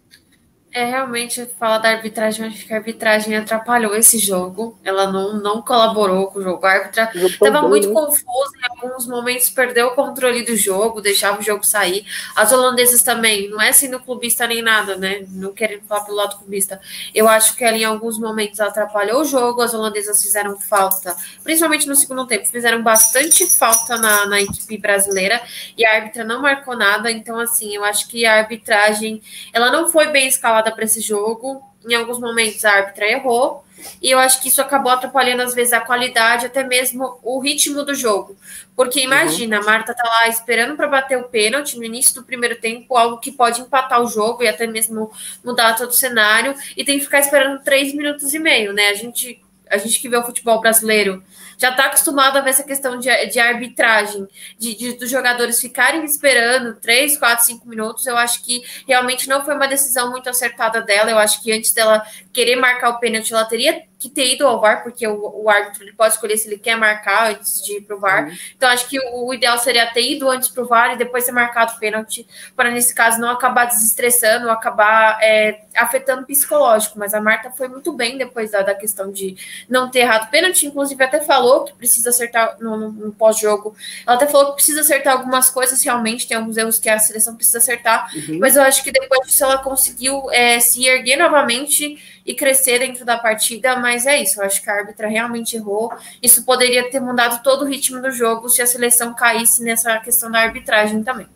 É, 0.73 0.85
realmente, 0.85 1.45
falar 1.59 1.79
da 1.79 1.89
arbitragem, 1.89 2.47
acho 2.47 2.65
que 2.65 2.73
a 2.73 2.77
arbitragem 2.77 3.35
atrapalhou 3.35 3.93
esse 3.93 4.17
jogo. 4.17 4.79
Ela 4.85 5.11
não, 5.11 5.33
não 5.33 5.61
colaborou 5.61 6.27
com 6.27 6.39
o 6.39 6.41
jogo. 6.41 6.65
A 6.65 6.71
árbitra 6.71 7.11
estava 7.13 7.67
muito 7.67 7.89
né? 7.89 7.93
confusa, 7.93 8.53
em 8.57 8.87
alguns 8.87 9.05
momentos 9.05 9.49
perdeu 9.49 9.87
o 9.87 9.95
controle 9.95 10.45
do 10.45 10.55
jogo, 10.55 11.01
deixava 11.01 11.41
o 11.41 11.43
jogo 11.43 11.65
sair. 11.65 12.05
As 12.37 12.53
holandesas 12.53 13.03
também, 13.03 13.49
não 13.49 13.61
é 13.61 13.73
sendo 13.73 13.99
clubista 13.99 14.47
nem 14.47 14.61
nada, 14.61 14.95
né? 14.95 15.25
Não 15.31 15.51
querendo 15.51 15.83
falar 15.83 16.05
pelo 16.05 16.15
lado 16.15 16.37
clubista. 16.37 16.79
Eu 17.13 17.27
acho 17.27 17.57
que 17.57 17.65
ela, 17.65 17.75
em 17.75 17.83
alguns 17.83 18.17
momentos, 18.17 18.61
atrapalhou 18.61 19.21
o 19.21 19.25
jogo. 19.25 19.61
As 19.61 19.73
holandesas 19.73 20.21
fizeram 20.21 20.57
falta, 20.57 21.13
principalmente 21.43 21.85
no 21.85 21.95
segundo 21.97 22.25
tempo, 22.25 22.47
fizeram 22.47 22.81
bastante 22.81 23.45
falta 23.49 23.97
na, 23.97 24.25
na 24.25 24.41
equipe 24.41 24.77
brasileira 24.77 25.41
e 25.77 25.85
a 25.85 25.95
árbitra 25.95 26.23
não 26.23 26.41
marcou 26.41 26.77
nada. 26.77 27.11
Então, 27.11 27.37
assim, 27.37 27.75
eu 27.75 27.83
acho 27.83 28.07
que 28.07 28.25
a 28.25 28.37
arbitragem 28.37 29.21
ela 29.51 29.69
não 29.69 29.89
foi 29.89 30.07
bem 30.07 30.27
escalada 30.27 30.60
para 30.69 30.83
esse 30.83 30.99
jogo. 30.99 31.63
Em 31.87 31.95
alguns 31.95 32.19
momentos 32.19 32.63
a 32.65 32.73
árbitra 32.73 33.09
errou, 33.09 33.63
e 34.01 34.11
eu 34.11 34.19
acho 34.19 34.41
que 34.41 34.47
isso 34.49 34.61
acabou 34.61 34.91
atrapalhando, 34.91 35.41
às 35.41 35.53
vezes, 35.53 35.73
a 35.73 35.79
qualidade, 35.79 36.45
até 36.45 36.63
mesmo 36.63 37.19
o 37.23 37.39
ritmo 37.39 37.83
do 37.83 37.95
jogo. 37.95 38.37
Porque 38.75 38.99
uhum. 38.99 39.05
imagina, 39.05 39.57
uhum. 39.57 39.63
a 39.63 39.65
Marta 39.65 39.93
tá 39.93 40.03
lá 40.03 40.27
esperando 40.27 40.75
para 40.75 40.87
bater 40.87 41.17
o 41.17 41.23
pênalti 41.23 41.77
no 41.77 41.83
início 41.83 42.15
do 42.15 42.23
primeiro 42.23 42.55
tempo, 42.55 42.95
algo 42.95 43.17
que 43.17 43.31
pode 43.31 43.61
empatar 43.61 44.01
o 44.01 44.07
jogo 44.07 44.43
e 44.43 44.47
até 44.47 44.67
mesmo 44.67 45.11
mudar 45.43 45.75
todo 45.75 45.89
o 45.89 45.93
cenário, 45.93 46.55
e 46.75 46.83
tem 46.83 46.97
que 46.97 47.05
ficar 47.05 47.19
esperando 47.19 47.63
três 47.63 47.93
minutos 47.93 48.33
e 48.33 48.39
meio, 48.39 48.73
né? 48.73 48.89
A 48.89 48.93
gente, 48.93 49.41
a 49.71 49.77
gente 49.77 49.99
que 49.99 50.09
vê 50.09 50.17
o 50.17 50.23
futebol 50.23 50.59
brasileiro 50.61 51.23
já 51.57 51.69
está 51.69 51.85
acostumado 51.85 52.37
a 52.37 52.41
ver 52.41 52.49
essa 52.49 52.63
questão 52.63 52.97
de, 52.97 53.07
de 53.27 53.39
arbitragem, 53.39 54.27
de, 54.57 54.75
de, 54.75 54.93
dos 54.93 55.09
jogadores 55.09 55.61
ficarem 55.61 56.03
esperando 56.03 56.73
3, 56.75 57.17
4, 57.17 57.45
5 57.45 57.69
minutos. 57.69 58.07
Eu 58.07 58.17
acho 58.17 58.43
que 58.43 58.63
realmente 58.87 59.29
não 59.29 59.45
foi 59.45 59.53
uma 59.53 59.67
decisão 59.67 60.09
muito 60.09 60.27
acertada 60.27 60.81
dela. 60.81 61.11
Eu 61.11 61.19
acho 61.19 61.41
que 61.43 61.51
antes 61.51 61.71
dela 61.71 62.03
querer 62.33 62.55
marcar 62.55 62.89
o 62.89 62.99
pênalti, 62.99 63.31
ela 63.31 63.45
teria 63.45 63.83
que 64.01 64.09
ter 64.09 64.33
ido 64.33 64.47
ao 64.47 64.59
VAR, 64.59 64.81
porque 64.81 65.05
o, 65.07 65.43
o 65.43 65.47
árbitro 65.47 65.83
ele 65.83 65.93
pode 65.93 66.15
escolher 66.15 66.35
se 66.35 66.47
ele 66.47 66.57
quer 66.57 66.75
marcar 66.75 67.29
antes 67.29 67.63
de 67.63 67.77
ir 67.77 67.81
pro 67.81 67.99
VAR. 67.99 68.25
Uhum. 68.25 68.37
Então, 68.57 68.67
acho 68.67 68.89
que 68.89 68.99
o, 68.99 69.27
o, 69.27 69.33
ideal 69.33 69.59
seria 69.59 69.85
ter 69.85 70.01
ido 70.01 70.27
antes 70.27 70.49
pro 70.49 70.65
VAR 70.65 70.93
e 70.93 70.97
depois 70.97 71.23
ser 71.23 71.31
marcado 71.31 71.73
o 71.73 71.79
pênalti, 71.79 72.27
para 72.55 72.71
nesse 72.71 72.95
caso 72.95 73.21
não 73.21 73.29
acabar 73.29 73.65
desestressando, 73.65 74.49
acabar 74.49 75.19
é, 75.21 75.61
afetando 75.75 76.23
o 76.23 76.25
psicológico. 76.25 76.97
Mas 76.97 77.13
a 77.13 77.21
Marta 77.21 77.51
foi 77.51 77.67
muito 77.67 77.93
bem 77.93 78.17
depois 78.17 78.49
da, 78.49 78.63
da 78.63 78.73
questão 78.73 79.11
de 79.11 79.35
não 79.69 79.91
ter 79.91 79.99
errado 79.99 80.23
o 80.23 80.31
pênalti, 80.31 80.65
inclusive 80.65 81.03
até 81.03 81.21
falou 81.21 81.65
que 81.65 81.73
precisa 81.73 82.09
acertar 82.09 82.57
no, 82.59 82.75
no, 82.75 82.91
no 82.91 83.11
pós-jogo. 83.11 83.75
Ela 84.07 84.15
até 84.15 84.25
falou 84.25 84.47
que 84.47 84.55
precisa 84.55 84.81
acertar 84.81 85.13
algumas 85.13 85.47
coisas, 85.47 85.79
realmente, 85.83 86.27
tem 86.27 86.35
alguns 86.35 86.57
erros 86.57 86.79
que 86.79 86.89
a 86.89 86.97
seleção 86.97 87.35
precisa 87.35 87.59
acertar, 87.59 88.09
uhum. 88.15 88.39
mas 88.39 88.55
eu 88.55 88.63
acho 88.63 88.83
que 88.83 88.91
depois 88.91 89.27
disso 89.27 89.43
ela 89.43 89.59
conseguiu 89.59 90.31
é, 90.31 90.59
se 90.59 90.87
erguer 90.87 91.17
novamente 91.17 92.20
e 92.25 92.33
crescer 92.33 92.79
dentro 92.79 93.05
da 93.05 93.17
partida, 93.17 93.75
mas 93.75 94.05
é 94.05 94.21
isso, 94.21 94.39
eu 94.39 94.45
acho 94.45 94.61
que 94.61 94.69
a 94.69 94.73
árbitra 94.73 95.07
realmente 95.07 95.55
errou. 95.55 95.91
Isso 96.21 96.45
poderia 96.45 96.89
ter 96.89 96.99
mudado 96.99 97.41
todo 97.43 97.63
o 97.63 97.67
ritmo 97.67 98.01
do 98.01 98.11
jogo 98.11 98.49
se 98.49 98.61
a 98.61 98.67
seleção 98.67 99.13
caísse 99.13 99.63
nessa 99.63 99.99
questão 99.99 100.29
da 100.31 100.39
arbitragem 100.39 101.03
também. 101.03 101.27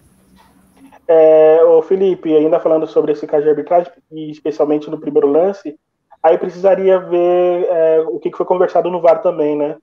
É, 1.08 1.64
o 1.64 1.82
Felipe, 1.82 2.36
ainda 2.36 2.60
falando 2.60 2.88
sobre 2.88 3.12
esse 3.12 3.28
caso 3.28 3.44
de 3.44 3.50
arbitragem, 3.50 3.92
e 4.12 4.32
especialmente 4.32 4.90
no 4.90 5.00
primeiro 5.00 5.28
lance, 5.28 5.78
aí 6.22 6.38
precisaria 6.38 7.00
ver 7.00 7.68
é, 7.70 8.00
o 8.08 8.20
que 8.20 8.36
foi 8.36 8.46
conversado 8.46 8.90
no 8.90 9.02
VAR 9.02 9.22
também, 9.22 9.56
né? 9.56 9.78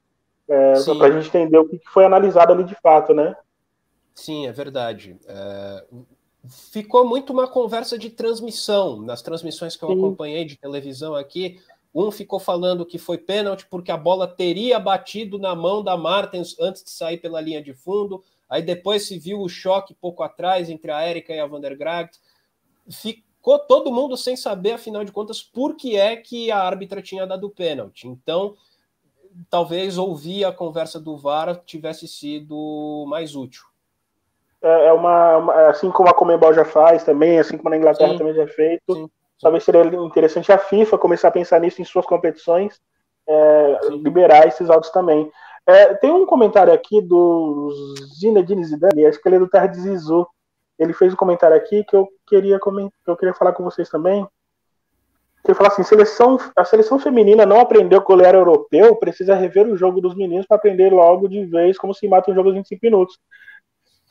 É, 0.49 0.75
para 0.99 1.07
a 1.07 1.11
gente 1.13 1.29
entender 1.29 1.59
o 1.59 1.69
que 1.69 1.81
foi 1.93 2.05
analisado 2.05 2.53
ali 2.53 2.65
de 2.65 2.75
fato, 2.83 3.15
né? 3.15 3.35
Sim, 4.15 4.47
é 4.47 4.53
verdade. 4.53 5.17
É, 5.27 5.85
ficou 6.47 7.07
muito 7.07 7.33
uma 7.33 7.47
conversa 7.47 7.99
de 7.99 8.11
transmissão. 8.11 9.01
Nas 9.01 9.23
transmissões 9.23 9.77
que 9.77 9.85
eu 9.85 9.91
Sim. 9.91 9.99
acompanhei 9.99 10.45
de 10.45 10.57
televisão 10.57 11.15
aqui, 11.15 11.61
um 11.95 12.11
ficou 12.11 12.41
falando 12.41 12.87
que 12.87 12.99
foi 12.99 13.19
pênalti 13.19 13.67
porque 13.69 13.93
a 13.93 13.97
bola 13.97 14.27
teria 14.27 14.81
batido 14.81 15.39
na 15.39 15.55
mão 15.55 15.83
da 15.83 15.97
Martens 15.97 16.57
antes 16.59 16.83
de 16.83 16.91
sair 16.91 17.19
pela 17.19 17.41
linha 17.41 17.63
de 17.63 17.75
fundo. 17.75 18.23
Aí 18.49 18.63
depois 18.63 19.07
se 19.07 19.19
viu 19.19 19.41
o 19.41 19.49
choque 19.49 19.95
pouco 19.95 20.23
atrás 20.23 20.69
entre 20.69 20.91
a 20.91 21.09
Erika 21.09 21.33
e 21.33 21.39
a 21.39 21.47
Vandergracht. 21.47 22.19
Ficou 22.91 23.59
todo 23.59 23.93
mundo 23.93 24.17
sem 24.17 24.37
saber, 24.37 24.73
afinal 24.73 25.05
de 25.05 25.13
contas, 25.13 25.43
por 25.43 25.77
que 25.77 25.97
é 25.97 26.17
que 26.17 26.51
a 26.51 26.59
árbitra 26.59 27.03
tinha 27.03 27.27
dado 27.27 27.49
pênalti. 27.51 28.09
Então, 28.09 28.57
talvez 29.49 29.97
ouvir 29.99 30.45
a 30.45 30.53
conversa 30.53 30.99
do 30.99 31.17
VAR 31.17 31.63
tivesse 31.65 32.09
sido 32.09 33.05
mais 33.09 33.35
útil. 33.35 33.72
É, 34.63 34.87
é 34.87 34.93
uma, 34.93 35.37
uma, 35.39 35.55
é 35.55 35.69
assim 35.69 35.91
como 35.91 36.09
a 36.09 36.15
Comebol 36.15 36.55
já 36.55 36.65
faz 36.65 37.05
também, 37.05 37.39
assim 37.39 37.57
como 37.57 37.71
na 37.71 37.77
Inglaterra 37.77 38.13
sim, 38.13 38.19
também 38.19 38.35
já 38.35 38.43
é 38.43 38.47
feito. 38.47 38.95
Sim. 38.95 39.11
Talvez 39.41 39.65
seria 39.65 39.83
interessante 39.83 40.53
a 40.53 40.59
FIFA 40.59 40.99
começar 40.99 41.29
a 41.29 41.33
pensar 41.33 41.61
nisso 41.61 41.83
em 41.83 41.85
suas 41.85 42.07
competições, 42.07 42.81
é, 43.29 43.79
liberar 43.91 44.47
esses 44.47 44.71
áudios 44.71 44.93
também. 44.93 45.31
É, 45.67 45.95
tem 45.95 46.13
um 46.13 46.27
comentário 46.27 46.73
aqui 46.73 47.01
do 47.01 47.71
Zinedine 48.19 48.65
Zidane, 48.65 49.07
acho 49.07 49.21
que 49.21 49.29
ele 49.29 49.37
é 49.37 49.39
do 49.41 49.49
Terra 49.49 49.67
de 49.67 49.81
Zizu. 49.81 50.27
Ele 50.79 50.93
fez 50.93 51.13
um 51.13 51.17
comentário 51.17 51.57
aqui 51.57 51.85
que 51.85 51.95
eu 51.95 52.09
queria 52.27 52.59
comentar, 52.59 52.93
que 53.05 53.11
eu 53.11 53.17
queria 53.17 53.35
falar 53.35 53.53
com 53.53 53.65
vocês 53.65 53.89
também. 53.89 54.27
Ele 55.45 55.55
fala 55.55 55.69
assim: 55.69 55.83
seleção, 55.83 56.39
a 56.57 56.65
seleção 56.65 56.99
feminina 56.99 57.45
não 57.45 57.61
aprendeu 57.61 58.01
que 58.01 58.13
ele 58.13 58.25
era 58.25 58.39
europeu, 58.39 58.95
precisa 58.97 59.35
rever 59.35 59.67
o 59.67 59.77
jogo 59.77 60.01
dos 60.01 60.15
meninos 60.15 60.47
para 60.47 60.57
aprender 60.57 60.93
logo 60.93 61.29
de 61.29 61.45
vez 61.45 61.77
como 61.77 61.93
se 61.93 62.07
mata 62.09 62.31
um 62.31 62.35
jogo 62.35 62.51
em 62.51 62.55
25 62.55 62.81
minutos. 62.83 63.19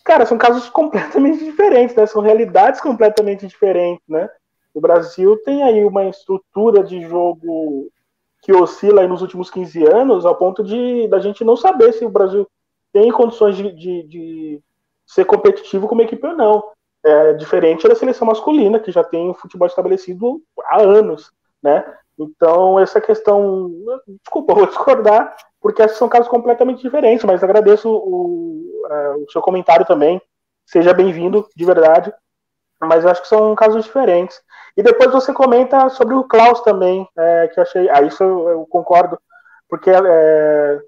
Cara, 0.03 0.25
são 0.25 0.37
casos 0.37 0.69
completamente 0.69 1.43
diferentes, 1.43 1.95
né? 1.95 2.05
São 2.05 2.21
realidades 2.21 2.81
completamente 2.81 3.45
diferentes, 3.47 4.03
né? 4.07 4.29
O 4.73 4.81
Brasil 4.81 5.37
tem 5.43 5.63
aí 5.63 5.83
uma 5.83 6.05
estrutura 6.05 6.83
de 6.83 7.01
jogo 7.01 7.89
que 8.41 8.53
oscila 8.53 9.07
nos 9.07 9.21
últimos 9.21 9.51
15 9.51 9.85
anos, 9.85 10.25
ao 10.25 10.35
ponto 10.35 10.63
de 10.63 11.07
da 11.07 11.19
gente 11.19 11.43
não 11.43 11.55
saber 11.55 11.93
se 11.93 12.05
o 12.05 12.09
Brasil 12.09 12.47
tem 12.91 13.11
condições 13.11 13.55
de, 13.55 13.71
de, 13.71 14.03
de 14.03 14.59
ser 15.05 15.25
competitivo 15.25 15.87
como 15.87 16.01
equipe 16.01 16.25
ou 16.25 16.35
não. 16.35 16.63
É 17.03 17.33
diferente 17.33 17.87
da 17.87 17.95
seleção 17.95 18.27
masculina, 18.27 18.79
que 18.79 18.91
já 18.91 19.03
tem 19.03 19.29
o 19.29 19.33
futebol 19.33 19.67
estabelecido 19.67 20.41
há 20.65 20.81
anos, 20.81 21.31
né? 21.61 21.83
Então, 22.17 22.79
essa 22.79 23.01
questão. 23.01 23.71
Desculpa, 24.23 24.53
vou 24.53 24.67
discordar, 24.67 25.35
porque 25.61 25.87
são 25.89 26.09
casos 26.09 26.27
completamente 26.27 26.81
diferentes, 26.81 27.23
mas 27.23 27.43
agradeço 27.43 27.87
o, 27.87 28.83
o 29.17 29.31
seu 29.31 29.41
comentário 29.41 29.85
também. 29.85 30.19
Seja 30.65 30.93
bem-vindo, 30.93 31.47
de 31.55 31.65
verdade. 31.65 32.11
Mas 32.81 33.05
acho 33.05 33.21
que 33.21 33.27
são 33.27 33.53
casos 33.53 33.85
diferentes. 33.85 34.41
E 34.75 34.81
depois 34.81 35.11
você 35.11 35.31
comenta 35.31 35.87
sobre 35.89 36.15
o 36.15 36.23
Klaus 36.23 36.61
também, 36.61 37.07
é, 37.15 37.47
que 37.47 37.59
eu 37.59 37.63
achei. 37.63 37.89
Ah, 37.89 38.01
isso 38.01 38.23
eu, 38.23 38.49
eu 38.49 38.65
concordo, 38.65 39.19
porque 39.69 39.91
é, 39.91 40.79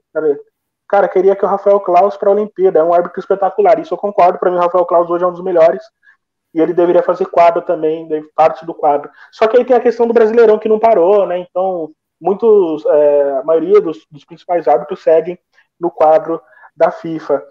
cara, 0.87 1.07
queria 1.07 1.35
que 1.35 1.45
o 1.45 1.47
Rafael 1.47 1.79
Klaus 1.79 2.17
para 2.17 2.29
a 2.29 2.33
Olimpíada, 2.33 2.79
é 2.79 2.83
um 2.83 2.93
árbitro 2.93 3.19
espetacular. 3.19 3.79
Isso 3.79 3.93
eu 3.93 3.97
concordo, 3.97 4.39
para 4.39 4.49
mim 4.49 4.57
o 4.57 4.61
Rafael 4.61 4.85
Klaus 4.85 5.09
hoje 5.09 5.23
é 5.23 5.27
um 5.27 5.31
dos 5.31 5.43
melhores. 5.43 5.83
E 6.53 6.61
ele 6.61 6.73
deveria 6.73 7.03
fazer 7.03 7.25
quadro 7.25 7.61
também, 7.63 8.07
parte 8.35 8.65
do 8.65 8.73
quadro. 8.73 9.09
Só 9.31 9.47
que 9.47 9.57
aí 9.57 9.65
tem 9.65 9.75
a 9.75 9.81
questão 9.81 10.07
do 10.07 10.13
Brasileirão 10.13 10.59
que 10.59 10.69
não 10.69 10.79
parou, 10.79 11.25
né? 11.25 11.39
Então, 11.39 11.91
muitos, 12.23 12.85
é, 12.85 13.37
a 13.39 13.43
maioria 13.43 13.81
dos, 13.81 14.07
dos, 14.09 14.23
principais 14.23 14.67
árbitros 14.67 15.03
seguem 15.03 15.37
no 15.79 15.91
quadro 15.91 16.41
da 16.75 16.89
FIFA. 16.89 17.43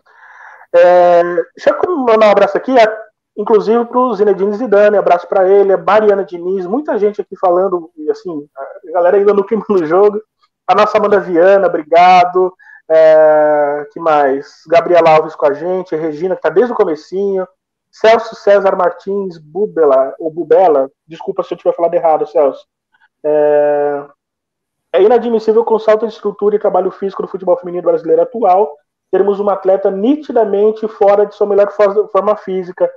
É, 0.75 1.23
deixa 1.55 1.71
eu 1.71 1.97
mandar 1.99 2.29
um 2.29 2.31
abraço 2.31 2.57
aqui, 2.57 2.75
inclusive 3.37 3.85
para 3.85 3.99
o 3.99 4.15
Zinedine 4.15 4.55
Zidane, 4.55 4.97
abraço 4.97 5.29
para 5.29 5.47
ele, 5.47 5.75
a 5.75 5.77
Mariana 5.77 6.25
Diniz, 6.25 6.67
muita 6.67 6.99
gente 6.99 7.21
aqui 7.21 7.37
falando, 7.37 7.91
assim, 8.11 8.49
a 8.89 8.93
galera 8.93 9.19
ainda 9.19 9.35
no 9.35 9.45
clima 9.45 9.65
do 9.69 9.85
jogo. 9.85 10.21
A 10.67 10.75
nossa 10.75 10.97
Amanda 10.97 11.21
Viana, 11.21 11.67
obrigado. 11.67 12.55
É, 12.91 13.87
que 13.93 14.01
mais? 14.01 14.63
Gabriela 14.69 15.11
Alves 15.11 15.35
com 15.35 15.47
a 15.47 15.53
gente, 15.53 15.95
a 15.95 15.99
Regina, 15.99 16.35
que 16.35 16.39
está 16.39 16.49
desde 16.49 16.73
o 16.73 16.77
comecinho. 16.77 17.47
Celso 17.91 18.35
César 18.35 18.75
Martins 18.75 19.37
Bubela, 19.37 20.15
ou 20.19 20.31
Bubela, 20.31 20.91
desculpa 21.07 21.43
se 21.43 21.53
eu 21.53 21.59
tiver 21.59 21.75
falado 21.75 21.93
errado, 21.93 22.27
Celso. 22.27 22.67
É, 23.25 24.07
é 24.93 25.03
inadmissível 25.03 25.65
com 25.65 25.79
salto 25.79 26.07
de 26.07 26.13
estrutura 26.13 26.57
e 26.57 26.59
trabalho 26.59 26.91
físico 26.91 27.23
do 27.23 27.29
futebol 27.29 27.57
feminino 27.57 27.83
brasileiro 27.83 28.23
atual 28.23 28.77
termos 29.11 29.39
uma 29.39 29.53
atleta 29.53 29.91
nitidamente 29.91 30.89
fora 30.89 31.27
de 31.27 31.35
sua 31.35 31.47
melhor 31.47 31.71
forma 31.71 32.35
física. 32.35 32.91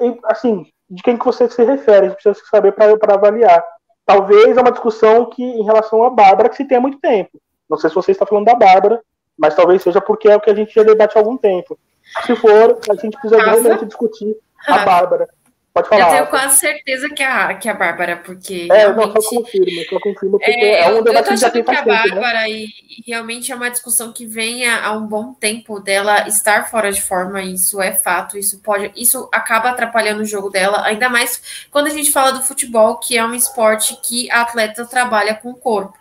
E, 0.00 0.16
assim, 0.24 0.64
de 0.88 1.02
quem 1.02 1.18
que 1.18 1.24
você 1.24 1.48
se 1.50 1.64
refere, 1.64 2.06
a 2.06 2.08
gente 2.08 2.22
precisa 2.22 2.46
saber 2.48 2.72
para 2.72 3.14
avaliar. 3.14 3.64
Talvez 4.06 4.56
é 4.56 4.60
uma 4.60 4.70
discussão 4.70 5.26
que, 5.26 5.42
em 5.42 5.64
relação 5.64 6.04
à 6.04 6.10
Bárbara, 6.10 6.48
que 6.48 6.56
se 6.56 6.64
tem 6.64 6.78
há 6.78 6.80
muito 6.80 7.00
tempo. 7.00 7.40
Não 7.68 7.76
sei 7.76 7.90
se 7.90 7.96
você 7.96 8.12
está 8.12 8.24
falando 8.24 8.46
da 8.46 8.54
Bárbara, 8.54 9.02
mas 9.36 9.56
talvez 9.56 9.82
seja 9.82 10.00
porque 10.00 10.28
é 10.28 10.36
o 10.36 10.40
que 10.40 10.50
a 10.50 10.54
gente 10.54 10.72
já 10.72 10.84
debate 10.84 11.18
há 11.18 11.20
algum 11.20 11.36
tempo. 11.36 11.76
Se 12.24 12.36
for, 12.36 12.78
a 12.88 12.94
gente 12.94 13.18
precisa 13.18 13.42
realmente 13.42 13.86
discutir 13.86 14.36
a. 14.68 14.84
Bárbara. 14.84 15.28
Pode 15.72 15.88
falar. 15.88 16.06
Eu 16.06 16.10
tenho 16.10 16.26
quase 16.26 16.58
certeza 16.58 17.08
que 17.10 17.22
a, 17.22 17.54
que 17.54 17.68
a 17.68 17.74
Bárbara, 17.74 18.16
porque. 18.16 18.68
É, 18.70 18.78
realmente... 18.78 19.14
não, 19.14 19.22
só 19.22 19.30
confirma, 19.30 19.82
só 19.88 20.00
confirma, 20.00 20.38
porque 20.38 20.50
é, 20.50 20.80
é 20.82 20.88
um 20.88 21.02
debate 21.02 21.16
eu 21.16 21.24
tô 21.24 21.46
achando 21.46 21.64
que 21.64 21.70
a 21.70 21.74
né? 21.74 21.82
Bárbara, 21.82 22.40
né? 22.40 22.50
e, 22.50 22.64
e, 22.64 23.04
realmente 23.06 23.52
é 23.52 23.54
uma 23.54 23.70
discussão 23.70 24.12
que 24.12 24.26
vem 24.26 24.66
há 24.68 24.92
um 24.92 25.06
bom 25.06 25.32
tempo 25.34 25.78
dela 25.78 26.26
estar 26.26 26.68
fora 26.70 26.90
de 26.90 27.02
forma, 27.02 27.42
isso 27.42 27.80
é 27.80 27.92
fato, 27.92 28.36
isso 28.36 28.60
pode. 28.60 28.90
Isso 28.96 29.28
acaba 29.32 29.70
atrapalhando 29.70 30.22
o 30.22 30.26
jogo 30.26 30.50
dela, 30.50 30.84
ainda 30.84 31.08
mais 31.08 31.68
quando 31.70 31.86
a 31.86 31.90
gente 31.90 32.10
fala 32.10 32.32
do 32.32 32.42
futebol, 32.42 32.98
que 32.98 33.16
é 33.16 33.24
um 33.24 33.34
esporte 33.34 33.96
que 34.02 34.30
a 34.30 34.40
atleta 34.40 34.84
trabalha 34.84 35.34
com 35.34 35.50
o 35.50 35.56
corpo. 35.56 35.96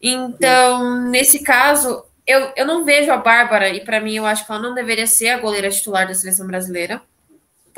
Então, 0.00 1.04
Sim. 1.04 1.10
nesse 1.10 1.42
caso, 1.42 2.04
eu, 2.26 2.52
eu 2.56 2.66
não 2.66 2.84
vejo 2.84 3.10
a 3.10 3.16
Bárbara, 3.16 3.68
e 3.70 3.80
para 3.80 4.00
mim 4.00 4.16
eu 4.16 4.24
acho 4.26 4.46
que 4.46 4.52
ela 4.52 4.62
não 4.62 4.74
deveria 4.74 5.06
ser 5.06 5.30
a 5.30 5.38
goleira 5.38 5.70
titular 5.70 6.06
da 6.06 6.14
seleção 6.14 6.46
brasileira. 6.46 7.02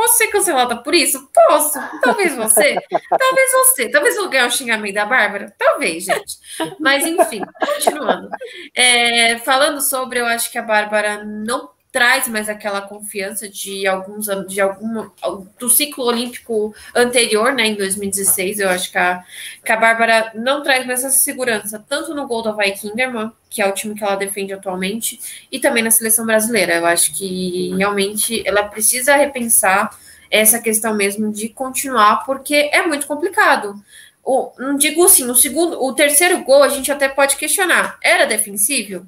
Posso 0.01 0.17
ser 0.17 0.29
cancelada 0.29 0.83
por 0.83 0.95
isso? 0.95 1.29
Posso. 1.31 1.79
Talvez 2.01 2.35
você. 2.35 2.75
Talvez 3.19 3.53
você. 3.53 3.91
Talvez 3.91 4.17
eu 4.17 4.31
ganhe 4.31 4.47
o 4.47 4.51
xingamento 4.51 4.95
da 4.95 5.05
Bárbara. 5.05 5.55
Talvez, 5.59 6.05
gente. 6.05 6.39
Mas, 6.81 7.05
enfim, 7.05 7.43
continuando. 7.61 8.31
É, 8.75 9.37
falando 9.41 9.79
sobre, 9.83 10.19
eu 10.19 10.25
acho 10.25 10.51
que 10.51 10.57
a 10.57 10.63
Bárbara 10.63 11.23
não 11.23 11.69
traz 11.93 12.29
mais 12.29 12.49
aquela 12.49 12.81
confiança 12.81 13.49
de 13.49 13.87
alguns 13.87 14.27
de 14.47 14.61
algum 14.61 15.11
do 15.59 15.69
ciclo 15.69 16.05
olímpico 16.05 16.75
anterior, 16.95 17.53
né, 17.53 17.67
em 17.67 17.75
2016, 17.75 18.61
eu 18.61 18.69
acho 18.69 18.93
que 18.93 18.99
a, 18.99 19.25
que 19.65 19.73
a 19.73 19.77
Bárbara 19.77 20.31
não 20.35 20.63
traz 20.63 20.87
mais 20.87 21.03
essa 21.03 21.17
segurança, 21.17 21.85
tanto 21.89 22.15
no 22.15 22.27
gol 22.27 22.43
da 22.43 22.53
Vai 22.53 22.73
Kinderman, 22.73 23.33
que 23.49 23.61
é 23.61 23.69
o 23.69 23.75
time 23.75 23.95
que 23.95 24.05
ela 24.05 24.15
defende 24.15 24.53
atualmente, 24.53 25.19
e 25.51 25.59
também 25.59 25.83
na 25.83 25.91
seleção 25.91 26.25
brasileira. 26.25 26.77
Eu 26.77 26.87
acho 26.87 27.13
que 27.13 27.75
realmente 27.77 28.47
ela 28.47 28.63
precisa 28.65 29.17
repensar 29.17 29.99
essa 30.31 30.61
questão 30.61 30.95
mesmo 30.95 31.33
de 31.33 31.49
continuar, 31.49 32.25
porque 32.25 32.71
é 32.73 32.87
muito 32.87 33.07
complicado. 33.07 33.75
O, 34.23 34.53
não 34.59 34.77
digo 34.77 35.05
assim, 35.05 35.29
o 35.29 35.35
segundo, 35.35 35.83
o 35.83 35.93
terceiro 35.93 36.45
gol 36.45 36.63
a 36.63 36.69
gente 36.69 36.93
até 36.93 37.09
pode 37.09 37.37
questionar. 37.37 37.99
Era 38.01 38.27
defensível? 38.27 39.05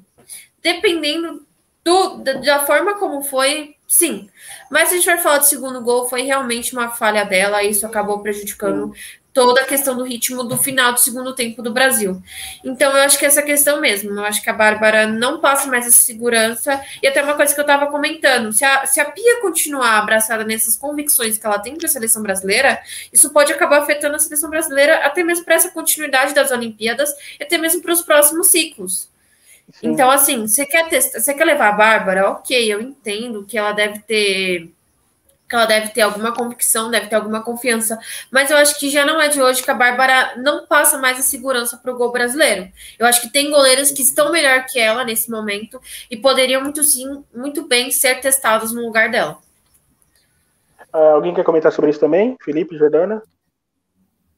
Dependendo 0.61 1.45
do, 1.83 2.17
da, 2.23 2.65
forma 2.65 2.97
como 2.97 3.21
foi, 3.21 3.75
sim. 3.87 4.29
Mas 4.71 4.89
se 4.89 4.95
a 4.95 4.97
gente 4.97 5.11
for 5.11 5.19
falar 5.19 5.39
do 5.39 5.45
segundo 5.45 5.81
gol, 5.81 6.07
foi 6.07 6.21
realmente 6.21 6.73
uma 6.73 6.89
falha 6.89 7.25
dela, 7.25 7.61
e 7.63 7.71
isso 7.71 7.85
acabou 7.85 8.19
prejudicando 8.19 8.93
toda 9.33 9.61
a 9.61 9.65
questão 9.65 9.97
do 9.97 10.03
ritmo 10.03 10.43
do 10.43 10.57
final 10.57 10.93
do 10.93 10.99
segundo 10.99 11.33
tempo 11.33 11.61
do 11.61 11.73
Brasil. 11.73 12.21
Então, 12.63 12.95
eu 12.95 13.03
acho 13.03 13.17
que 13.17 13.25
essa 13.25 13.41
questão 13.41 13.81
mesmo, 13.81 14.11
eu 14.11 14.23
acho 14.23 14.41
que 14.41 14.49
a 14.49 14.53
Bárbara 14.53 15.07
não 15.07 15.41
passa 15.41 15.67
mais 15.67 15.87
essa 15.87 16.03
segurança, 16.03 16.79
e 17.01 17.07
até 17.07 17.21
uma 17.21 17.33
coisa 17.33 17.53
que 17.53 17.59
eu 17.59 17.63
estava 17.63 17.87
comentando, 17.87 18.53
se 18.53 18.63
a, 18.63 18.85
se 18.85 19.01
a 19.01 19.05
Pia 19.05 19.41
continuar 19.41 19.97
abraçada 19.97 20.43
nessas 20.45 20.75
convicções 20.75 21.37
que 21.37 21.45
ela 21.45 21.59
tem 21.59 21.75
para 21.75 21.87
a 21.87 21.91
seleção 21.91 22.21
brasileira, 22.21 22.79
isso 23.11 23.31
pode 23.31 23.51
acabar 23.51 23.81
afetando 23.81 24.15
a 24.15 24.19
seleção 24.19 24.49
brasileira 24.49 24.97
até 24.97 25.23
mesmo 25.23 25.43
para 25.43 25.55
essa 25.55 25.71
continuidade 25.71 26.33
das 26.33 26.51
Olimpíadas, 26.51 27.09
e 27.39 27.43
até 27.43 27.57
mesmo 27.57 27.81
para 27.81 27.91
os 27.91 28.03
próximos 28.03 28.49
ciclos. 28.49 29.12
Sim. 29.71 29.89
Então, 29.89 30.09
assim, 30.09 30.47
você 30.47 30.65
quer 30.65 30.89
testar, 30.89 31.19
você 31.19 31.33
quer 31.33 31.45
levar 31.45 31.69
a 31.69 31.73
Bárbara? 31.73 32.29
Ok, 32.29 32.71
eu 32.71 32.81
entendo 32.81 33.45
que 33.45 33.57
ela 33.57 33.71
deve 33.71 33.99
ter 33.99 34.71
que 35.47 35.55
ela 35.55 35.65
deve 35.65 35.89
ter 35.89 36.01
alguma 36.01 36.33
convicção, 36.33 36.89
deve 36.89 37.07
ter 37.07 37.15
alguma 37.15 37.43
confiança, 37.43 37.99
mas 38.31 38.49
eu 38.49 38.57
acho 38.57 38.79
que 38.79 38.89
já 38.89 39.05
não 39.05 39.21
é 39.21 39.27
de 39.27 39.39
hoje 39.39 39.61
que 39.61 39.69
a 39.69 39.75
Bárbara 39.75 40.35
não 40.37 40.65
passa 40.65 40.97
mais 40.97 41.19
a 41.19 41.21
segurança 41.21 41.77
para 41.77 41.93
o 41.93 41.97
gol 41.97 42.11
brasileiro. 42.11 42.71
Eu 42.97 43.05
acho 43.05 43.21
que 43.21 43.29
tem 43.31 43.51
goleiros 43.51 43.91
que 43.91 44.01
estão 44.01 44.31
melhor 44.31 44.65
que 44.65 44.79
ela 44.79 45.03
nesse 45.03 45.29
momento 45.29 45.79
e 46.09 46.17
poderiam 46.17 46.63
muito 46.63 46.83
sim, 46.83 47.23
muito 47.35 47.67
bem 47.67 47.91
ser 47.91 48.19
testados 48.19 48.73
no 48.73 48.81
lugar 48.81 49.11
dela. 49.11 49.37
Uh, 50.91 51.13
alguém 51.13 51.35
quer 51.35 51.43
comentar 51.43 51.71
sobre 51.71 51.91
isso 51.91 51.99
também? 51.99 52.35
Felipe, 52.41 52.75
Jordana? 52.75 53.21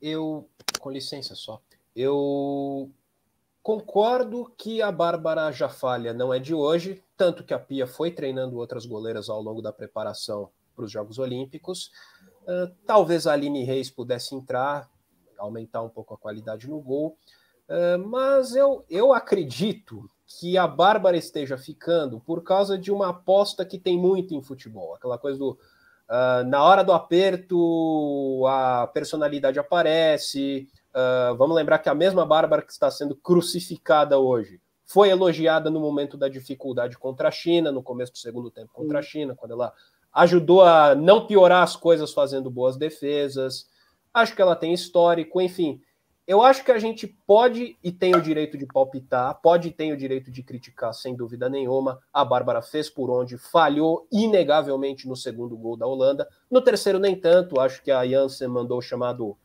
Eu, 0.01 0.49
com 0.79 0.91
licença 0.91 1.33
só, 1.33 1.61
eu 1.95 2.89
Concordo 3.65 4.53
que 4.55 4.79
a 4.79 4.91
Bárbara 4.91 5.51
já 5.51 5.67
falha 5.67 6.13
não 6.13 6.31
é 6.31 6.37
de 6.37 6.53
hoje, 6.53 7.03
tanto 7.17 7.43
que 7.43 7.51
a 7.51 7.57
Pia 7.57 7.87
foi 7.87 8.11
treinando 8.11 8.57
outras 8.57 8.85
goleiras 8.85 9.27
ao 9.27 9.41
longo 9.41 9.59
da 9.59 9.73
preparação 9.73 10.51
para 10.75 10.85
os 10.85 10.91
Jogos 10.91 11.17
Olímpicos. 11.17 11.89
Uh, 12.43 12.71
talvez 12.85 13.25
a 13.25 13.33
Aline 13.33 13.63
Reis 13.63 13.89
pudesse 13.89 14.35
entrar, 14.35 14.87
aumentar 15.35 15.81
um 15.81 15.89
pouco 15.89 16.13
a 16.13 16.17
qualidade 16.17 16.69
no 16.69 16.79
gol, 16.79 17.17
uh, 17.67 18.07
mas 18.07 18.55
eu, 18.55 18.85
eu 18.87 19.11
acredito 19.11 20.07
que 20.27 20.59
a 20.59 20.67
Bárbara 20.67 21.17
esteja 21.17 21.57
ficando 21.57 22.19
por 22.19 22.43
causa 22.43 22.77
de 22.77 22.91
uma 22.91 23.09
aposta 23.09 23.65
que 23.65 23.79
tem 23.79 23.97
muito 23.97 24.35
em 24.35 24.43
futebol, 24.43 24.93
aquela 24.93 25.17
coisa 25.17 25.39
do 25.39 25.57
uh, 26.07 26.43
na 26.45 26.63
hora 26.63 26.83
do 26.83 26.93
aperto 26.93 28.45
a 28.45 28.85
personalidade 28.93 29.57
aparece, 29.57 30.67
Uh, 30.95 31.35
vamos 31.35 31.57
lembrar 31.57 31.79
que 31.79 31.89
a 31.89 31.93
mesma 31.93 32.25
Bárbara 32.25 32.61
que 32.61 32.71
está 32.71 32.89
sendo 32.89 33.17
crucificada 33.17 34.17
hoje 34.17 34.61
foi 34.85 35.09
elogiada 35.09 35.69
no 35.69 35.81
momento 35.81 36.15
da 36.15 36.29
dificuldade 36.29 36.97
contra 36.97 37.27
a 37.27 37.31
China, 37.31 37.69
no 37.69 37.83
começo 37.83 38.13
do 38.13 38.17
segundo 38.17 38.49
tempo 38.49 38.71
contra 38.71 38.99
a 38.99 39.01
China, 39.01 39.35
quando 39.35 39.51
ela 39.51 39.73
ajudou 40.13 40.61
a 40.63 40.95
não 40.95 41.27
piorar 41.27 41.63
as 41.63 41.75
coisas 41.75 42.13
fazendo 42.13 42.49
boas 42.49 42.77
defesas. 42.77 43.67
Acho 44.13 44.33
que 44.33 44.41
ela 44.41 44.55
tem 44.55 44.73
histórico, 44.73 45.41
enfim. 45.41 45.81
Eu 46.25 46.41
acho 46.41 46.63
que 46.63 46.71
a 46.71 46.79
gente 46.79 47.05
pode 47.05 47.77
e 47.83 47.91
tem 47.91 48.15
o 48.15 48.21
direito 48.21 48.57
de 48.57 48.65
palpitar, 48.65 49.39
pode 49.41 49.67
e 49.67 49.71
tem 49.71 49.91
o 49.91 49.97
direito 49.97 50.31
de 50.31 50.41
criticar, 50.41 50.93
sem 50.93 51.13
dúvida 51.13 51.49
nenhuma. 51.49 51.99
A 52.13 52.23
Bárbara 52.23 52.61
fez 52.61 52.89
por 52.89 53.11
onde, 53.11 53.37
falhou 53.37 54.07
inegavelmente 54.09 55.07
no 55.07 55.15
segundo 55.15 55.57
gol 55.57 55.75
da 55.75 55.85
Holanda. 55.85 56.27
No 56.49 56.61
terceiro, 56.61 56.99
nem 56.99 57.19
tanto. 57.19 57.59
Acho 57.59 57.83
que 57.83 57.91
a 57.91 58.07
Jansen 58.07 58.47
mandou 58.47 58.79
o 58.79 58.81
chamado 58.81 59.37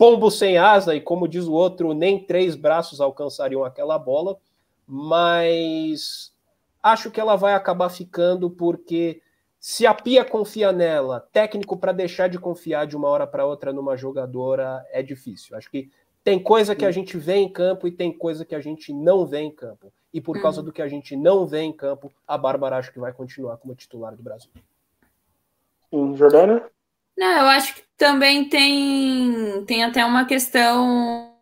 pombo 0.00 0.30
sem 0.30 0.56
asa, 0.56 0.94
e 0.94 1.00
como 1.02 1.28
diz 1.28 1.44
o 1.44 1.52
outro, 1.52 1.92
nem 1.92 2.24
três 2.24 2.56
braços 2.56 3.02
alcançariam 3.02 3.62
aquela 3.62 3.98
bola, 3.98 4.38
mas 4.86 6.32
acho 6.82 7.10
que 7.10 7.20
ela 7.20 7.36
vai 7.36 7.52
acabar 7.52 7.90
ficando 7.90 8.48
porque 8.48 9.20
se 9.58 9.86
a 9.86 9.92
Pia 9.92 10.24
confia 10.24 10.72
nela, 10.72 11.28
técnico 11.30 11.76
para 11.76 11.92
deixar 11.92 12.30
de 12.30 12.38
confiar 12.38 12.86
de 12.86 12.96
uma 12.96 13.08
hora 13.08 13.26
para 13.26 13.44
outra 13.44 13.74
numa 13.74 13.94
jogadora 13.94 14.82
é 14.90 15.02
difícil. 15.02 15.54
Acho 15.54 15.70
que 15.70 15.90
tem 16.24 16.42
coisa 16.42 16.74
que 16.74 16.86
a 16.86 16.90
gente 16.90 17.18
vê 17.18 17.34
em 17.34 17.52
campo 17.52 17.86
e 17.86 17.92
tem 17.92 18.10
coisa 18.10 18.42
que 18.42 18.54
a 18.54 18.60
gente 18.60 18.94
não 18.94 19.26
vê 19.26 19.40
em 19.40 19.50
campo. 19.50 19.92
E 20.14 20.18
por 20.18 20.40
causa 20.40 20.60
uhum. 20.60 20.64
do 20.64 20.72
que 20.72 20.80
a 20.80 20.88
gente 20.88 21.14
não 21.14 21.46
vê 21.46 21.60
em 21.60 21.74
campo, 21.74 22.10
a 22.26 22.38
Bárbara 22.38 22.78
acho 22.78 22.90
que 22.90 22.98
vai 22.98 23.12
continuar 23.12 23.58
como 23.58 23.74
titular 23.74 24.16
do 24.16 24.22
Brasil. 24.22 24.50
Sim, 25.90 26.16
Jordana? 26.16 26.70
Não, 27.16 27.42
eu 27.42 27.46
acho 27.48 27.74
que 27.74 27.82
também 27.96 28.48
tem, 28.48 29.64
tem 29.66 29.84
até 29.84 30.04
uma 30.04 30.24
questão, 30.24 31.36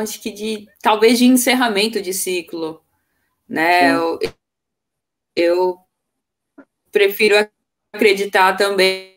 acho 0.00 0.20
que 0.20 0.30
de 0.30 0.68
talvez 0.80 1.18
de 1.18 1.26
encerramento 1.26 2.02
de 2.02 2.12
ciclo, 2.12 2.82
né? 3.48 3.92
Eu, 3.94 4.18
eu, 5.36 5.78
prefiro 6.92 7.34
acreditar 7.92 8.56
também 8.56 9.16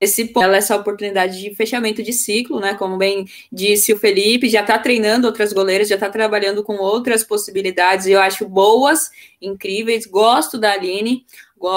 esse 0.00 0.32
ela 0.34 0.56
essa 0.56 0.76
oportunidade 0.76 1.38
de 1.38 1.54
fechamento 1.54 2.02
de 2.02 2.12
ciclo, 2.12 2.58
né? 2.58 2.74
Como 2.74 2.96
bem 2.96 3.26
disse 3.52 3.92
o 3.92 3.98
Felipe, 3.98 4.48
já 4.48 4.62
está 4.62 4.78
treinando 4.78 5.26
outras 5.26 5.52
goleiras, 5.52 5.88
já 5.88 5.96
está 5.96 6.08
trabalhando 6.08 6.64
com 6.64 6.76
outras 6.76 7.22
possibilidades, 7.22 8.06
e 8.06 8.12
eu 8.12 8.20
acho 8.20 8.48
boas, 8.48 9.10
incríveis. 9.42 10.06
Gosto 10.06 10.56
da 10.56 10.72
Aline, 10.72 11.26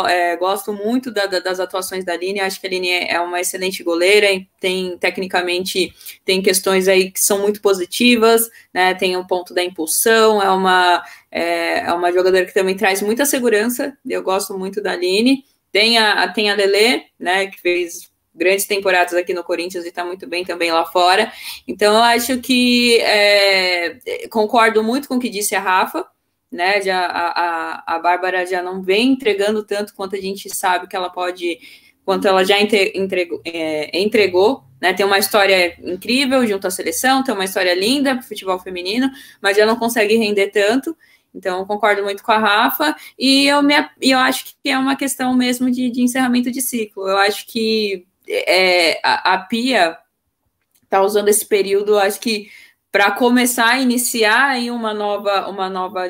é, 0.08 0.36
gosto 0.38 0.72
muito 0.72 1.12
da, 1.12 1.26
da, 1.26 1.40
das 1.40 1.60
atuações 1.60 2.06
da 2.06 2.14
Aline. 2.14 2.40
Acho 2.40 2.60
que 2.60 2.68
a 2.68 2.70
Aline 2.70 2.90
é, 2.90 3.14
é 3.14 3.20
uma 3.20 3.42
excelente 3.42 3.84
goleira, 3.84 4.28
tem 4.60 4.98
tecnicamente 4.98 5.94
tem 6.24 6.42
questões 6.42 6.88
aí 6.88 7.12
que 7.12 7.20
são 7.20 7.40
muito 7.40 7.62
positivas, 7.62 8.50
né? 8.74 8.94
Tem 8.94 9.18
um 9.18 9.26
ponto 9.26 9.54
da 9.54 9.64
impulsão, 9.64 10.42
é 10.42 10.50
uma 10.50 11.04
é, 11.32 11.80
é 11.80 11.94
uma 11.94 12.12
jogadora 12.12 12.46
que 12.46 12.54
também 12.54 12.76
traz 12.76 13.02
muita 13.02 13.26
segurança. 13.26 13.98
Eu 14.08 14.24
gosto 14.24 14.58
muito 14.58 14.82
da 14.82 14.92
Aline. 14.94 15.44
Tem 15.72 15.98
a, 15.98 16.28
tem 16.28 16.52
a 16.52 16.56
Lele, 16.56 17.04
né, 17.20 17.48
que 17.48 17.60
fez 17.60 18.14
grandes 18.36 18.66
temporadas 18.66 19.14
aqui 19.14 19.34
no 19.34 19.44
Corinthians 19.44 19.86
e 19.86 19.90
está 19.90 20.04
muito 20.04 20.28
bem 20.28 20.44
também 20.44 20.72
lá 20.72 20.86
fora. 20.86 21.32
Então, 21.68 21.96
eu 21.96 22.04
acho 22.04 22.40
que 22.40 23.00
é, 23.02 24.28
concordo 24.30 24.84
muito 24.84 25.08
com 25.08 25.16
o 25.16 25.20
que 25.20 25.30
disse 25.30 25.56
a 25.56 25.60
Rafa, 25.60 26.06
né? 26.54 26.82
Já, 26.82 27.06
a, 27.06 27.28
a, 27.28 27.96
a 27.96 28.00
Bárbara 28.00 28.46
já 28.46 28.62
não 28.62 28.82
vem 28.82 29.12
entregando 29.12 29.64
tanto 29.64 29.94
quanto 29.94 30.16
a 30.16 30.22
gente 30.22 30.54
sabe 30.56 30.88
que 30.88 30.96
ela 30.96 31.10
pode, 31.10 31.60
quanto 32.06 32.28
ela 32.28 32.46
já 32.46 32.60
entregou, 32.60 33.42
é, 33.46 34.00
entregou 34.00 34.64
né? 34.84 34.92
Tem 34.92 35.06
uma 35.06 35.18
história 35.18 35.78
incrível 35.82 36.46
junto 36.46 36.68
à 36.68 36.70
seleção, 36.70 37.24
tem 37.24 37.34
uma 37.34 37.46
história 37.46 37.74
linda 37.74 38.16
para 38.16 38.22
o 38.22 38.28
futebol 38.28 38.60
feminino, 38.60 39.10
mas 39.42 39.56
já 39.56 39.66
não 39.66 39.78
consegue 39.78 40.18
render 40.18 40.50
tanto. 40.50 40.94
Então, 41.34 41.66
concordo 41.66 42.04
muito 42.04 42.22
com 42.22 42.34
a 42.34 42.38
Rafa, 42.38 42.94
e 43.18 43.48
eu, 43.48 43.64
me, 43.64 43.74
eu 44.02 44.20
acho 44.20 44.54
que 44.62 44.70
é 44.70 44.78
uma 44.78 44.98
questão 44.98 45.34
mesmo 45.34 45.72
de, 45.72 45.90
de 45.90 46.02
encerramento 46.02 46.52
de 46.52 46.62
ciclo. 46.62 47.08
Eu 47.08 47.18
acho 47.18 47.48
que 47.48 48.06
é, 48.28 49.00
a, 49.02 49.36
a 49.36 49.38
Pia 49.38 49.98
está 50.84 51.02
usando 51.02 51.30
esse 51.30 51.46
período, 51.46 51.98
acho 51.98 52.20
que 52.20 52.52
para 52.92 53.10
começar 53.12 53.70
a 53.70 53.80
iniciar 53.80 54.60
em 54.60 54.70
uma 54.70 54.94
nova, 54.94 55.48
uma 55.48 55.70
nova 55.70 56.10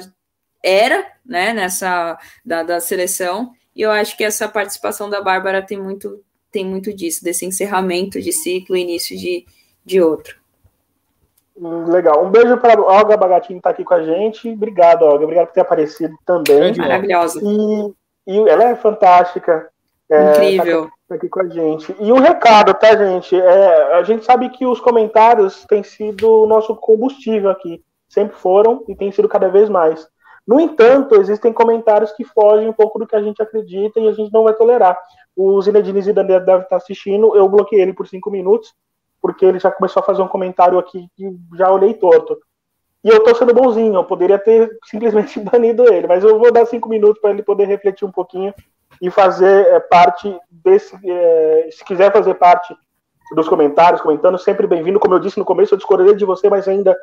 era, 0.64 1.06
né, 1.26 1.54
nessa 1.54 2.18
da, 2.46 2.64
da 2.64 2.80
seleção. 2.80 3.52
E 3.76 3.82
eu 3.82 3.92
acho 3.92 4.16
que 4.16 4.24
essa 4.24 4.48
participação 4.48 5.10
da 5.10 5.22
Bárbara 5.22 5.62
tem 5.62 5.78
muito, 5.78 6.24
tem 6.52 6.66
muito 6.66 6.94
disso, 6.94 7.24
desse 7.24 7.46
encerramento 7.46 8.22
de 8.22 8.32
ciclo, 8.32 8.78
início 8.78 9.18
de, 9.18 9.46
de 9.86 10.02
outro. 10.02 10.38
Hum, 11.58 11.86
legal. 11.92 12.26
Um 12.26 12.32
beijo 12.32 12.58
para 12.58 12.80
a 12.80 12.82
Olga 12.82 13.18
Bagatinho 13.18 13.60
que 13.60 13.60
está 13.60 13.70
aqui 13.72 13.84
com 13.84 13.94
a 13.94 14.04
gente. 14.04 14.50
Obrigado, 14.50 15.04
Olga. 15.04 15.24
Obrigado 15.24 15.48
por 15.48 15.54
ter 15.54 15.62
aparecido 15.62 16.16
também. 16.26 16.76
Maravilhosa. 16.76 17.40
E, 17.44 17.94
e 18.28 18.50
ela 18.50 18.70
é 18.70 18.76
fantástica. 18.76 19.70
É, 20.10 20.32
Incrível. 20.32 20.90
Tá 21.08 21.16
aqui 21.16 21.30
com 21.30 21.42
a 21.42 21.48
gente. 21.48 21.96
E 22.00 22.12
um 22.12 22.20
recado, 22.20 22.74
tá, 22.74 22.96
gente? 22.96 23.40
É, 23.40 23.94
a 23.94 24.04
gente 24.04 24.26
sabe 24.26 24.50
que 24.50 24.66
os 24.66 24.80
comentários 24.80 25.66
têm 25.66 25.84
sido 25.84 26.44
o 26.44 26.48
nosso 26.48 26.76
combustível 26.76 27.50
aqui. 27.50 27.84
Sempre 28.08 28.36
foram 28.38 28.84
e 28.88 28.96
tem 28.96 29.12
sido 29.12 29.28
cada 29.28 29.48
vez 29.48 29.70
mais. 29.70 30.08
No 30.46 30.60
entanto, 30.60 31.16
existem 31.16 31.54
comentários 31.54 32.12
que 32.12 32.24
fogem 32.26 32.68
um 32.68 32.74
pouco 32.74 33.00
do 33.00 33.08
que 33.08 33.16
a 33.16 33.22
gente 33.22 33.42
acredita 33.42 34.00
e 34.00 34.08
a 34.08 34.12
gente 34.12 34.32
não 34.32 34.44
vai 34.44 34.54
tolerar. 34.54 34.98
O 35.36 35.62
Zinedine 35.62 36.02
Zidane 36.02 36.40
deve 36.40 36.64
estar 36.64 36.76
assistindo, 36.76 37.36
eu 37.36 37.48
bloqueei 37.48 37.82
ele 37.82 37.94
por 37.94 38.08
cinco 38.08 38.30
minutos, 38.30 38.74
porque 39.22 39.46
ele 39.46 39.58
já 39.58 39.72
começou 39.72 40.02
a 40.02 40.06
fazer 40.06 40.22
um 40.22 40.28
comentário 40.28 40.78
aqui 40.78 41.08
que 41.16 41.34
já 41.56 41.72
olhei 41.72 41.94
torto. 41.94 42.38
E 43.04 43.10
eu 43.10 43.24
tô 43.24 43.34
sendo 43.36 43.54
bonzinho, 43.54 43.96
eu 43.96 44.04
poderia 44.04 44.38
ter 44.38 44.78
simplesmente 44.86 45.40
banido 45.40 45.92
ele, 45.92 46.08
mas 46.08 46.24
eu 46.24 46.38
vou 46.38 46.52
dar 46.52 46.66
cinco 46.66 46.90
minutos 46.90 47.22
para 47.22 47.32
ele 47.32 47.42
poder 47.42 47.68
refletir 47.68 48.06
um 48.06 48.12
pouquinho 48.12 48.54
e 49.02 49.10
fazer 49.10 49.66
é, 49.68 49.80
parte 49.80 50.38
desse. 50.50 50.96
É, 51.06 51.70
se 51.72 51.84
quiser 51.84 52.12
fazer 52.12 52.36
parte 52.36 52.76
dos 53.34 53.48
comentários, 53.48 54.02
comentando, 54.02 54.38
sempre 54.38 54.68
bem-vindo. 54.68 55.00
Como 55.00 55.14
eu 55.16 55.20
disse 55.20 55.40
no 55.40 55.46
começo, 55.46 55.74
eu 55.74 55.78
discordei 55.78 56.14
de 56.14 56.26
você, 56.26 56.50
mas 56.50 56.68
ainda 56.68 56.96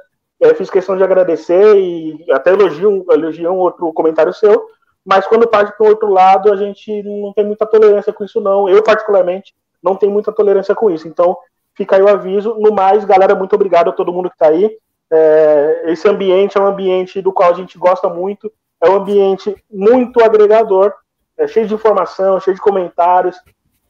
fiz 0.54 0.70
questão 0.70 0.96
de 0.96 1.02
agradecer 1.02 1.76
e 1.76 2.24
até 2.30 2.52
elogio, 2.52 3.04
elogio 3.10 3.50
um 3.52 3.58
outro 3.58 3.92
comentário 3.92 4.32
seu. 4.32 4.66
Mas 5.04 5.26
quando 5.26 5.48
parte 5.48 5.76
para 5.76 5.86
o 5.86 5.90
outro 5.90 6.08
lado, 6.10 6.52
a 6.52 6.56
gente 6.56 7.02
não 7.02 7.32
tem 7.32 7.44
muita 7.44 7.66
tolerância 7.66 8.12
com 8.12 8.24
isso, 8.24 8.40
não. 8.40 8.68
Eu, 8.68 8.82
particularmente, 8.82 9.54
não 9.82 9.96
tenho 9.96 10.12
muita 10.12 10.32
tolerância 10.32 10.74
com 10.74 10.90
isso. 10.90 11.08
Então, 11.08 11.36
fica 11.74 11.96
aí 11.96 12.02
o 12.02 12.08
aviso. 12.08 12.54
No 12.58 12.72
mais, 12.72 13.04
galera, 13.04 13.34
muito 13.34 13.54
obrigado 13.54 13.88
a 13.88 13.92
todo 13.92 14.12
mundo 14.12 14.28
que 14.28 14.34
está 14.34 14.48
aí. 14.48 14.70
É, 15.12 15.84
esse 15.86 16.08
ambiente 16.08 16.56
é 16.56 16.60
um 16.60 16.66
ambiente 16.66 17.20
do 17.20 17.32
qual 17.32 17.50
a 17.50 17.54
gente 17.54 17.76
gosta 17.76 18.08
muito, 18.08 18.52
é 18.80 18.88
um 18.88 18.96
ambiente 18.96 19.54
muito 19.68 20.22
agregador, 20.22 20.94
é 21.36 21.48
cheio 21.48 21.66
de 21.66 21.74
informação, 21.74 22.38
cheio 22.38 22.54
de 22.54 22.62
comentários, 22.62 23.36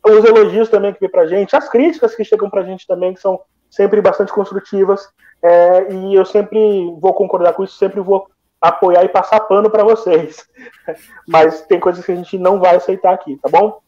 os 0.02 0.24
elogios 0.24 0.70
também 0.70 0.94
que 0.94 1.00
vem 1.00 1.10
pra 1.10 1.26
gente, 1.26 1.54
as 1.54 1.68
críticas 1.68 2.14
que 2.14 2.24
chegam 2.24 2.48
pra 2.48 2.62
gente 2.62 2.86
também, 2.86 3.12
que 3.12 3.20
são 3.20 3.38
sempre 3.68 4.00
bastante 4.00 4.32
construtivas, 4.32 5.08
é, 5.42 5.92
e 5.92 6.14
eu 6.14 6.24
sempre 6.24 6.58
vou 7.00 7.14
concordar 7.14 7.52
com 7.52 7.64
isso, 7.64 7.76
sempre 7.76 8.00
vou 8.00 8.28
apoiar 8.60 9.04
e 9.04 9.08
passar 9.08 9.40
pano 9.40 9.70
para 9.70 9.84
vocês. 9.84 10.46
Mas 11.26 11.62
tem 11.62 11.80
coisas 11.80 12.04
que 12.04 12.12
a 12.12 12.16
gente 12.16 12.38
não 12.38 12.60
vai 12.60 12.76
aceitar 12.76 13.12
aqui, 13.12 13.36
tá 13.36 13.48
bom? 13.48 13.80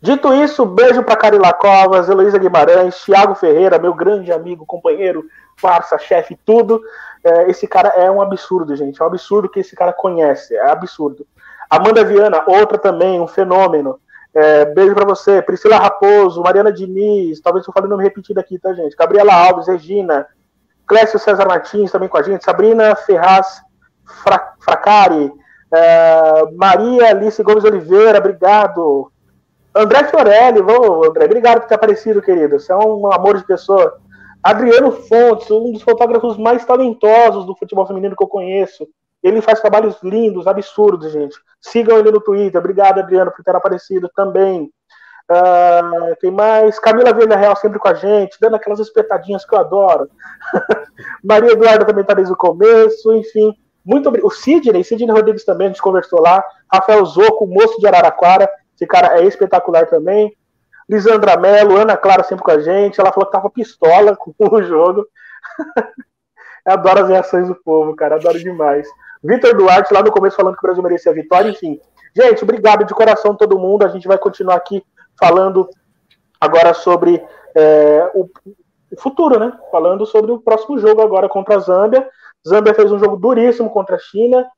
Dito 0.00 0.32
isso, 0.32 0.64
beijo 0.64 1.02
para 1.02 1.16
Carila 1.16 1.52
Covas, 1.52 2.08
Heloísa 2.08 2.38
Guimarães, 2.38 3.02
Thiago 3.04 3.34
Ferreira, 3.34 3.80
meu 3.80 3.92
grande 3.92 4.30
amigo, 4.30 4.64
companheiro, 4.64 5.24
farsa, 5.56 5.98
chefe, 5.98 6.38
tudo. 6.44 6.80
É, 7.24 7.50
esse 7.50 7.66
cara 7.66 7.88
é 7.88 8.08
um 8.08 8.22
absurdo, 8.22 8.76
gente. 8.76 9.00
É 9.00 9.04
um 9.04 9.08
absurdo 9.08 9.48
que 9.48 9.58
esse 9.58 9.74
cara 9.74 9.92
conhece. 9.92 10.54
É 10.54 10.70
absurdo. 10.70 11.26
Amanda 11.68 12.04
Viana, 12.04 12.44
outra 12.46 12.78
também, 12.78 13.20
um 13.20 13.26
fenômeno. 13.26 13.98
É, 14.32 14.66
beijo 14.66 14.94
para 14.94 15.04
você. 15.04 15.42
Priscila 15.42 15.78
Raposo, 15.78 16.42
Mariana 16.42 16.72
Diniz, 16.72 17.40
talvez 17.40 17.66
eu 17.66 17.72
fale 17.72 17.86
o 17.86 17.90
nome 17.90 18.04
repetido 18.04 18.38
aqui, 18.38 18.56
tá, 18.56 18.72
gente? 18.72 18.94
Gabriela 18.94 19.34
Alves, 19.34 19.66
Regina, 19.66 20.28
Clécio 20.88 21.18
César 21.18 21.46
Martins 21.46 21.92
também 21.92 22.08
com 22.08 22.16
a 22.16 22.22
gente, 22.22 22.44
Sabrina 22.44 22.96
Ferraz 22.96 23.60
Fra 24.04 24.54
Fracari, 24.58 25.30
é, 25.72 26.50
Maria 26.56 27.10
Alice 27.10 27.42
Gomes 27.42 27.64
Oliveira, 27.64 28.18
obrigado. 28.18 29.12
André 29.74 30.04
Fiorelli, 30.04 30.62
vou, 30.62 31.04
André, 31.04 31.26
obrigado 31.26 31.60
por 31.60 31.68
ter 31.68 31.74
aparecido, 31.74 32.22
querido. 32.22 32.58
Você 32.58 32.72
é 32.72 32.76
um 32.76 33.12
amor 33.12 33.36
de 33.36 33.44
pessoa. 33.44 33.98
Adriano 34.42 34.92
Fontes, 34.92 35.50
um 35.50 35.72
dos 35.72 35.82
fotógrafos 35.82 36.38
mais 36.38 36.64
talentosos 36.64 37.44
do 37.44 37.56
futebol 37.56 37.86
feminino 37.86 38.16
que 38.16 38.22
eu 38.22 38.28
conheço. 38.28 38.88
Ele 39.22 39.42
faz 39.42 39.60
trabalhos 39.60 39.96
lindos, 40.02 40.46
absurdos, 40.46 41.12
gente. 41.12 41.36
Sigam 41.60 41.98
ele 41.98 42.10
no 42.10 42.20
Twitter. 42.20 42.58
Obrigado, 42.58 43.00
Adriano, 43.00 43.32
por 43.32 43.44
ter 43.44 43.54
aparecido 43.54 44.08
também. 44.14 44.70
Uh, 45.30 46.16
tem 46.20 46.30
mais? 46.30 46.78
Camila 46.78 47.12
Velha 47.12 47.36
Real 47.36 47.54
sempre 47.54 47.78
com 47.78 47.88
a 47.88 47.94
gente, 47.94 48.38
dando 48.40 48.56
aquelas 48.56 48.80
espetadinhas 48.80 49.44
que 49.44 49.54
eu 49.54 49.58
adoro. 49.58 50.08
Maria 51.22 51.52
Eduarda 51.52 51.84
também 51.84 52.00
está 52.00 52.14
desde 52.14 52.32
o 52.32 52.36
começo, 52.36 53.12
enfim. 53.12 53.54
Muito. 53.84 54.10
O 54.24 54.30
Sidney, 54.30 54.82
Sidney 54.82 55.10
Rodrigues 55.10 55.44
também, 55.44 55.66
a 55.66 55.70
gente 55.70 55.82
conversou 55.82 56.20
lá. 56.20 56.42
Rafael 56.72 57.04
Zoco, 57.04 57.46
moço 57.46 57.78
de 57.78 57.86
Araraquara, 57.86 58.48
esse 58.74 58.86
cara 58.86 59.20
é 59.20 59.24
espetacular 59.24 59.86
também. 59.86 60.34
Lisandra 60.88 61.36
Mello, 61.36 61.76
Ana 61.76 61.96
Clara 61.96 62.22
sempre 62.22 62.44
com 62.44 62.50
a 62.50 62.60
gente. 62.60 62.98
Ela 62.98 63.12
falou 63.12 63.26
que 63.26 63.32
tava 63.32 63.50
pistola 63.50 64.16
com 64.20 64.32
o 64.38 64.62
jogo. 64.62 65.06
eu 66.66 66.72
adoro 66.72 67.02
as 67.02 67.08
reações 67.08 67.48
do 67.48 67.54
povo, 67.54 67.94
cara, 67.94 68.16
adoro 68.16 68.38
demais. 68.38 68.88
Vitor 69.22 69.54
Duarte, 69.54 69.92
lá 69.92 70.02
no 70.02 70.12
começo, 70.12 70.36
falando 70.36 70.54
que 70.54 70.60
o 70.60 70.62
Brasil 70.66 70.82
merecia 70.82 71.12
a 71.12 71.14
vitória, 71.14 71.50
enfim. 71.50 71.78
Gente, 72.16 72.42
obrigado 72.42 72.84
de 72.84 72.94
coração 72.94 73.34
todo 73.34 73.58
mundo. 73.58 73.84
A 73.84 73.88
gente 73.88 74.08
vai 74.08 74.16
continuar 74.16 74.54
aqui 74.54 74.82
falando 75.18 75.68
agora 76.40 76.72
sobre 76.74 77.24
é, 77.54 78.10
o, 78.14 78.28
futuro, 78.98 79.38
né? 79.38 79.52
Falando 79.70 80.06
sobre 80.06 80.32
o 80.32 80.40
próximo 80.40 80.78
jogo 80.78 81.02
agora 81.02 81.28
contra 81.28 81.56
a 81.56 81.58
Zâmbia. 81.58 82.08
Zâmbia 82.46 82.74
fez 82.74 82.90
um 82.90 82.98
jogo 82.98 83.16
duríssimo 83.16 83.70
contra 83.70 83.96
a 83.96 83.98
China, 83.98 84.48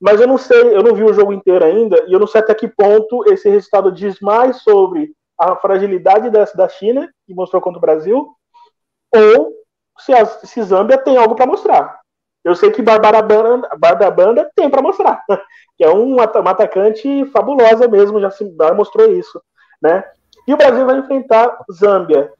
mas 0.00 0.20
eu 0.20 0.26
não 0.26 0.38
sei, 0.38 0.74
eu 0.74 0.82
não 0.82 0.94
vi 0.94 1.02
o 1.02 1.12
jogo 1.12 1.32
inteiro 1.32 1.64
ainda, 1.64 2.04
e 2.06 2.12
eu 2.12 2.20
não 2.20 2.26
sei 2.26 2.40
até 2.40 2.54
que 2.54 2.68
ponto 2.68 3.24
esse 3.30 3.48
resultado 3.48 3.92
diz 3.92 4.20
mais 4.20 4.62
sobre 4.62 5.12
a 5.38 5.56
fragilidade 5.56 6.30
da, 6.30 6.44
da 6.44 6.68
China, 6.68 7.10
que 7.26 7.34
mostrou 7.34 7.60
contra 7.60 7.78
o 7.78 7.80
Brasil, 7.80 8.28
ou 9.14 9.52
se 9.98 10.12
a 10.12 10.24
se 10.24 10.62
Zâmbia 10.62 10.98
tem 10.98 11.16
algo 11.16 11.34
para 11.34 11.46
mostrar. 11.46 12.00
Eu 12.44 12.54
sei 12.54 12.70
que 12.70 12.82
Barbara 12.82 13.22
Banda, 13.22 14.10
Banda 14.10 14.50
tem 14.54 14.68
para 14.68 14.82
mostrar, 14.82 15.24
que 15.76 15.84
é 15.84 15.90
um, 15.90 16.14
uma 16.14 16.50
atacante 16.50 17.24
fabulosa 17.26 17.88
mesmo, 17.88 18.20
já, 18.20 18.30
se, 18.30 18.54
já 18.56 18.74
mostrou 18.74 19.10
isso, 19.10 19.40
né? 19.84 20.02
E 20.48 20.54
o 20.54 20.56
Brasil 20.56 20.86
vai 20.86 20.98
enfrentar 20.98 21.62
Zâmbia. 21.70 22.32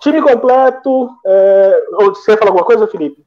Time 0.00 0.20
completo. 0.20 1.10
É... 1.24 1.86
Você 1.90 2.32
ia 2.32 2.36
falar 2.36 2.50
alguma 2.50 2.66
coisa, 2.66 2.86
Felipe? 2.86 3.24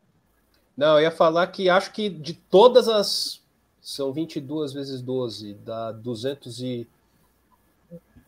Não, 0.77 0.97
eu 0.97 1.01
ia 1.01 1.11
falar 1.11 1.47
que 1.47 1.69
acho 1.69 1.91
que 1.91 2.07
de 2.07 2.33
todas 2.33 2.87
as. 2.87 3.41
São 3.81 4.13
22 4.13 4.71
vezes 4.71 5.01
12, 5.01 5.55
dá 5.55 5.91
200 5.91 6.61
e. 6.61 6.87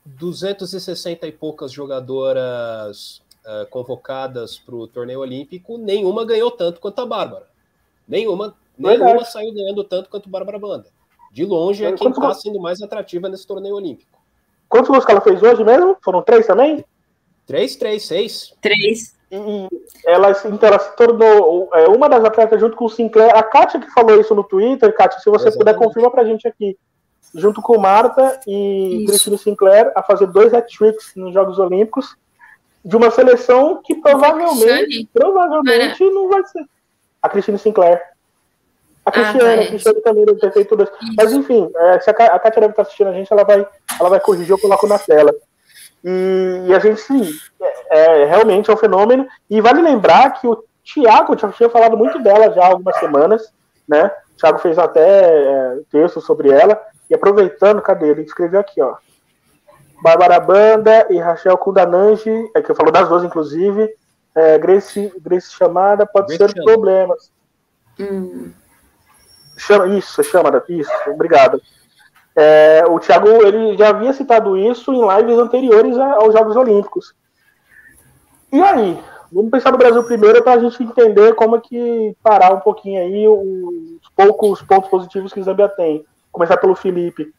260 0.03 1.27
e 1.27 1.31
poucas 1.31 1.71
jogadoras 1.71 3.21
uh, 3.45 3.69
convocadas 3.69 4.57
para 4.57 4.75
o 4.75 4.87
torneio 4.87 5.19
olímpico, 5.19 5.77
nenhuma 5.77 6.25
ganhou 6.25 6.49
tanto 6.49 6.81
quanto 6.81 6.99
a 6.99 7.05
Bárbara. 7.05 7.47
Nenhuma, 8.07 8.55
nenhuma 8.75 9.23
saiu 9.23 9.53
ganhando 9.53 9.83
tanto 9.83 10.09
quanto 10.09 10.27
Bárbara 10.27 10.57
Banda. 10.57 10.87
De 11.31 11.45
longe 11.45 11.85
é 11.85 11.93
quem 11.93 12.09
está 12.09 12.33
sendo 12.33 12.59
mais 12.59 12.81
atrativa 12.81 13.29
nesse 13.29 13.45
torneio 13.45 13.75
olímpico. 13.75 14.20
Quantos 14.71 14.89
gols 14.89 15.03
que 15.03 15.11
ela 15.11 15.19
fez 15.19 15.43
hoje 15.43 15.65
mesmo? 15.65 15.97
Foram 16.01 16.21
três 16.21 16.47
também? 16.47 16.85
Três, 17.45 17.75
três, 17.75 18.07
seis. 18.07 18.53
Três. 18.61 19.13
E 19.29 19.67
ela, 20.05 20.31
então, 20.45 20.69
ela 20.69 20.79
se 20.79 20.95
tornou 20.95 21.69
é, 21.73 21.89
uma 21.89 22.07
das 22.07 22.23
atletas 22.23 22.57
junto 22.57 22.77
com 22.77 22.85
o 22.85 22.89
Sinclair. 22.89 23.35
A 23.35 23.43
Kátia 23.43 23.81
que 23.81 23.91
falou 23.91 24.17
isso 24.19 24.33
no 24.33 24.45
Twitter, 24.45 24.95
Kátia, 24.95 25.19
se 25.19 25.29
você 25.29 25.49
Exatamente. 25.49 25.57
puder, 25.57 25.75
confirma 25.75 26.09
pra 26.09 26.23
gente 26.23 26.47
aqui. 26.47 26.77
Junto 27.35 27.61
com 27.61 27.77
Marta 27.77 28.39
e 28.47 29.03
Cristina 29.05 29.37
Sinclair, 29.37 29.91
a 29.93 30.01
fazer 30.01 30.27
dois 30.27 30.53
hat-tricks 30.53 31.11
nos 31.17 31.33
Jogos 31.33 31.59
Olímpicos 31.59 32.15
de 32.83 32.95
uma 32.95 33.11
seleção 33.11 33.81
que 33.83 33.95
provavelmente, 33.95 35.09
provavelmente 35.13 36.09
não 36.11 36.29
vai 36.29 36.45
ser. 36.45 36.63
A 37.21 37.27
Cristina 37.27 37.57
Sinclair. 37.57 38.01
A 39.05 39.09
ah, 39.09 39.11
Cristiane, 39.11 39.53
ah, 39.53 39.57
tá, 39.57 39.61
a 39.63 39.67
Cristiane 39.67 40.01
também 40.01 40.25
deve 40.25 40.39
ter 40.39 40.51
feito 40.51 40.75
dois. 40.75 40.89
Mas 41.17 41.33
enfim, 41.33 41.69
é, 41.75 41.99
se 41.99 42.09
a, 42.09 42.13
a 42.13 42.39
Kátia 42.39 42.61
deve 42.61 42.71
estar 42.71 42.83
assistindo 42.83 43.09
a 43.09 43.13
gente, 43.13 43.31
ela 43.31 43.43
vai, 43.43 43.67
ela 43.99 44.09
vai 44.09 44.19
corrigir, 44.19 44.51
eu 44.51 44.59
coloco 44.59 44.87
na 44.87 44.99
tela. 44.99 45.33
E, 46.03 46.65
e 46.67 46.73
a 46.73 46.79
gente, 46.79 47.01
sim, 47.01 47.29
é, 47.89 48.21
é, 48.21 48.25
realmente 48.25 48.69
é 48.69 48.73
um 48.73 48.77
fenômeno. 48.77 49.27
E 49.49 49.59
vale 49.59 49.81
lembrar 49.81 50.31
que 50.39 50.47
o 50.47 50.63
Thiago, 50.83 51.33
eu 51.33 51.51
tinha 51.51 51.69
falado 51.69 51.97
muito 51.97 52.21
dela 52.21 52.51
já 52.51 52.63
há 52.63 52.67
algumas 52.67 52.97
semanas, 52.97 53.51
né? 53.87 54.11
O 54.33 54.39
Thiago 54.39 54.59
fez 54.59 54.77
até 54.77 55.01
é, 55.01 55.79
texto 55.91 56.21
sobre 56.21 56.49
ela. 56.49 56.79
E 57.09 57.13
aproveitando, 57.13 57.81
cadê? 57.81 58.09
Ele 58.09 58.21
escreveu 58.21 58.59
aqui, 58.59 58.81
ó. 58.81 58.95
Bárbara 60.01 60.39
Banda 60.39 61.07
e 61.09 61.17
Rachel 61.19 61.57
Kundananji, 61.57 62.49
é 62.55 62.61
que 62.61 62.71
eu 62.71 62.75
falo 62.75 62.91
das 62.91 63.07
duas, 63.07 63.23
inclusive. 63.23 63.93
É, 64.33 64.57
Grace, 64.57 65.13
Grace 65.19 65.51
chamada 65.51 66.05
pode 66.05 66.27
Grace 66.27 66.53
ser 66.53 66.57
chama. 66.57 66.71
problemas. 66.71 67.31
Hum. 67.99 68.51
Chama, 69.61 69.87
isso, 69.95 70.23
chama, 70.23 70.63
isso, 70.67 70.91
obrigado. 71.07 71.61
É, 72.35 72.83
o 72.87 72.99
Thiago 72.99 73.27
ele 73.45 73.77
já 73.77 73.89
havia 73.89 74.11
citado 74.11 74.57
isso 74.57 74.91
em 74.91 75.07
lives 75.07 75.37
anteriores 75.37 75.97
aos 75.97 76.33
Jogos 76.33 76.55
Olímpicos. 76.55 77.13
E 78.51 78.59
aí? 78.61 78.99
Vamos 79.31 79.51
pensar 79.51 79.71
no 79.71 79.77
Brasil 79.77 80.03
primeiro 80.03 80.43
para 80.43 80.53
a 80.53 80.59
gente 80.59 80.83
entender 80.83 81.35
como 81.35 81.55
é 81.55 81.61
que 81.61 82.15
parar 82.23 82.53
um 82.53 82.59
pouquinho 82.59 83.01
aí 83.01 83.27
os 83.27 84.09
poucos 84.15 84.61
pontos 84.63 84.89
positivos 84.89 85.31
que 85.31 85.39
o 85.39 85.43
Zambia 85.43 85.69
tem. 85.69 86.05
Começar 86.31 86.57
pelo 86.57 86.75
Felipe. 86.75 87.31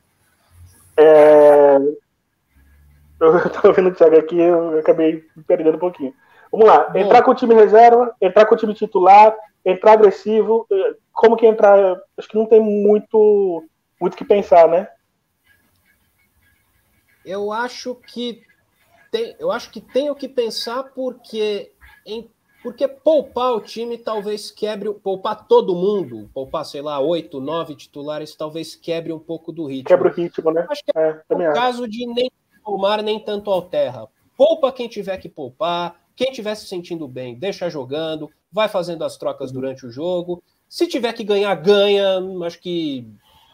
É... 0.97 1.79
Eu 3.21 3.37
estava 3.37 3.73
vendo 3.73 3.89
o 3.89 3.95
Thiago 3.95 4.17
aqui, 4.17 4.37
eu 4.37 4.81
acabei 4.81 5.25
perdendo 5.47 5.77
um 5.77 5.79
pouquinho. 5.79 6.13
Vamos 6.51 6.67
lá, 6.67 6.91
entrar 6.97 7.23
com 7.23 7.31
o 7.31 7.35
time 7.35 7.55
reserva, 7.55 8.13
entrar 8.21 8.47
com 8.47 8.57
o 8.57 8.59
time 8.59 8.75
titular, 8.75 9.33
entrar 9.65 9.93
agressivo. 9.93 10.67
Como 11.13 11.37
que 11.37 11.47
entrar? 11.47 12.01
Acho 12.17 12.29
que 12.29 12.37
não 12.37 12.47
tem 12.47 12.61
muito 12.61 13.65
muito 14.01 14.17
que 14.17 14.25
pensar, 14.25 14.69
né? 14.69 14.89
Eu 17.25 17.53
acho 17.53 17.95
que 17.95 18.43
tem, 19.13 19.37
eu 19.39 19.53
acho 19.53 19.71
que 19.71 19.81
tem 19.81 20.11
o 20.11 20.15
que 20.15 20.29
pensar 20.29 20.83
porque 20.95 21.73
em, 22.05 22.29
porque 22.63 22.89
poupar 22.89 23.53
o 23.53 23.61
time 23.61 23.97
talvez 23.99 24.51
quebre, 24.51 24.93
poupar 24.95 25.47
todo 25.47 25.75
mundo, 25.75 26.29
poupar, 26.35 26.65
sei 26.65 26.81
lá, 26.83 26.99
oito, 26.99 27.41
nove 27.41 27.77
titulares, 27.77 28.35
talvez 28.35 28.75
quebre 28.75 29.13
um 29.13 29.19
pouco 29.19 29.53
do 29.53 29.67
ritmo. 29.67 29.85
Quebra 29.85 30.09
o 30.09 30.13
ritmo, 30.13 30.51
né? 30.51 30.67
Acho 30.69 30.83
que 30.85 30.99
é, 30.99 31.23
é 31.29 31.51
o 31.51 31.53
caso 31.53 31.89
de 31.89 32.07
nem 32.07 32.31
poupar 32.65 33.03
nem 33.03 33.21
tanto 33.21 33.51
ao 33.51 33.63
terra. 33.63 34.09
Poupa 34.37 34.73
quem 34.73 34.89
tiver 34.89 35.19
que 35.19 35.29
poupar, 35.29 36.01
quem 36.17 36.31
estiver 36.31 36.55
se 36.55 36.67
sentindo 36.67 37.07
bem, 37.07 37.35
deixa 37.37 37.69
jogando, 37.69 38.31
vai 38.53 38.69
fazendo 38.69 39.05
as 39.05 39.17
trocas 39.17 39.51
durante 39.51 39.87
o 39.87 39.91
jogo. 39.91 40.43
Se 40.69 40.87
tiver 40.87 41.13
que 41.13 41.25
ganhar, 41.25 41.55
ganha. 41.57 42.19
Acho 42.45 42.61
que 42.61 43.07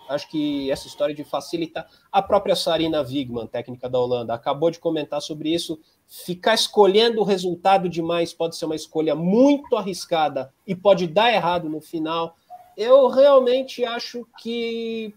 Acho 0.08 0.28
que 0.30 0.70
essa 0.70 0.86
história 0.86 1.14
de 1.14 1.22
facilitar. 1.22 1.86
A 2.10 2.22
própria 2.22 2.56
Sarina 2.56 3.02
Wigman, 3.02 3.46
técnica 3.46 3.88
da 3.88 3.98
Holanda, 3.98 4.32
acabou 4.32 4.70
de 4.70 4.78
comentar 4.78 5.20
sobre 5.20 5.52
isso. 5.52 5.78
Ficar 6.06 6.54
escolhendo 6.54 7.20
o 7.20 7.24
resultado 7.24 7.88
demais 7.88 8.32
pode 8.32 8.56
ser 8.56 8.64
uma 8.64 8.74
escolha 8.74 9.14
muito 9.14 9.76
arriscada 9.76 10.52
e 10.66 10.74
pode 10.74 11.06
dar 11.06 11.32
errado 11.32 11.68
no 11.68 11.80
final. 11.80 12.36
Eu 12.76 13.08
realmente 13.08 13.84
acho 13.84 14.26
que 14.38 15.14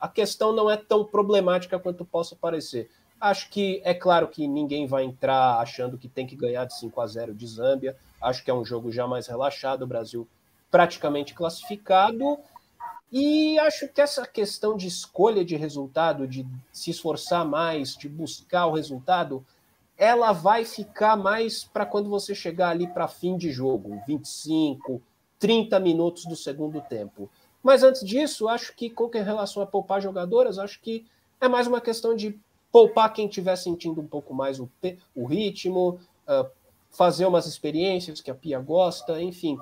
a 0.00 0.08
questão 0.08 0.52
não 0.52 0.68
é 0.68 0.76
tão 0.76 1.04
problemática 1.04 1.78
quanto 1.78 2.04
possa 2.04 2.34
parecer. 2.34 2.90
Acho 3.20 3.48
que 3.48 3.80
é 3.84 3.94
claro 3.94 4.26
que 4.26 4.48
ninguém 4.48 4.86
vai 4.86 5.04
entrar 5.04 5.58
achando 5.58 5.96
que 5.96 6.08
tem 6.08 6.26
que 6.26 6.34
ganhar 6.34 6.64
de 6.64 6.76
5 6.76 7.00
a 7.00 7.06
0 7.06 7.34
de 7.34 7.46
Zâmbia. 7.46 7.96
Acho 8.24 8.44
que 8.44 8.50
é 8.50 8.54
um 8.54 8.64
jogo 8.64 8.90
já 8.90 9.06
mais 9.06 9.26
relaxado, 9.26 9.82
o 9.82 9.86
Brasil 9.86 10.26
praticamente 10.70 11.34
classificado. 11.34 12.38
E 13.12 13.58
acho 13.60 13.86
que 13.88 14.00
essa 14.00 14.26
questão 14.26 14.76
de 14.76 14.88
escolha 14.88 15.44
de 15.44 15.54
resultado, 15.54 16.26
de 16.26 16.44
se 16.72 16.90
esforçar 16.90 17.46
mais, 17.46 17.96
de 17.96 18.08
buscar 18.08 18.66
o 18.66 18.72
resultado, 18.72 19.46
ela 19.96 20.32
vai 20.32 20.64
ficar 20.64 21.16
mais 21.16 21.62
para 21.64 21.86
quando 21.86 22.08
você 22.08 22.34
chegar 22.34 22.70
ali 22.70 22.86
para 22.88 23.06
fim 23.06 23.36
de 23.36 23.52
jogo, 23.52 24.02
25, 24.06 25.00
30 25.38 25.78
minutos 25.78 26.24
do 26.24 26.34
segundo 26.34 26.80
tempo. 26.80 27.30
Mas 27.62 27.82
antes 27.82 28.04
disso, 28.04 28.48
acho 28.48 28.74
que 28.74 28.90
com 28.90 29.08
relação 29.08 29.62
a 29.62 29.66
poupar 29.66 30.02
jogadoras, 30.02 30.58
acho 30.58 30.80
que 30.80 31.06
é 31.40 31.46
mais 31.46 31.66
uma 31.66 31.80
questão 31.80 32.16
de 32.16 32.38
poupar 32.72 33.12
quem 33.12 33.28
estiver 33.28 33.54
sentindo 33.56 34.00
um 34.00 34.06
pouco 34.06 34.34
mais 34.34 34.58
o, 34.58 34.68
o 35.14 35.24
ritmo, 35.24 36.00
uh, 36.26 36.50
fazer 36.96 37.26
umas 37.26 37.46
experiências 37.46 38.20
que 38.20 38.30
a 38.30 38.34
Pia 38.34 38.58
gosta, 38.58 39.20
enfim. 39.20 39.58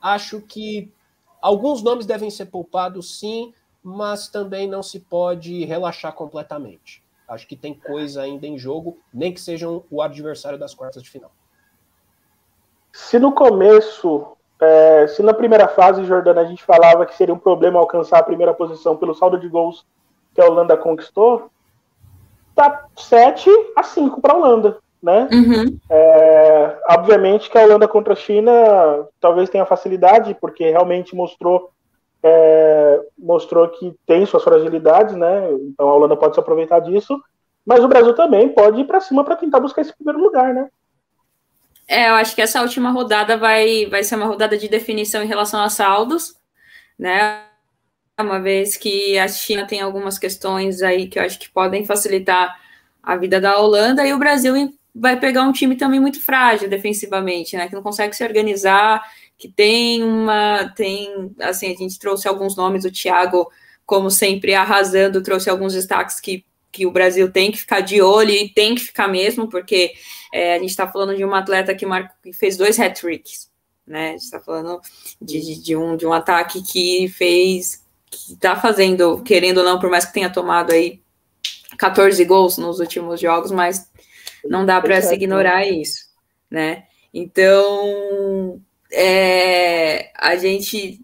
Acho 0.00 0.40
que 0.40 0.92
Alguns 1.40 1.82
nomes 1.82 2.04
devem 2.04 2.28
ser 2.28 2.46
poupados, 2.46 3.18
sim, 3.18 3.54
mas 3.82 4.28
também 4.28 4.68
não 4.68 4.82
se 4.82 5.00
pode 5.00 5.64
relaxar 5.64 6.12
completamente. 6.12 7.02
Acho 7.26 7.46
que 7.46 7.56
tem 7.56 7.72
coisa 7.72 8.22
ainda 8.22 8.46
em 8.46 8.58
jogo, 8.58 8.98
nem 9.12 9.32
que 9.32 9.40
sejam 9.40 9.84
o 9.90 10.02
adversário 10.02 10.58
das 10.58 10.74
quartas 10.74 11.02
de 11.02 11.08
final. 11.08 11.30
Se 12.92 13.18
no 13.18 13.32
começo, 13.32 14.36
é, 14.60 15.06
se 15.06 15.22
na 15.22 15.32
primeira 15.32 15.66
fase, 15.68 16.04
Jordana, 16.04 16.42
a 16.42 16.44
gente 16.44 16.62
falava 16.62 17.06
que 17.06 17.14
seria 17.14 17.32
um 17.32 17.38
problema 17.38 17.78
alcançar 17.78 18.18
a 18.18 18.24
primeira 18.24 18.52
posição 18.52 18.96
pelo 18.96 19.14
saldo 19.14 19.38
de 19.38 19.48
gols 19.48 19.86
que 20.34 20.40
a 20.40 20.46
Holanda 20.46 20.76
conquistou, 20.76 21.50
tá 22.54 22.86
7 22.96 23.48
a 23.76 23.82
5 23.82 24.20
para 24.20 24.34
a 24.34 24.36
Holanda 24.36 24.78
né? 25.02 25.28
Uhum. 25.32 25.78
É, 25.88 26.78
obviamente 26.90 27.50
que 27.50 27.58
a 27.58 27.62
Holanda 27.62 27.88
contra 27.88 28.12
a 28.12 28.16
China 28.16 28.52
talvez 29.20 29.48
tenha 29.48 29.64
facilidade, 29.64 30.36
porque 30.40 30.70
realmente 30.70 31.14
mostrou 31.14 31.70
é, 32.22 33.00
mostrou 33.18 33.66
que 33.68 33.94
tem 34.06 34.26
suas 34.26 34.44
fragilidades, 34.44 35.14
né? 35.16 35.50
Então 35.62 35.88
a 35.88 35.94
Holanda 35.94 36.16
pode 36.16 36.34
se 36.34 36.40
aproveitar 36.40 36.80
disso, 36.80 37.18
mas 37.64 37.82
o 37.82 37.88
Brasil 37.88 38.14
também 38.14 38.48
pode 38.48 38.80
ir 38.80 38.84
para 38.84 39.00
cima 39.00 39.24
para 39.24 39.36
tentar 39.36 39.60
buscar 39.60 39.80
esse 39.82 39.94
primeiro 39.94 40.20
lugar, 40.20 40.52
né? 40.52 40.68
É, 41.88 42.08
eu 42.08 42.14
acho 42.14 42.34
que 42.34 42.42
essa 42.42 42.62
última 42.62 42.90
rodada 42.90 43.36
vai, 43.36 43.86
vai 43.86 44.04
ser 44.04 44.14
uma 44.16 44.26
rodada 44.26 44.56
de 44.56 44.68
definição 44.68 45.22
em 45.22 45.26
relação 45.26 45.60
a 45.60 45.68
saldos, 45.68 46.36
né? 46.98 47.42
Uma 48.20 48.38
vez 48.38 48.76
que 48.76 49.18
a 49.18 49.26
China 49.26 49.66
tem 49.66 49.80
algumas 49.80 50.18
questões 50.18 50.82
aí 50.82 51.08
que 51.08 51.18
eu 51.18 51.22
acho 51.22 51.38
que 51.38 51.48
podem 51.48 51.86
facilitar 51.86 52.54
a 53.02 53.16
vida 53.16 53.40
da 53.40 53.58
Holanda 53.58 54.06
e 54.06 54.12
o 54.12 54.18
Brasil 54.18 54.54
vai 54.94 55.18
pegar 55.18 55.42
um 55.42 55.52
time 55.52 55.76
também 55.76 56.00
muito 56.00 56.20
frágil 56.20 56.68
defensivamente, 56.68 57.56
né? 57.56 57.68
Que 57.68 57.74
não 57.74 57.82
consegue 57.82 58.14
se 58.14 58.24
organizar, 58.24 59.02
que 59.38 59.48
tem 59.48 60.02
uma. 60.02 60.72
tem 60.76 61.34
assim, 61.40 61.72
a 61.72 61.76
gente 61.76 61.98
trouxe 61.98 62.28
alguns 62.28 62.56
nomes, 62.56 62.84
o 62.84 62.90
Thiago, 62.90 63.50
como 63.86 64.10
sempre, 64.10 64.54
arrasando, 64.54 65.22
trouxe 65.22 65.48
alguns 65.48 65.72
destaques 65.72 66.20
que, 66.20 66.44
que 66.70 66.86
o 66.86 66.90
Brasil 66.90 67.30
tem 67.30 67.50
que 67.50 67.58
ficar 67.58 67.80
de 67.80 68.02
olho 68.02 68.30
e 68.30 68.48
tem 68.48 68.74
que 68.74 68.82
ficar 68.82 69.08
mesmo, 69.08 69.48
porque 69.48 69.92
é, 70.32 70.54
a 70.54 70.58
gente 70.58 70.70
está 70.70 70.86
falando 70.86 71.16
de 71.16 71.24
uma 71.24 71.38
atleta 71.38 71.74
que, 71.74 71.86
marcou, 71.86 72.14
que 72.22 72.32
fez 72.32 72.56
dois 72.56 72.78
hat-tricks, 72.78 73.50
né? 73.86 74.10
A 74.10 74.12
gente 74.12 74.22
está 74.22 74.40
falando 74.40 74.80
de, 75.20 75.40
de, 75.40 75.62
de, 75.62 75.76
um, 75.76 75.96
de 75.96 76.06
um 76.06 76.12
ataque 76.12 76.62
que 76.62 77.08
fez. 77.08 77.84
que 78.10 78.34
está 78.34 78.56
fazendo, 78.56 79.22
querendo 79.22 79.58
ou 79.58 79.64
não, 79.64 79.78
por 79.78 79.90
mais 79.90 80.04
que 80.04 80.12
tenha 80.12 80.30
tomado 80.30 80.72
aí 80.72 81.00
14 81.78 82.22
gols 82.24 82.58
nos 82.58 82.78
últimos 82.80 83.20
jogos, 83.20 83.50
mas 83.50 83.90
não 84.44 84.64
dá 84.64 84.80
para 84.80 85.00
se 85.02 85.14
ignorar 85.14 85.66
isso, 85.66 86.06
né? 86.50 86.84
Então, 87.12 88.60
é, 88.92 90.10
a 90.16 90.36
gente 90.36 91.00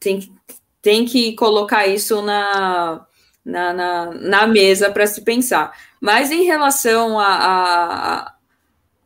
tem, 0.00 0.32
tem 0.80 1.04
que 1.04 1.34
colocar 1.34 1.86
isso 1.86 2.22
na, 2.22 3.06
na, 3.44 3.72
na, 3.72 4.06
na 4.14 4.46
mesa 4.46 4.90
para 4.90 5.06
se 5.06 5.22
pensar. 5.22 5.72
Mas 6.00 6.30
em 6.30 6.44
relação 6.44 7.18
a, 7.18 8.34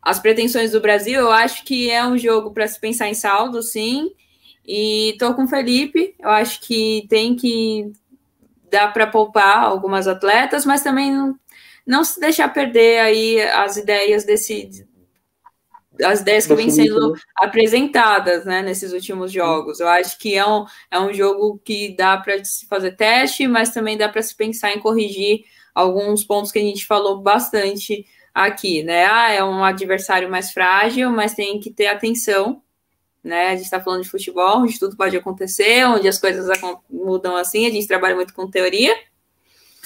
as 0.00 0.18
pretensões 0.18 0.72
do 0.72 0.80
Brasil, 0.80 1.20
eu 1.20 1.30
acho 1.30 1.64
que 1.64 1.90
é 1.90 2.04
um 2.04 2.18
jogo 2.18 2.52
para 2.52 2.66
se 2.66 2.78
pensar 2.80 3.08
em 3.08 3.14
saldo, 3.14 3.62
sim. 3.62 4.10
E 4.66 5.16
tô 5.18 5.34
com 5.34 5.44
o 5.44 5.48
Felipe, 5.48 6.14
eu 6.20 6.30
acho 6.30 6.60
que 6.60 7.06
tem 7.08 7.34
que 7.34 7.92
dar 8.70 8.92
para 8.92 9.06
poupar 9.06 9.58
algumas 9.58 10.08
atletas, 10.08 10.64
mas 10.64 10.82
também 10.82 11.12
não, 11.12 11.38
não 11.86 12.04
se 12.04 12.20
deixar 12.20 12.48
perder 12.48 13.00
aí 13.00 13.40
as 13.40 13.76
ideias 13.76 14.24
desse 14.24 14.86
as 16.02 16.20
ideias 16.20 16.46
que 16.46 16.54
vêm 16.54 16.70
sendo 16.70 17.14
apresentadas 17.36 18.44
né, 18.44 18.62
nesses 18.62 18.92
últimos 18.92 19.30
jogos. 19.30 19.78
Eu 19.78 19.88
acho 19.88 20.18
que 20.18 20.34
é 20.34 20.46
um, 20.46 20.64
é 20.90 20.98
um 20.98 21.12
jogo 21.12 21.60
que 21.62 21.94
dá 21.94 22.16
para 22.16 22.42
se 22.44 22.66
fazer 22.66 22.92
teste, 22.92 23.46
mas 23.46 23.70
também 23.70 23.96
dá 23.96 24.08
para 24.08 24.22
se 24.22 24.34
pensar 24.34 24.72
em 24.72 24.80
corrigir 24.80 25.44
alguns 25.74 26.24
pontos 26.24 26.50
que 26.50 26.58
a 26.58 26.62
gente 26.62 26.86
falou 26.86 27.20
bastante 27.20 28.06
aqui, 28.34 28.82
né? 28.82 29.04
Ah, 29.06 29.30
é 29.30 29.44
um 29.44 29.62
adversário 29.62 30.30
mais 30.30 30.50
frágil, 30.50 31.10
mas 31.10 31.34
tem 31.34 31.60
que 31.60 31.70
ter 31.70 31.86
atenção, 31.86 32.62
né? 33.22 33.48
A 33.48 33.56
gente 33.56 33.64
está 33.64 33.80
falando 33.80 34.02
de 34.02 34.10
futebol, 34.10 34.62
onde 34.62 34.78
tudo 34.78 34.96
pode 34.96 35.16
acontecer, 35.16 35.84
onde 35.86 36.08
as 36.08 36.18
coisas 36.18 36.48
mudam 36.90 37.36
assim, 37.36 37.66
a 37.66 37.70
gente 37.70 37.86
trabalha 37.86 38.14
muito 38.14 38.34
com 38.34 38.50
teoria, 38.50 38.94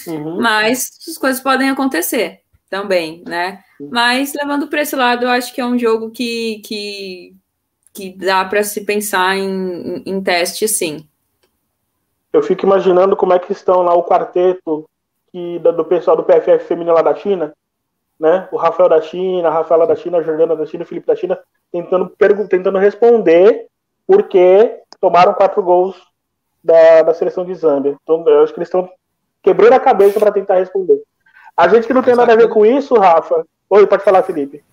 uhum. 0.07 0.41
mas 0.41 0.99
as 1.09 1.19
coisas 1.19 1.41
podem 1.43 1.71
acontecer 1.71 2.41
também, 2.69 3.23
né? 3.27 3.63
Mas 3.81 4.33
levando 4.35 4.69
para 4.69 4.83
esse 4.83 4.97
lado, 4.97 5.25
eu 5.25 5.31
acho 5.31 5.55
que 5.55 5.61
é 5.61 5.67
um 5.67 5.79
jogo 5.79 6.11
que, 6.11 6.61
que, 6.65 7.37
que 7.93 8.13
dá 8.17 8.45
para 8.45 8.63
se 8.63 8.85
pensar 8.85 9.37
em, 9.37 10.03
em, 10.05 10.23
teste, 10.23 10.67
sim. 10.67 11.09
Eu 12.33 12.43
fico 12.43 12.67
imaginando 12.67 13.17
como 13.17 13.33
é 13.33 13.39
que 13.39 13.53
estão 13.53 13.83
lá 13.83 13.95
o 13.95 14.05
quarteto 14.05 14.89
que, 15.31 15.59
do 15.59 15.85
pessoal 15.85 16.17
do 16.17 16.25
PFF 16.25 16.65
feminino 16.67 16.95
lá 16.95 17.03
da 17.03 17.15
China, 17.15 17.53
né? 18.19 18.49
O 18.51 18.57
Rafael 18.57 18.89
da 18.89 19.01
China, 19.01 19.49
a 19.49 19.53
Rafaela 19.53 19.87
da 19.87 19.97
China, 19.97 20.19
a 20.19 20.23
Jordana 20.23 20.57
da 20.57 20.67
China, 20.67 20.85
o 20.85 20.87
Felipe 20.87 21.07
da 21.07 21.17
China, 21.17 21.39
tentando, 21.71 22.13
tentando 22.49 22.79
responder 22.79 23.67
por 24.07 24.25
que 24.25 24.81
tomaram 25.01 25.35
quatro 25.35 25.63
gols 25.63 25.97
da, 26.63 27.03
da 27.03 27.15
seleção 27.15 27.45
de 27.45 27.55
Zâmbia. 27.55 27.97
Então, 28.03 28.25
eu 28.27 28.43
acho 28.43 28.53
que 28.53 28.59
eles 28.59 28.69
estão 28.69 28.91
quebrando 29.47 29.75
a 29.75 29.81
cabeça 29.81 30.19
para 30.19 30.33
tentar 30.33 30.57
responder. 30.57 31.01
A 31.57 31.69
gente 31.69 31.87
que 31.87 31.95
não 31.95 32.03
tem 32.03 32.17
nada 32.17 32.33
a 32.33 32.37
ver 32.37 32.49
com 32.49 32.67
isso, 32.67 32.95
Rafa. 32.97 33.47
Oi, 33.71 33.87
pode 33.87 34.03
falar, 34.03 34.25
Felipe. 34.25 34.65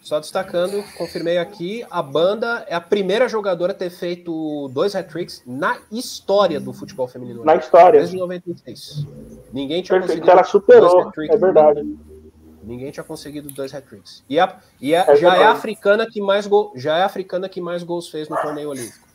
Só 0.00 0.20
destacando, 0.20 0.82
confirmei 0.96 1.38
aqui, 1.38 1.84
a 1.90 2.00
banda 2.00 2.64
é 2.68 2.74
a 2.74 2.80
primeira 2.80 3.28
jogadora 3.28 3.72
a 3.72 3.74
ter 3.74 3.90
feito 3.90 4.68
dois 4.72 4.94
hat-tricks 4.94 5.42
na 5.44 5.76
história 5.90 6.60
do 6.60 6.72
futebol 6.72 7.08
feminino. 7.08 7.44
Na 7.44 7.56
história. 7.56 7.98
Desde 7.98 8.16
96. 8.16 9.06
Ninguém 9.52 9.82
tinha 9.82 9.98
Perfeito, 9.98 10.20
conseguido. 10.20 10.30
Ela 10.30 10.44
superou, 10.44 11.12
é 11.18 11.36
verdade. 11.36 11.98
Ninguém 12.62 12.92
tinha 12.92 13.04
conseguido 13.04 13.48
dois 13.48 13.74
hat-tricks. 13.74 14.24
E, 14.28 14.38
a, 14.38 14.56
e 14.80 14.94
a, 14.94 15.04
é 15.08 15.16
já 15.16 15.36
é 15.36 15.44
a 15.44 15.50
africana 15.50 16.06
que 16.08 16.20
mais 16.20 16.46
gol, 16.46 16.72
já 16.76 16.96
é 16.98 17.02
a 17.02 17.06
africana 17.06 17.48
que 17.48 17.60
mais 17.60 17.82
gols 17.82 18.08
fez 18.08 18.28
no 18.28 18.36
torneio 18.36 18.70
olímpico. 18.70 19.06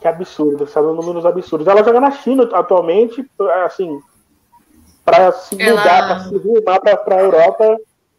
Que 0.00 0.08
absurdo, 0.08 0.66
sabe 0.66 0.88
números 0.88 1.24
absurdos. 1.24 1.66
Ela 1.66 1.84
joga 1.84 2.00
na 2.00 2.10
China 2.10 2.48
atualmente, 2.52 3.28
assim, 3.64 4.00
para 5.06 5.32
se 5.32 5.54
mudar, 5.54 5.70
Ela... 5.70 6.06
para 6.06 6.24
se 6.24 6.36
rumar 6.36 6.80
para 6.80 7.14
a 7.14 7.20
Europa 7.20 7.78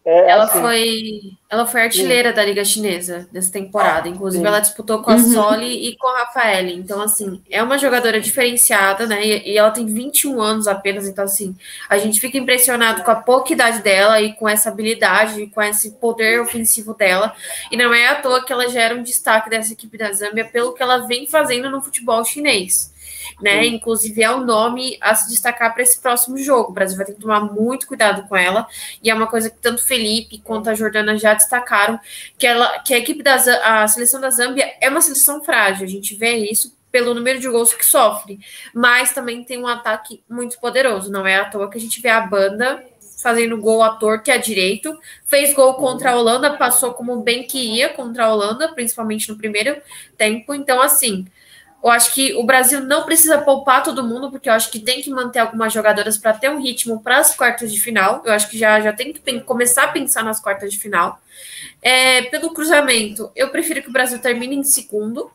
é, 0.10 0.32
ela, 0.32 0.46
assim. 0.46 0.62
foi, 0.62 1.20
ela 1.50 1.66
foi 1.66 1.82
artilheira 1.82 2.30
Sim. 2.30 2.36
da 2.36 2.46
Liga 2.46 2.64
Chinesa 2.64 3.28
nessa 3.30 3.52
temporada. 3.52 4.08
Inclusive, 4.08 4.42
Sim. 4.42 4.48
ela 4.48 4.62
disputou 4.62 5.02
com 5.04 5.12
a 5.12 5.16
uhum. 5.16 5.34
Soli 5.34 5.90
e 5.90 5.98
com 5.98 6.08
a 6.08 6.20
Rafaele. 6.20 6.74
Então, 6.76 7.02
assim, 7.02 7.42
é 7.50 7.62
uma 7.62 7.78
jogadora 7.78 8.18
diferenciada, 8.22 9.06
né? 9.06 9.22
E, 9.28 9.52
e, 9.52 9.58
ela 9.58 9.70
tem 9.70 9.86
21 9.86 10.42
anos 10.42 10.66
apenas. 10.66 11.10
Então, 11.10 11.26
assim, 11.26 11.58
a 11.90 11.98
gente 11.98 12.22
fica 12.22 12.38
impressionado 12.38 13.04
com 13.04 13.12
a 13.12 13.16
pouca 13.16 13.52
idade 13.52 13.80
dela 13.80 14.22
e 14.22 14.32
com 14.32 14.48
essa 14.48 14.70
habilidade, 14.70 15.48
com 15.48 15.62
esse 15.62 15.92
poder 15.92 16.40
ofensivo 16.40 16.94
dela. 16.94 17.34
E 17.70 17.76
não 17.76 17.94
é 17.94 18.08
à 18.08 18.16
toa 18.16 18.46
que 18.46 18.54
ela 18.54 18.70
gera 18.70 18.96
um 18.96 19.04
destaque 19.04 19.50
dessa 19.50 19.74
equipe 19.74 19.98
da 19.98 20.14
Zâmbia 20.14 20.46
pelo 20.46 20.72
que 20.72 20.82
ela 20.82 21.00
vem 21.00 21.28
fazendo 21.28 21.70
no 21.70 21.82
futebol 21.82 22.24
chinês 22.24 22.96
né? 23.42 23.64
Sim. 23.64 23.76
Inclusive 23.76 24.24
é 24.24 24.32
o 24.32 24.38
um 24.38 24.46
nome 24.46 24.98
a 25.02 25.16
se 25.16 25.30
destacar 25.30 25.74
para 25.74 25.84
esse 25.84 26.00
próximo 26.00 26.38
jogo. 26.38 26.72
O 26.72 26.74
Brasil 26.74 26.98
vai 26.98 27.06
ter 27.06 27.14
que 27.14 27.22
tomar 27.22 27.42
muito 27.42 27.88
cuidado 27.88 28.28
com 28.28 28.36
ela, 28.36 28.68
e 29.04 29.10
é 29.10 29.14
uma 29.14 29.28
coisa 29.28 29.50
que 29.50 29.58
tanto 29.58 29.84
Felipe 29.84 30.40
quanto 30.40 30.70
a 30.70 30.76
Jordana 30.76 31.18
já 31.18 31.34
destacaram, 31.34 32.00
que 32.38 32.46
ela 32.46 32.80
que 32.80 32.94
a 32.94 32.98
equipe 32.98 33.24
da 33.24 33.36
a 33.36 33.88
seleção 33.88 34.20
da 34.20 34.30
Zâmbia 34.30 34.74
é 34.82 34.90
uma 34.90 35.02
seleção 35.02 35.44
frágil. 35.44 35.86
A 35.86 35.90
gente 35.90 36.16
vê 36.16 36.36
isso 36.36 36.76
pelo 36.92 37.14
número 37.14 37.40
de 37.40 37.48
gols 37.50 37.74
que 37.74 37.86
sofre, 37.86 38.40
mas 38.74 39.14
também 39.14 39.44
tem 39.44 39.60
um 39.62 39.68
ataque 39.68 40.24
muito 40.30 40.60
poderoso. 40.60 41.12
Não 41.12 41.28
é 41.28 41.36
à 41.36 41.46
toa 41.46 41.70
que 41.70 41.78
a 41.78 41.82
gente 41.82 42.02
vê 42.02 42.10
a 42.10 42.22
banda 42.22 42.84
fazendo 43.22 43.58
gol 43.58 43.84
à 43.84 43.96
torta 43.96 44.30
e 44.30 44.34
à 44.34 44.38
direito. 44.38 44.98
Fez 45.26 45.54
gol 45.54 45.74
contra 45.76 46.12
a 46.12 46.16
Holanda, 46.16 46.56
passou 46.56 46.94
como 46.94 47.22
bem 47.22 47.44
que 47.44 47.58
ia 47.58 47.90
contra 47.90 48.26
a 48.26 48.34
Holanda, 48.34 48.70
principalmente 48.70 49.30
no 49.30 49.38
primeiro 49.38 49.76
tempo. 50.18 50.54
Então, 50.54 50.82
assim, 50.82 51.26
eu 51.84 51.90
acho 51.92 52.14
que 52.14 52.34
o 52.36 52.44
Brasil 52.44 52.82
não 52.82 53.04
precisa 53.04 53.38
poupar 53.38 53.84
todo 53.84 54.04
mundo, 54.04 54.32
porque 54.32 54.50
eu 54.50 54.54
acho 54.54 54.72
que 54.72 54.80
tem 54.80 55.02
que 55.02 55.10
manter 55.10 55.40
algumas 55.40 55.72
jogadoras 55.72 56.18
para 56.18 56.34
ter 56.34 56.50
um 56.50 56.62
ritmo 56.62 57.02
para 57.02 57.20
as 57.20 57.36
quartas 57.36 57.72
de 57.72 57.80
final. 57.80 58.22
Eu 58.26 58.34
acho 58.34 58.50
que 58.50 58.58
já, 58.58 58.82
já 58.82 58.92
tem 58.92 59.14
que 59.14 59.40
começar 59.42 59.84
a 59.84 59.88
pensar 59.90 60.24
nas 60.24 60.40
quartas 60.40 60.72
de 60.72 60.80
final. 60.80 61.22
É, 61.82 62.24
pelo 62.24 62.54
cruzamento, 62.54 63.32
eu 63.36 63.50
prefiro 63.50 63.82
que 63.82 63.90
o 63.90 63.94
Brasil 63.94 64.20
termine 64.20 64.56
em 64.56 64.64
segundo, 64.64 65.32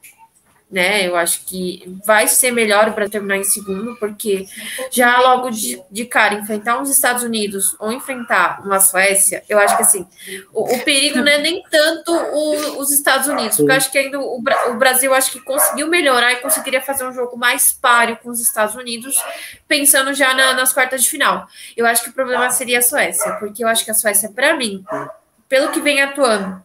né? 0.72 1.06
Eu 1.06 1.14
acho 1.16 1.44
que 1.44 1.84
vai 2.02 2.26
ser 2.26 2.50
melhor 2.50 2.94
para 2.94 3.06
terminar 3.06 3.36
em 3.36 3.44
segundo, 3.44 3.94
porque 3.96 4.46
já 4.90 5.20
logo 5.20 5.50
de, 5.50 5.78
de, 5.90 6.06
cara 6.06 6.34
enfrentar 6.34 6.80
uns 6.80 6.88
Estados 6.88 7.22
Unidos 7.22 7.76
ou 7.78 7.92
enfrentar 7.92 8.62
uma 8.64 8.80
Suécia, 8.80 9.44
eu 9.50 9.58
acho 9.58 9.76
que 9.76 9.82
assim, 9.82 10.06
o, 10.50 10.74
o 10.74 10.78
perigo 10.80 11.18
não 11.18 11.28
é 11.28 11.36
nem 11.36 11.62
tanto 11.70 12.10
o, 12.10 12.78
os 12.78 12.90
Estados 12.90 13.28
Unidos, 13.28 13.58
porque 13.58 13.70
eu 13.70 13.76
acho 13.76 13.92
que 13.92 13.98
ainda 13.98 14.18
o, 14.18 14.42
o 14.70 14.74
Brasil 14.74 15.12
acho 15.12 15.30
que 15.30 15.40
conseguiu 15.40 15.88
melhorar 15.88 16.32
e 16.32 16.36
conseguiria 16.36 16.80
fazer 16.80 17.06
um 17.06 17.12
jogo 17.12 17.36
mais 17.36 17.72
páreo 17.72 18.16
com 18.16 18.30
os 18.30 18.40
Estados 18.40 18.74
Unidos, 18.74 19.22
pensando 19.68 20.14
já 20.14 20.32
na, 20.32 20.54
nas 20.54 20.72
quartas 20.72 21.02
de 21.02 21.10
final. 21.10 21.46
Eu 21.76 21.84
acho 21.84 22.02
que 22.02 22.08
o 22.08 22.14
problema 22.14 22.48
seria 22.50 22.78
a 22.78 22.82
Suécia, 22.82 23.32
porque 23.32 23.62
eu 23.62 23.68
acho 23.68 23.84
que 23.84 23.90
a 23.90 23.94
Suécia, 23.94 24.30
para 24.30 24.56
mim, 24.56 24.82
pelo 25.50 25.70
que 25.70 25.82
vem 25.82 26.00
atuando, 26.00 26.62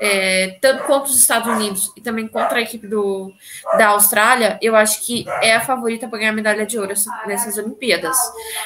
é, 0.00 0.56
tanto 0.62 0.84
contra 0.84 1.10
os 1.10 1.18
Estados 1.18 1.46
Unidos 1.54 1.92
e 1.94 2.00
também 2.00 2.26
contra 2.26 2.58
a 2.58 2.62
equipe 2.62 2.86
do, 2.86 3.32
da 3.76 3.88
Austrália, 3.88 4.58
eu 4.62 4.74
acho 4.74 5.04
que 5.04 5.26
é 5.42 5.54
a 5.54 5.60
favorita 5.60 6.08
para 6.08 6.18
ganhar 6.18 6.32
medalha 6.32 6.64
de 6.64 6.78
ouro 6.78 6.94
nessas 7.26 7.58
Olimpíadas. 7.58 8.16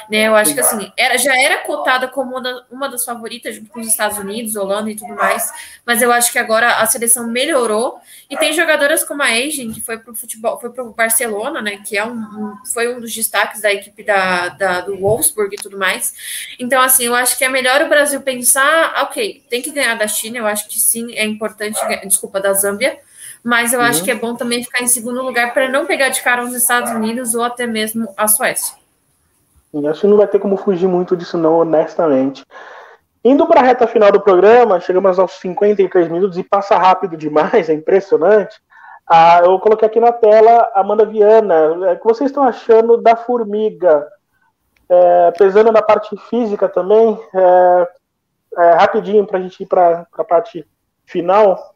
Né? 0.08 0.28
Eu 0.28 0.36
acho 0.36 0.54
que 0.54 0.60
assim, 0.60 0.92
era, 0.96 1.18
já 1.18 1.36
era 1.36 1.58
cotada 1.58 2.06
como 2.06 2.38
uma, 2.38 2.66
uma 2.70 2.88
das 2.88 3.04
favoritas 3.04 3.56
junto 3.56 3.68
com 3.70 3.80
os 3.80 3.88
Estados 3.88 4.16
Unidos, 4.16 4.54
Holanda 4.54 4.90
e 4.90 4.94
tudo 4.94 5.14
mais, 5.14 5.50
mas 5.84 6.00
eu 6.00 6.12
acho 6.12 6.30
que 6.30 6.38
agora 6.38 6.76
a 6.76 6.86
seleção 6.86 7.26
melhorou 7.26 7.98
e 8.30 8.36
tem 8.36 8.52
jogadoras 8.52 9.04
como 9.04 9.22
a 9.22 9.26
Asian, 9.26 9.72
que 9.72 9.80
foi 9.80 9.98
para 9.98 10.12
o 10.12 10.14
futebol, 10.14 10.58
foi 10.60 10.70
para 10.70 10.84
o 10.84 10.92
Barcelona, 10.92 11.60
né? 11.60 11.78
Que 11.84 11.98
é 11.98 12.04
um, 12.04 12.16
um, 12.16 12.56
foi 12.72 12.94
um 12.94 13.00
dos 13.00 13.14
destaques 13.14 13.60
da 13.60 13.72
equipe 13.72 14.02
da, 14.02 14.48
da, 14.48 14.80
do 14.80 14.96
Wolfsburg 14.96 15.54
e 15.54 15.58
tudo 15.60 15.78
mais. 15.78 16.14
Então, 16.58 16.80
assim, 16.80 17.04
eu 17.06 17.14
acho 17.14 17.36
que 17.36 17.44
é 17.44 17.48
melhor 17.48 17.82
o 17.82 17.88
Brasil 17.88 18.20
pensar, 18.20 19.02
ok, 19.02 19.44
tem 19.50 19.60
que 19.60 19.70
ganhar 19.70 19.94
da 19.94 20.08
China, 20.08 20.38
eu 20.38 20.46
acho 20.46 20.68
que 20.68 20.80
sim, 20.80 21.14
é 21.14 21.23
importante, 21.24 21.78
desculpa, 22.06 22.40
da 22.40 22.52
Zâmbia, 22.52 22.98
mas 23.42 23.72
eu 23.72 23.80
uhum. 23.80 23.86
acho 23.86 24.02
que 24.02 24.10
é 24.10 24.14
bom 24.14 24.34
também 24.34 24.62
ficar 24.62 24.82
em 24.82 24.88
segundo 24.88 25.22
lugar 25.22 25.52
para 25.52 25.68
não 25.68 25.86
pegar 25.86 26.08
de 26.08 26.22
cara 26.22 26.44
os 26.44 26.54
Estados 26.54 26.90
Unidos 26.92 27.34
ou 27.34 27.42
até 27.42 27.66
mesmo 27.66 28.08
a 28.16 28.26
Suécia. 28.26 28.76
Acho 29.90 30.02
que 30.02 30.06
não 30.06 30.16
vai 30.16 30.28
ter 30.28 30.38
como 30.38 30.56
fugir 30.56 30.88
muito 30.88 31.16
disso, 31.16 31.36
não, 31.36 31.58
honestamente. 31.58 32.44
Indo 33.24 33.46
para 33.46 33.60
a 33.60 33.64
reta 33.64 33.86
final 33.86 34.12
do 34.12 34.20
programa, 34.20 34.78
chegamos 34.80 35.18
aos 35.18 35.32
53 35.32 36.08
minutos 36.08 36.38
e 36.38 36.44
passa 36.44 36.76
rápido 36.76 37.16
demais, 37.16 37.68
é 37.70 37.74
impressionante. 37.74 38.56
Ah, 39.06 39.40
eu 39.44 39.58
coloquei 39.58 39.86
aqui 39.86 40.00
na 40.00 40.12
tela 40.12 40.70
Amanda 40.74 41.04
Viana. 41.04 41.72
O 41.92 41.96
que 41.98 42.04
vocês 42.04 42.30
estão 42.30 42.42
achando 42.42 42.96
da 42.96 43.16
formiga? 43.16 44.06
É, 44.88 45.30
pesando 45.32 45.72
na 45.72 45.82
parte 45.82 46.16
física 46.28 46.68
também, 46.68 47.18
é, 47.34 47.88
é, 48.58 48.70
rapidinho 48.74 49.26
para 49.26 49.38
a 49.38 49.42
gente 49.42 49.62
ir 49.62 49.66
para 49.66 50.06
a 50.12 50.24
parte 50.24 50.66
final. 51.06 51.74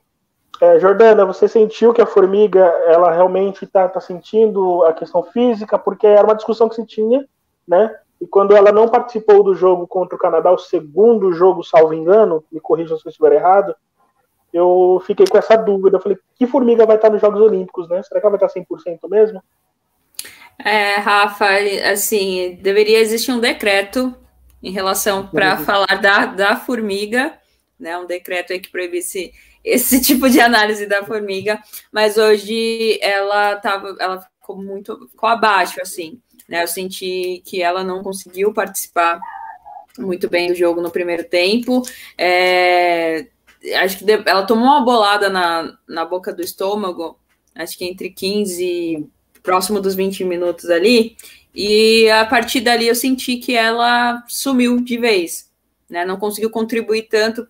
É, 0.61 0.79
Jordana, 0.81 1.25
você 1.25 1.47
sentiu 1.47 1.93
que 1.93 2.03
a 2.03 2.07
formiga 2.07 2.65
ela 2.87 3.13
realmente 3.13 3.65
está 3.65 3.89
tá 3.89 4.01
sentindo 4.01 4.85
a 4.85 4.93
questão 4.93 5.23
física, 5.23 5.79
porque 5.79 6.07
era 6.07 6.27
uma 6.27 6.35
discussão 6.35 6.69
que 6.69 6.75
se 6.75 6.85
tinha, 6.85 7.25
né? 7.67 7.95
E 8.21 8.27
quando 8.27 8.57
ela 8.57 8.73
não 8.73 8.89
participou 8.89 9.45
do 9.45 9.55
jogo 9.55 9.87
contra 9.87 10.17
o 10.17 10.19
Canadá, 10.19 10.51
o 10.51 10.59
segundo 10.59 11.33
jogo, 11.33 11.63
salvo 11.63 11.95
engano, 11.95 12.45
me 12.51 12.61
corrija 12.61 12.97
se 12.97 13.07
eu 13.07 13.11
estiver 13.11 13.33
errado, 13.33 13.75
eu 14.53 15.01
fiquei 15.07 15.27
com 15.27 15.39
essa 15.39 15.57
dúvida. 15.57 15.97
Eu 15.97 16.01
falei, 16.01 16.19
que 16.35 16.47
formiga 16.47 16.85
vai 16.85 16.97
estar 16.97 17.11
nos 17.11 17.21
Jogos 17.21 17.41
Olímpicos, 17.41 17.89
né? 17.89 18.03
Será 18.03 18.21
que 18.21 18.27
ela 18.27 18.37
vai 18.37 18.47
estar 18.47 18.61
100% 18.61 19.09
mesmo? 19.09 19.41
É, 20.59 20.97
Rafa, 20.97 21.47
assim, 21.93 22.59
deveria 22.61 22.99
existir 22.99 23.31
um 23.31 23.39
decreto 23.39 24.13
em 24.61 24.73
relação 24.73 25.29
para 25.29 25.59
falar 25.59 26.01
da, 26.01 26.27
da 26.27 26.57
formiga 26.57 27.38
né, 27.79 27.97
um 27.99 28.07
decreto 28.07 28.53
aí 28.53 28.61
que 28.61 28.71
proibisse 28.71 29.33
esse 29.65 30.01
tipo 30.03 30.29
de 30.29 30.41
análise 30.41 30.87
da 30.87 31.05
formiga, 31.05 31.63
mas 31.93 32.17
hoje 32.17 32.99
ela 33.01 33.57
tava, 33.57 33.97
ela 34.01 34.21
ficou 34.21 34.57
muito, 34.57 35.09
ficou 35.11 35.29
abaixo, 35.29 35.81
assim, 35.81 36.21
né, 36.49 36.63
eu 36.63 36.69
senti 36.69 37.43
que 37.45 37.63
ela 37.63 37.85
não 37.85 38.03
conseguiu 38.03 38.53
participar 38.53 39.21
muito 39.99 40.29
bem 40.29 40.49
do 40.49 40.55
jogo 40.55 40.81
no 40.81 40.91
primeiro 40.91 41.25
tempo, 41.25 41.83
é, 42.17 43.27
acho 43.83 43.99
que 43.99 44.11
ela 44.11 44.47
tomou 44.47 44.65
uma 44.65 44.85
bolada 44.85 45.29
na, 45.29 45.77
na 45.89 46.05
boca 46.05 46.33
do 46.33 46.43
estômago, 46.43 47.19
acho 47.55 47.77
que 47.77 47.85
entre 47.85 48.11
15 48.11 49.07
próximo 49.43 49.81
dos 49.81 49.95
20 49.95 50.25
minutos 50.25 50.71
ali, 50.71 51.17
e 51.55 52.09
a 52.11 52.25
partir 52.25 52.61
dali 52.61 52.87
eu 52.87 52.95
senti 52.95 53.37
que 53.37 53.55
ela 53.55 54.23
sumiu 54.29 54.81
de 54.81 54.97
vez, 54.99 55.51
né? 55.89 56.05
Não 56.05 56.17
conseguiu 56.17 56.51
contribuir 56.51 57.09
tanto 57.09 57.49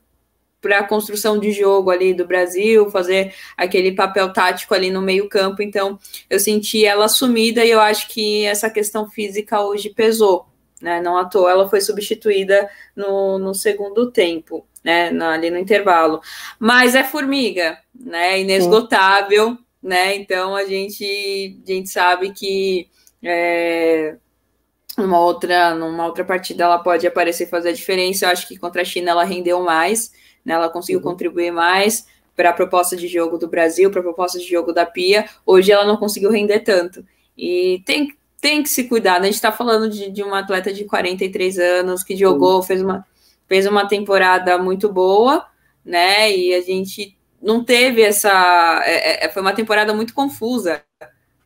para 0.60 0.80
a 0.80 0.84
construção 0.84 1.38
de 1.38 1.52
jogo 1.52 1.90
ali 1.90 2.12
do 2.12 2.26
Brasil, 2.26 2.90
fazer 2.90 3.34
aquele 3.56 3.92
papel 3.92 4.32
tático 4.32 4.74
ali 4.74 4.90
no 4.90 5.00
meio-campo. 5.00 5.62
Então, 5.62 5.98
eu 6.28 6.40
senti 6.40 6.84
ela 6.84 7.08
sumida 7.08 7.64
e 7.64 7.70
eu 7.70 7.80
acho 7.80 8.08
que 8.08 8.44
essa 8.44 8.68
questão 8.68 9.08
física 9.08 9.60
hoje 9.60 9.90
pesou, 9.90 10.46
né? 10.80 11.00
Não 11.00 11.16
à 11.16 11.24
toa 11.24 11.50
ela 11.50 11.68
foi 11.68 11.80
substituída 11.80 12.68
no, 12.94 13.38
no 13.38 13.54
segundo 13.54 14.10
tempo, 14.10 14.66
né? 14.82 15.08
ali 15.08 15.50
no 15.50 15.58
intervalo. 15.58 16.20
Mas 16.58 16.94
é 16.94 17.04
formiga, 17.04 17.78
né? 17.94 18.40
Inesgotável, 18.40 19.50
Sim. 19.50 19.58
né? 19.82 20.16
Então 20.16 20.56
a 20.56 20.64
gente, 20.64 21.60
a 21.64 21.72
gente 21.72 21.88
sabe 21.88 22.32
que 22.32 22.88
é, 23.22 24.16
outra, 24.96 25.74
numa 25.74 26.06
outra 26.06 26.24
partida 26.24 26.64
ela 26.64 26.78
pode 26.78 27.06
aparecer 27.06 27.44
e 27.44 27.50
fazer 27.50 27.70
a 27.70 27.72
diferença. 27.72 28.26
Eu 28.26 28.30
acho 28.30 28.48
que 28.48 28.56
contra 28.56 28.82
a 28.82 28.84
China 28.84 29.10
ela 29.10 29.24
rendeu 29.24 29.62
mais, 29.62 30.12
né? 30.48 30.54
Ela 30.54 30.70
conseguiu 30.70 31.00
uhum. 31.00 31.04
contribuir 31.04 31.50
mais 31.50 32.06
para 32.34 32.50
a 32.50 32.52
proposta 32.52 32.96
de 32.96 33.06
jogo 33.06 33.36
do 33.36 33.46
Brasil, 33.46 33.90
para 33.90 34.00
a 34.00 34.04
proposta 34.04 34.38
de 34.38 34.48
jogo 34.48 34.72
da 34.72 34.86
Pia. 34.86 35.28
Hoje 35.44 35.70
ela 35.70 35.84
não 35.84 35.98
conseguiu 35.98 36.30
render 36.30 36.60
tanto. 36.60 37.04
E 37.36 37.82
tem, 37.84 38.16
tem 38.40 38.62
que 38.62 38.68
se 38.70 38.84
cuidar. 38.84 39.14
Né? 39.14 39.22
A 39.22 39.24
gente 39.26 39.34
está 39.34 39.52
falando 39.52 39.90
de, 39.90 40.10
de 40.10 40.22
uma 40.22 40.38
atleta 40.38 40.72
de 40.72 40.84
43 40.84 41.58
anos 41.58 42.02
que 42.02 42.16
jogou, 42.16 42.62
fez 42.62 42.80
uma, 42.80 43.04
fez 43.46 43.66
uma 43.66 43.86
temporada 43.86 44.56
muito 44.56 44.90
boa, 44.90 45.44
né? 45.84 46.34
E 46.34 46.54
a 46.54 46.62
gente 46.62 47.16
não 47.42 47.62
teve 47.62 48.00
essa. 48.00 48.82
É, 48.86 49.26
é, 49.26 49.28
foi 49.28 49.42
uma 49.42 49.52
temporada 49.52 49.92
muito 49.92 50.14
confusa, 50.14 50.82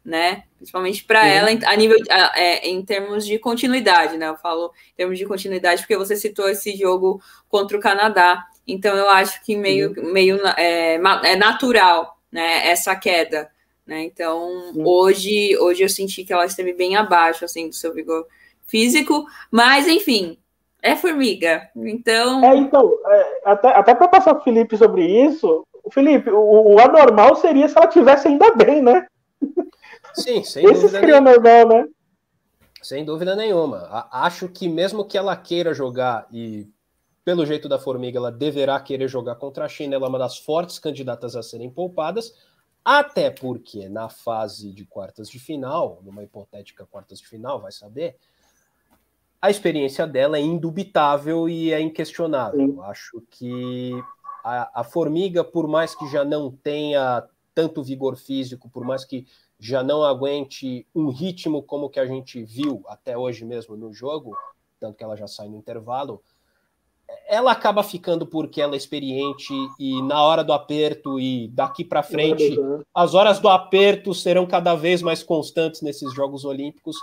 né? 0.04 0.44
Principalmente 0.58 1.04
para 1.04 1.26
ela 1.26 1.50
a 1.66 1.76
nível 1.76 1.96
a, 2.10 2.38
é, 2.38 2.68
em 2.68 2.84
termos 2.84 3.26
de 3.26 3.38
continuidade, 3.38 4.16
né? 4.16 4.28
Eu 4.28 4.36
falo 4.36 4.72
em 4.92 4.96
termos 4.96 5.18
de 5.18 5.24
continuidade 5.24 5.82
porque 5.82 5.96
você 5.96 6.16
citou 6.16 6.48
esse 6.48 6.76
jogo 6.76 7.20
contra 7.48 7.76
o 7.76 7.80
Canadá. 7.80 8.46
Então 8.66 8.96
eu 8.96 9.08
acho 9.10 9.42
que 9.44 9.56
meio, 9.56 9.94
meio 10.12 10.38
é, 10.56 10.94
é 10.94 11.36
natural, 11.36 12.18
né? 12.30 12.68
Essa 12.68 12.94
queda. 12.96 13.50
Né? 13.86 14.04
Então, 14.04 14.72
hoje, 14.76 15.56
hoje 15.58 15.82
eu 15.82 15.88
senti 15.88 16.24
que 16.24 16.32
ela 16.32 16.46
esteve 16.46 16.72
bem 16.72 16.96
abaixo 16.96 17.44
assim, 17.44 17.68
do 17.68 17.74
seu 17.74 17.92
vigor 17.92 18.26
físico, 18.64 19.26
mas 19.50 19.88
enfim, 19.88 20.38
é 20.80 20.96
formiga. 20.96 21.68
Então. 21.76 22.44
É, 22.44 22.56
então, 22.56 22.98
é, 23.06 23.40
até, 23.44 23.68
até 23.68 23.94
para 23.94 24.08
passar 24.08 24.34
para 24.34 24.40
o 24.40 24.44
Felipe 24.44 24.76
sobre 24.76 25.04
isso, 25.04 25.64
Felipe, 25.90 26.30
o, 26.30 26.74
o, 26.74 26.78
anormal 26.78 27.36
seria 27.36 27.68
se 27.68 27.76
ela 27.76 27.86
tivesse 27.86 28.28
ainda 28.28 28.54
bem, 28.54 28.82
né? 28.82 29.06
Sim, 30.14 30.42
sem 30.44 30.64
Esse 30.64 30.74
dúvida 30.74 30.88
seria 30.88 31.20
nenhuma. 31.20 31.30
normal, 31.30 31.68
né? 31.68 31.88
Sem 32.82 33.04
dúvida 33.04 33.36
nenhuma. 33.36 34.08
Acho 34.10 34.48
que 34.48 34.68
mesmo 34.68 35.04
que 35.04 35.16
ela 35.16 35.36
queira 35.36 35.72
jogar 35.72 36.26
e 36.32 36.66
pelo 37.24 37.46
jeito 37.46 37.68
da 37.68 37.78
formiga 37.78 38.18
ela 38.18 38.32
deverá 38.32 38.78
querer 38.80 39.08
jogar 39.08 39.36
contra 39.36 39.64
a 39.64 39.68
China, 39.68 39.94
ela 39.94 40.06
é 40.06 40.08
uma 40.08 40.18
das 40.18 40.38
fortes 40.38 40.78
candidatas 40.78 41.36
a 41.36 41.42
serem 41.42 41.70
poupadas. 41.70 42.34
Até 42.84 43.30
porque 43.30 43.88
na 43.88 44.08
fase 44.08 44.72
de 44.72 44.84
quartas 44.84 45.28
de 45.28 45.38
final, 45.38 46.00
numa 46.02 46.24
hipotética 46.24 46.84
quartas 46.84 47.20
de 47.20 47.28
final, 47.28 47.60
vai 47.60 47.70
saber, 47.70 48.16
a 49.40 49.50
experiência 49.50 50.06
dela 50.06 50.36
é 50.36 50.40
indubitável 50.40 51.48
e 51.48 51.72
é 51.72 51.80
inquestionável. 51.80 52.82
Acho 52.82 53.22
que 53.30 53.92
a, 54.44 54.80
a, 54.80 54.84
formiga, 54.84 55.44
por 55.44 55.68
mais 55.68 55.94
que 55.94 56.08
já 56.08 56.24
não 56.24 56.50
tenha 56.50 57.24
tanto 57.54 57.84
vigor 57.84 58.16
físico, 58.16 58.68
por 58.68 58.84
mais 58.84 59.04
que 59.04 59.26
já 59.60 59.82
não 59.82 60.02
aguente 60.02 60.86
um 60.92 61.08
ritmo 61.08 61.62
como 61.62 61.88
que 61.88 62.00
a 62.00 62.06
gente 62.06 62.42
viu 62.42 62.82
até 62.88 63.16
hoje 63.16 63.44
mesmo 63.44 63.76
no 63.76 63.92
jogo, 63.92 64.36
tanto 64.80 64.96
que 64.96 65.04
ela 65.04 65.16
já 65.16 65.28
sai 65.28 65.48
no 65.48 65.56
intervalo, 65.56 66.20
ela 67.26 67.52
acaba 67.52 67.82
ficando 67.82 68.26
porque 68.26 68.60
ela 68.60 68.74
é 68.74 68.76
experiente 68.76 69.52
e 69.78 70.02
na 70.02 70.22
hora 70.22 70.44
do 70.44 70.52
aperto 70.52 71.18
e 71.18 71.48
daqui 71.48 71.84
para 71.84 72.02
frente, 72.02 72.56
as 72.94 73.14
horas 73.14 73.38
do 73.38 73.48
aperto 73.48 74.14
serão 74.14 74.46
cada 74.46 74.74
vez 74.74 75.02
mais 75.02 75.22
constantes 75.22 75.82
nesses 75.82 76.12
Jogos 76.14 76.44
Olímpicos. 76.44 76.96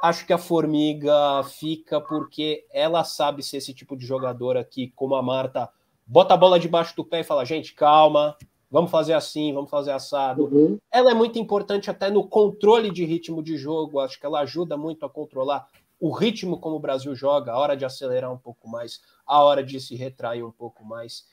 Acho 0.00 0.26
que 0.26 0.32
a 0.32 0.38
Formiga 0.38 1.42
fica 1.44 2.00
porque 2.00 2.64
ela 2.72 3.04
sabe 3.04 3.42
ser 3.42 3.58
esse 3.58 3.72
tipo 3.72 3.96
de 3.96 4.04
jogadora 4.04 4.64
que, 4.64 4.92
como 4.96 5.14
a 5.14 5.22
Marta, 5.22 5.68
bota 6.06 6.34
a 6.34 6.36
bola 6.36 6.58
debaixo 6.58 6.94
do 6.96 7.04
pé 7.04 7.20
e 7.20 7.24
fala: 7.24 7.44
gente, 7.44 7.72
calma, 7.72 8.36
vamos 8.70 8.90
fazer 8.90 9.12
assim, 9.12 9.52
vamos 9.52 9.70
fazer 9.70 9.92
assado. 9.92 10.44
Uhum. 10.44 10.78
Ela 10.90 11.12
é 11.12 11.14
muito 11.14 11.38
importante 11.38 11.90
até 11.90 12.10
no 12.10 12.26
controle 12.26 12.90
de 12.90 13.04
ritmo 13.04 13.42
de 13.42 13.56
jogo, 13.56 14.00
acho 14.00 14.18
que 14.18 14.26
ela 14.26 14.40
ajuda 14.40 14.76
muito 14.76 15.06
a 15.06 15.10
controlar 15.10 15.68
o 16.02 16.10
ritmo 16.10 16.58
como 16.58 16.74
o 16.74 16.80
Brasil 16.80 17.14
joga, 17.14 17.52
a 17.52 17.58
hora 17.58 17.76
de 17.76 17.84
acelerar 17.84 18.32
um 18.32 18.36
pouco 18.36 18.68
mais, 18.68 19.00
a 19.26 19.42
hora 19.42 19.62
de 19.62 19.80
se 19.80 19.94
retrair 19.96 20.44
um 20.44 20.50
pouco 20.50 20.84
mais. 20.84 21.24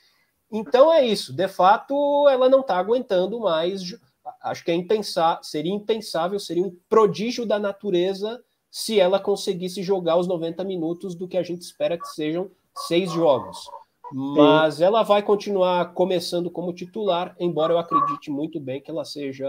Então 0.52 0.92
é 0.92 1.06
isso. 1.06 1.34
De 1.34 1.48
fato, 1.48 2.28
ela 2.30 2.50
não 2.50 2.62
está 2.62 2.78
aguentando 2.78 3.40
mais. 3.40 3.82
Acho 4.42 4.64
que 4.64 4.72
é 4.72 4.76
impensar, 4.76 5.40
seria 5.44 5.74
impensável, 5.74 6.40
seria 6.40 6.64
um 6.64 6.76
prodígio 6.88 7.46
da 7.46 7.60
natureza 7.60 8.44
se 8.70 9.00
ela 9.00 9.20
conseguisse 9.20 9.82
jogar 9.82 10.18
os 10.18 10.28
90 10.28 10.64
minutos 10.64 11.16
do 11.16 11.28
que 11.28 11.38
a 11.38 11.44
gente 11.44 11.62
espera 11.62 11.98
que 11.98 12.08
sejam 12.08 12.52
seis 12.88 13.12
jogos. 13.12 13.70
Mas 14.12 14.76
Sim. 14.76 14.86
ela 14.86 15.04
vai 15.04 15.22
continuar 15.22 15.94
começando 15.94 16.50
como 16.50 16.74
titular, 16.74 17.36
embora 17.40 17.74
eu 17.74 17.78
acredite 17.78 18.32
muito 18.32 18.60
bem 18.60 18.82
que 18.82 18.90
ela 18.90 19.06
seja 19.06 19.48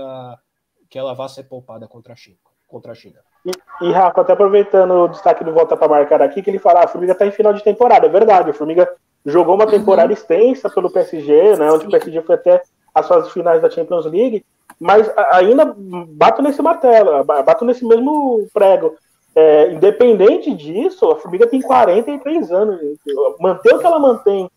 que 0.88 0.98
ela 0.98 1.14
vá 1.14 1.28
ser 1.28 1.44
poupada 1.44 1.86
contra 1.86 2.12
a 2.12 2.16
China. 2.16 2.38
Contra 2.66 2.92
a 2.92 2.94
China. 2.94 3.20
E, 3.44 3.86
e, 3.86 3.92
Rafa, 3.92 4.20
até 4.20 4.32
aproveitando 4.32 4.92
o 4.92 5.08
destaque 5.08 5.42
do 5.42 5.52
Volta 5.52 5.76
para 5.76 5.88
Marcar 5.88 6.20
aqui, 6.22 6.42
que 6.42 6.50
ele 6.50 6.58
fala: 6.58 6.80
ah, 6.80 6.84
a 6.84 6.88
Formiga 6.88 7.12
está 7.12 7.26
em 7.26 7.32
final 7.32 7.52
de 7.52 7.64
temporada. 7.64 8.06
É 8.06 8.10
verdade, 8.10 8.50
a 8.50 8.54
Formiga 8.54 8.88
jogou 9.24 9.54
uma 9.54 9.66
temporada 9.66 10.08
uhum. 10.08 10.14
extensa 10.14 10.68
pelo 10.70 10.90
PSG, 10.90 11.56
né, 11.56 11.70
onde 11.70 11.86
o 11.86 11.90
PSG 11.90 12.22
foi 12.22 12.34
até 12.34 12.62
as 12.94 13.06
fases 13.06 13.30
finais 13.32 13.60
da 13.60 13.70
Champions 13.70 14.06
League, 14.06 14.44
mas 14.78 15.10
ainda 15.30 15.74
bato 16.08 16.42
nesse 16.42 16.62
martelo, 16.62 17.22
bato 17.24 17.64
nesse 17.64 17.84
mesmo 17.84 18.46
prego. 18.52 18.94
É, 19.34 19.70
independente 19.70 20.52
disso, 20.54 21.08
a 21.10 21.16
Formiga 21.16 21.46
tem 21.46 21.60
43 21.60 22.50
anos. 22.50 22.80
Manter 23.38 23.74
o 23.74 23.78
que 23.78 23.86
ela 23.86 23.98
mantém, 23.98 24.50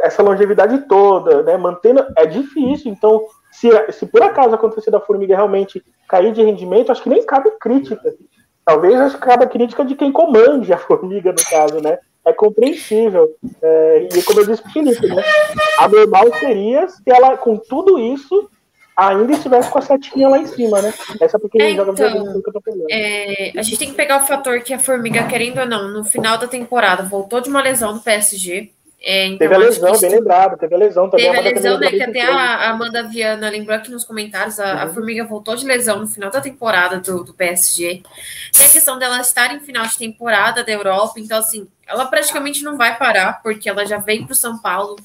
essa 0.00 0.22
longevidade 0.22 0.78
toda, 0.88 1.42
né, 1.42 1.56
mantendo, 1.56 2.04
é 2.16 2.26
difícil. 2.26 2.90
Então, 2.90 3.24
se, 3.50 3.68
se 3.92 4.06
por 4.06 4.22
acaso 4.22 4.54
acontecer 4.54 4.90
da 4.90 5.00
Formiga 5.00 5.34
realmente 5.34 5.82
cair 6.08 6.32
de 6.32 6.42
rendimento, 6.42 6.92
acho 6.92 7.02
que 7.02 7.08
nem 7.08 7.24
cabe 7.24 7.50
crítica. 7.60 8.14
Talvez 8.64 8.94
acho 8.96 9.14
que 9.16 9.26
cabe 9.26 9.44
a 9.44 9.48
crítica 9.48 9.84
de 9.84 9.94
quem 9.94 10.12
comande 10.12 10.72
a 10.72 10.76
Formiga, 10.78 11.32
no 11.32 11.50
caso, 11.50 11.80
né? 11.80 11.98
É 12.24 12.32
compreensível. 12.32 13.34
É, 13.62 14.08
e 14.14 14.22
como 14.22 14.40
eu 14.40 14.46
disse 14.46 14.62
para 14.62 14.70
o 14.70 14.72
Felipe, 14.72 15.06
né? 15.06 15.22
A 15.78 15.88
normal 15.88 16.26
seria 16.38 16.86
se 16.88 17.02
ela, 17.06 17.36
com 17.36 17.56
tudo 17.56 17.98
isso, 17.98 18.50
ainda 18.94 19.32
estivesse 19.32 19.70
com 19.70 19.78
a 19.78 19.82
setinha 19.82 20.28
lá 20.28 20.38
em 20.38 20.46
cima, 20.46 20.82
né? 20.82 20.92
Essa 21.20 21.36
é 21.36 21.40
porque 21.40 21.62
é, 21.62 21.70
então, 21.70 21.94
que 21.94 22.02
eu 22.02 22.52
tô 22.52 22.60
pegando. 22.60 22.84
É, 22.90 23.52
a 23.56 23.62
gente 23.62 23.78
tem 23.78 23.88
que 23.88 23.94
pegar 23.94 24.22
o 24.22 24.26
fator 24.26 24.60
que 24.60 24.74
a 24.74 24.78
Formiga, 24.78 25.26
querendo 25.26 25.60
ou 25.60 25.66
não, 25.66 25.88
no 25.88 26.04
final 26.04 26.36
da 26.36 26.48
temporada, 26.48 27.04
voltou 27.04 27.40
de 27.40 27.48
uma 27.48 27.62
lesão 27.62 27.94
no 27.94 28.00
PSG. 28.00 28.72
É, 29.00 29.26
então, 29.26 29.38
teve 29.38 29.54
a 29.54 29.58
lesão, 29.58 30.00
bem 30.00 30.10
lembrado, 30.10 30.58
teve 30.58 30.74
a 30.74 30.78
lesão 30.78 31.08
também. 31.08 31.30
Teve 31.30 31.38
a, 31.38 31.52
lesão, 31.52 31.78
né? 31.78 31.90
Que 31.90 32.02
até 32.02 32.22
a 32.22 32.70
Amanda 32.70 33.04
Viana 33.04 33.48
lembrou 33.48 33.76
aqui 33.76 33.90
nos 33.90 34.04
comentários, 34.04 34.58
a, 34.58 34.64
uhum. 34.64 34.82
a, 34.82 34.88
Formiga 34.88 35.24
voltou 35.24 35.54
de 35.54 35.64
lesão 35.64 36.00
no 36.00 36.08
final 36.08 36.30
da 36.30 36.40
temporada 36.40 36.98
do, 36.98 37.22
do 37.22 37.32
PSG. 37.32 38.02
Tem 38.52 38.66
a 38.66 38.70
questão 38.70 38.98
dela 38.98 39.20
estar 39.20 39.54
em 39.54 39.60
final 39.60 39.86
de 39.86 39.96
temporada 39.96 40.64
da 40.64 40.72
Europa, 40.72 41.20
então, 41.20 41.38
assim, 41.38 41.68
ela 41.86 42.06
praticamente 42.06 42.64
não 42.64 42.76
vai 42.76 42.98
parar, 42.98 43.40
porque 43.40 43.68
ela 43.68 43.86
já 43.86 43.98
veio 43.98 44.24
para 44.24 44.32
o 44.32 44.36
São 44.36 44.58
Paulo 44.58 44.96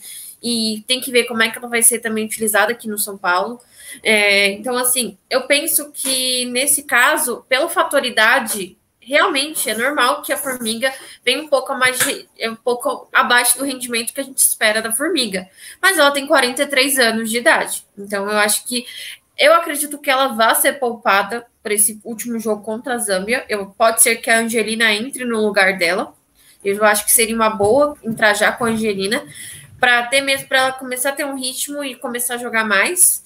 e 0.42 0.84
tem 0.88 1.00
que 1.00 1.12
ver 1.12 1.26
como 1.26 1.44
é 1.44 1.50
que 1.50 1.58
ela 1.58 1.70
vai 1.70 1.84
ser 1.84 2.00
também 2.00 2.26
utilizada 2.26 2.72
aqui 2.72 2.88
no 2.88 2.98
São 2.98 3.16
Paulo. 3.16 3.62
É, 4.02 4.52
então, 4.54 4.76
assim, 4.76 5.18
eu 5.30 5.44
penso 5.44 5.92
que 5.92 6.46
nesse 6.46 6.84
caso, 6.84 7.46
pela 7.48 7.70
fatoridade 7.70 8.76
realmente 9.06 9.70
é 9.70 9.76
normal 9.76 10.22
que 10.22 10.32
a 10.32 10.38
formiga 10.38 10.94
venha 11.24 11.44
um 11.44 11.48
pouco 11.48 11.74
mais 11.76 12.00
é 12.38 12.50
um 12.50 12.56
pouco 12.56 13.08
abaixo 13.14 13.58
do 13.58 13.66
rendimento 13.66 14.14
que 14.14 14.22
a 14.22 14.24
gente 14.24 14.38
espera 14.38 14.82
da 14.82 14.92
formiga. 14.92 15.50
Mas 15.82 15.98
ela 15.98 16.12
tem 16.12 16.26
43 16.26 17.00
anos 17.00 17.30
de 17.30 17.38
idade. 17.38 17.86
Então 17.98 18.30
eu 18.30 18.38
acho 18.38 18.66
que 18.66 18.86
eu 19.38 19.54
acredito 19.54 19.98
que 19.98 20.10
ela 20.10 20.28
vá 20.28 20.54
ser 20.54 20.74
poupada 20.74 21.46
para 21.62 21.74
esse 21.74 22.00
último 22.04 22.40
jogo 22.40 22.64
contra 22.64 22.96
a 22.96 22.98
Zâmbia. 22.98 23.46
Eu, 23.50 23.68
pode 23.68 24.02
ser 24.02 24.18
que 24.18 24.30
a 24.30 24.40
Angelina 24.40 24.94
entre 24.94 25.26
no 25.26 25.42
lugar 25.42 25.78
dela. 25.78 26.14
Eu 26.64 26.84
acho 26.86 27.06
que 27.06 27.12
seria 27.12 27.36
uma 27.36 27.50
boa 27.50 27.98
entrar 28.04 28.34
já 28.34 28.52
com 28.52 28.66
a 28.66 28.70
Angelina 28.70 29.26
para 29.80 30.04
ter 30.08 30.22
mesmo 30.22 30.48
para 30.48 30.60
ela 30.60 30.72
começar 30.72 31.10
a 31.10 31.14
ter 31.14 31.26
um 31.26 31.36
ritmo 31.36 31.84
e 31.84 31.96
começar 31.96 32.36
a 32.36 32.38
jogar 32.38 32.66
mais. 32.66 33.23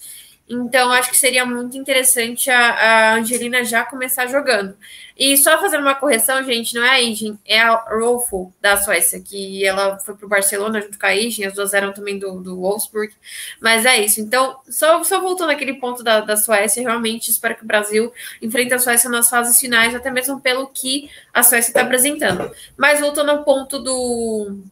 Então, 0.50 0.92
acho 0.94 1.10
que 1.10 1.18
seria 1.18 1.46
muito 1.46 1.78
interessante 1.78 2.50
a, 2.50 2.72
a, 2.72 3.16
Angelina 3.16 3.66
já 3.66 3.84
começar 3.84 4.28
jogando. 4.28 4.78
E 5.18 5.36
só 5.38 5.60
fazendo 5.60 5.82
uma 5.82 5.96
correção, 5.96 6.42
gente, 6.44 6.74
não 6.74 6.84
é 6.84 6.92
a 6.92 7.02
Ingen, 7.02 7.38
é 7.46 7.60
a 7.60 7.76
Rolfo 7.76 8.54
da 8.62 8.78
Suécia, 8.78 9.20
que 9.20 9.66
ela 9.66 10.00
foi 10.00 10.16
para 10.16 10.26
o 10.26 10.30
Barcelona 10.30 10.80
junto 10.80 10.98
com 10.98 11.06
a 11.06 11.14
Ingen, 11.14 11.48
as 11.48 11.54
duas 11.54 11.74
eram 11.74 11.92
também 11.92 12.18
do, 12.18 12.40
do 12.40 12.56
Wolfsburg. 12.62 13.14
Mas 13.60 13.86
é 13.86 14.00
isso. 14.02 14.22
Então, 14.22 14.58
só, 14.70 15.04
só 15.04 15.20
voltando 15.20 15.52
àquele 15.52 15.74
ponto 15.74 16.02
da, 16.02 16.22
da 16.22 16.38
Suécia, 16.38 16.82
realmente 16.82 17.30
espero 17.30 17.56
que 17.56 17.64
o 17.64 17.68
Brasil 17.68 18.14
enfrente 18.42 18.74
a 18.74 18.80
Suécia 18.80 19.10
nas 19.10 19.30
fases 19.30 19.60
finais, 19.60 19.94
até 19.94 20.10
mesmo 20.10 20.40
pelo 20.40 20.68
que 20.68 21.10
a 21.34 21.44
Suécia 21.44 21.72
está 21.72 21.82
apresentando. 21.82 22.50
Mas 22.78 23.02
voltando 23.02 23.32
ao 23.32 23.44
ponto 23.44 23.80
do 23.80 24.64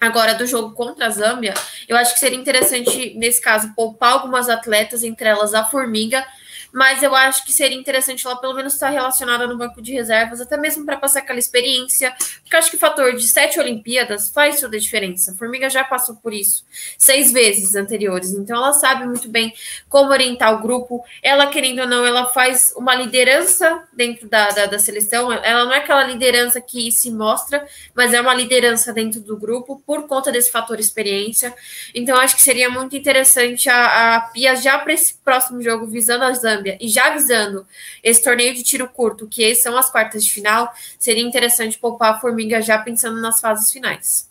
Agora, 0.00 0.34
do 0.34 0.46
jogo 0.46 0.74
contra 0.74 1.06
a 1.06 1.10
Zâmbia, 1.10 1.52
eu 1.86 1.94
acho 1.94 2.14
que 2.14 2.20
seria 2.20 2.38
interessante, 2.38 3.12
nesse 3.16 3.38
caso, 3.38 3.74
poupar 3.74 4.12
algumas 4.12 4.48
atletas, 4.48 5.04
entre 5.04 5.28
elas 5.28 5.52
a 5.52 5.62
Formiga, 5.64 6.24
mas 6.72 7.02
eu 7.02 7.14
acho 7.14 7.44
que 7.44 7.52
seria 7.52 7.78
interessante 7.78 8.26
ela 8.26 8.36
pelo 8.36 8.54
menos 8.54 8.74
estar 8.74 8.90
relacionada 8.90 9.46
no 9.46 9.56
banco 9.56 9.80
de 9.80 9.92
reservas, 9.92 10.40
até 10.40 10.56
mesmo 10.56 10.84
para 10.84 10.96
passar 10.96 11.20
aquela 11.20 11.38
experiência, 11.38 12.14
porque 12.42 12.56
acho 12.56 12.70
que 12.70 12.76
o 12.76 12.80
fator 12.80 13.14
de 13.14 13.26
sete 13.26 13.58
Olimpíadas 13.58 14.30
faz 14.30 14.60
toda 14.60 14.76
a 14.76 14.80
diferença. 14.80 15.32
A 15.32 15.34
Formiga 15.34 15.68
já 15.68 15.84
passou 15.84 16.16
por 16.16 16.32
isso 16.32 16.64
seis 16.98 17.32
vezes 17.32 17.74
anteriores, 17.74 18.30
então 18.32 18.56
ela 18.56 18.72
sabe 18.72 19.06
muito 19.06 19.28
bem 19.28 19.52
como 19.88 20.10
orientar 20.10 20.54
o 20.54 20.62
grupo. 20.62 21.04
Ela, 21.22 21.46
querendo 21.46 21.80
ou 21.80 21.86
não, 21.86 22.04
ela 22.04 22.26
faz 22.28 22.72
uma 22.76 22.94
liderança 22.94 23.84
dentro 23.92 24.28
da, 24.28 24.50
da, 24.50 24.66
da 24.66 24.78
seleção, 24.78 25.32
ela 25.32 25.64
não 25.64 25.72
é 25.72 25.78
aquela 25.78 26.04
liderança 26.04 26.60
que 26.60 26.90
se 26.92 27.10
mostra, 27.10 27.66
mas 27.94 28.12
é 28.12 28.20
uma 28.20 28.34
liderança 28.34 28.92
dentro 28.92 29.20
do 29.20 29.36
grupo 29.36 29.82
por 29.86 30.06
conta 30.06 30.30
desse 30.30 30.50
fator 30.50 30.78
experiência. 30.78 31.54
Então, 31.94 32.16
acho 32.16 32.36
que 32.36 32.42
seria 32.42 32.70
muito 32.70 32.96
interessante 32.96 33.68
a, 33.68 34.16
a 34.16 34.20
Pia 34.20 34.54
já 34.56 34.78
para 34.78 34.92
esse 34.92 35.14
próximo 35.14 35.62
jogo, 35.62 35.86
visando 35.86 36.24
a 36.24 36.30
Zâmbia 36.60 36.76
e 36.80 36.88
já 36.88 37.10
visando 37.10 37.66
esse 38.02 38.22
torneio 38.22 38.54
de 38.54 38.62
tiro 38.62 38.88
curto, 38.88 39.26
que 39.26 39.54
são 39.54 39.76
as 39.76 39.90
quartas 39.90 40.24
de 40.24 40.30
final, 40.30 40.72
seria 40.98 41.22
interessante 41.22 41.78
poupar 41.78 42.14
a 42.14 42.18
Formiga 42.20 42.60
já 42.60 42.78
pensando 42.78 43.20
nas 43.20 43.40
fases 43.40 43.72
finais. 43.72 44.28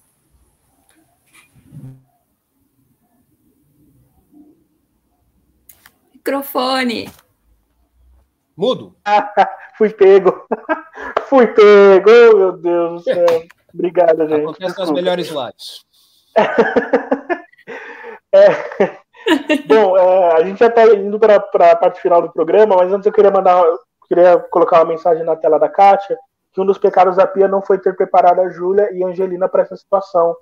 Microfone. 6.13 7.09
Mudo. 8.55 8.95
Fui 9.77 9.89
pego. 9.89 10.45
Fui 11.27 11.47
pego, 11.47 12.09
oh, 12.09 12.37
meu 12.37 12.51
Deus 12.57 13.03
do 13.03 13.03
céu. 13.03 13.25
Obrigado, 13.73 14.27
gente. 14.27 14.41
Acontece 14.41 14.79
nas 14.79 14.91
melhores 14.91 15.29
lives. 15.29 15.85
é. 18.33 19.08
Bom, 19.65 19.97
é, 19.97 20.33
a 20.33 20.43
gente 20.43 20.59
já 20.59 20.67
está 20.67 20.85
indo 20.85 21.19
para 21.19 21.35
a 21.35 21.75
parte 21.75 22.01
final 22.01 22.21
do 22.21 22.31
programa, 22.31 22.75
mas 22.77 22.91
antes 22.91 23.05
eu 23.05 23.11
queria 23.11 23.31
mandar, 23.31 23.63
queria 24.07 24.39
colocar 24.49 24.77
uma 24.79 24.85
mensagem 24.85 25.23
na 25.23 25.35
tela 25.35 25.59
da 25.59 25.69
Kátia, 25.69 26.17
que 26.51 26.61
um 26.61 26.65
dos 26.65 26.77
pecados 26.77 27.17
da 27.17 27.27
Pia 27.27 27.47
não 27.47 27.61
foi 27.61 27.77
ter 27.77 27.95
preparado 27.95 28.41
a 28.41 28.49
Júlia 28.49 28.91
e 28.91 29.03
a 29.03 29.07
Angelina 29.07 29.47
para 29.47 29.63
essa 29.63 29.75
situação. 29.75 30.35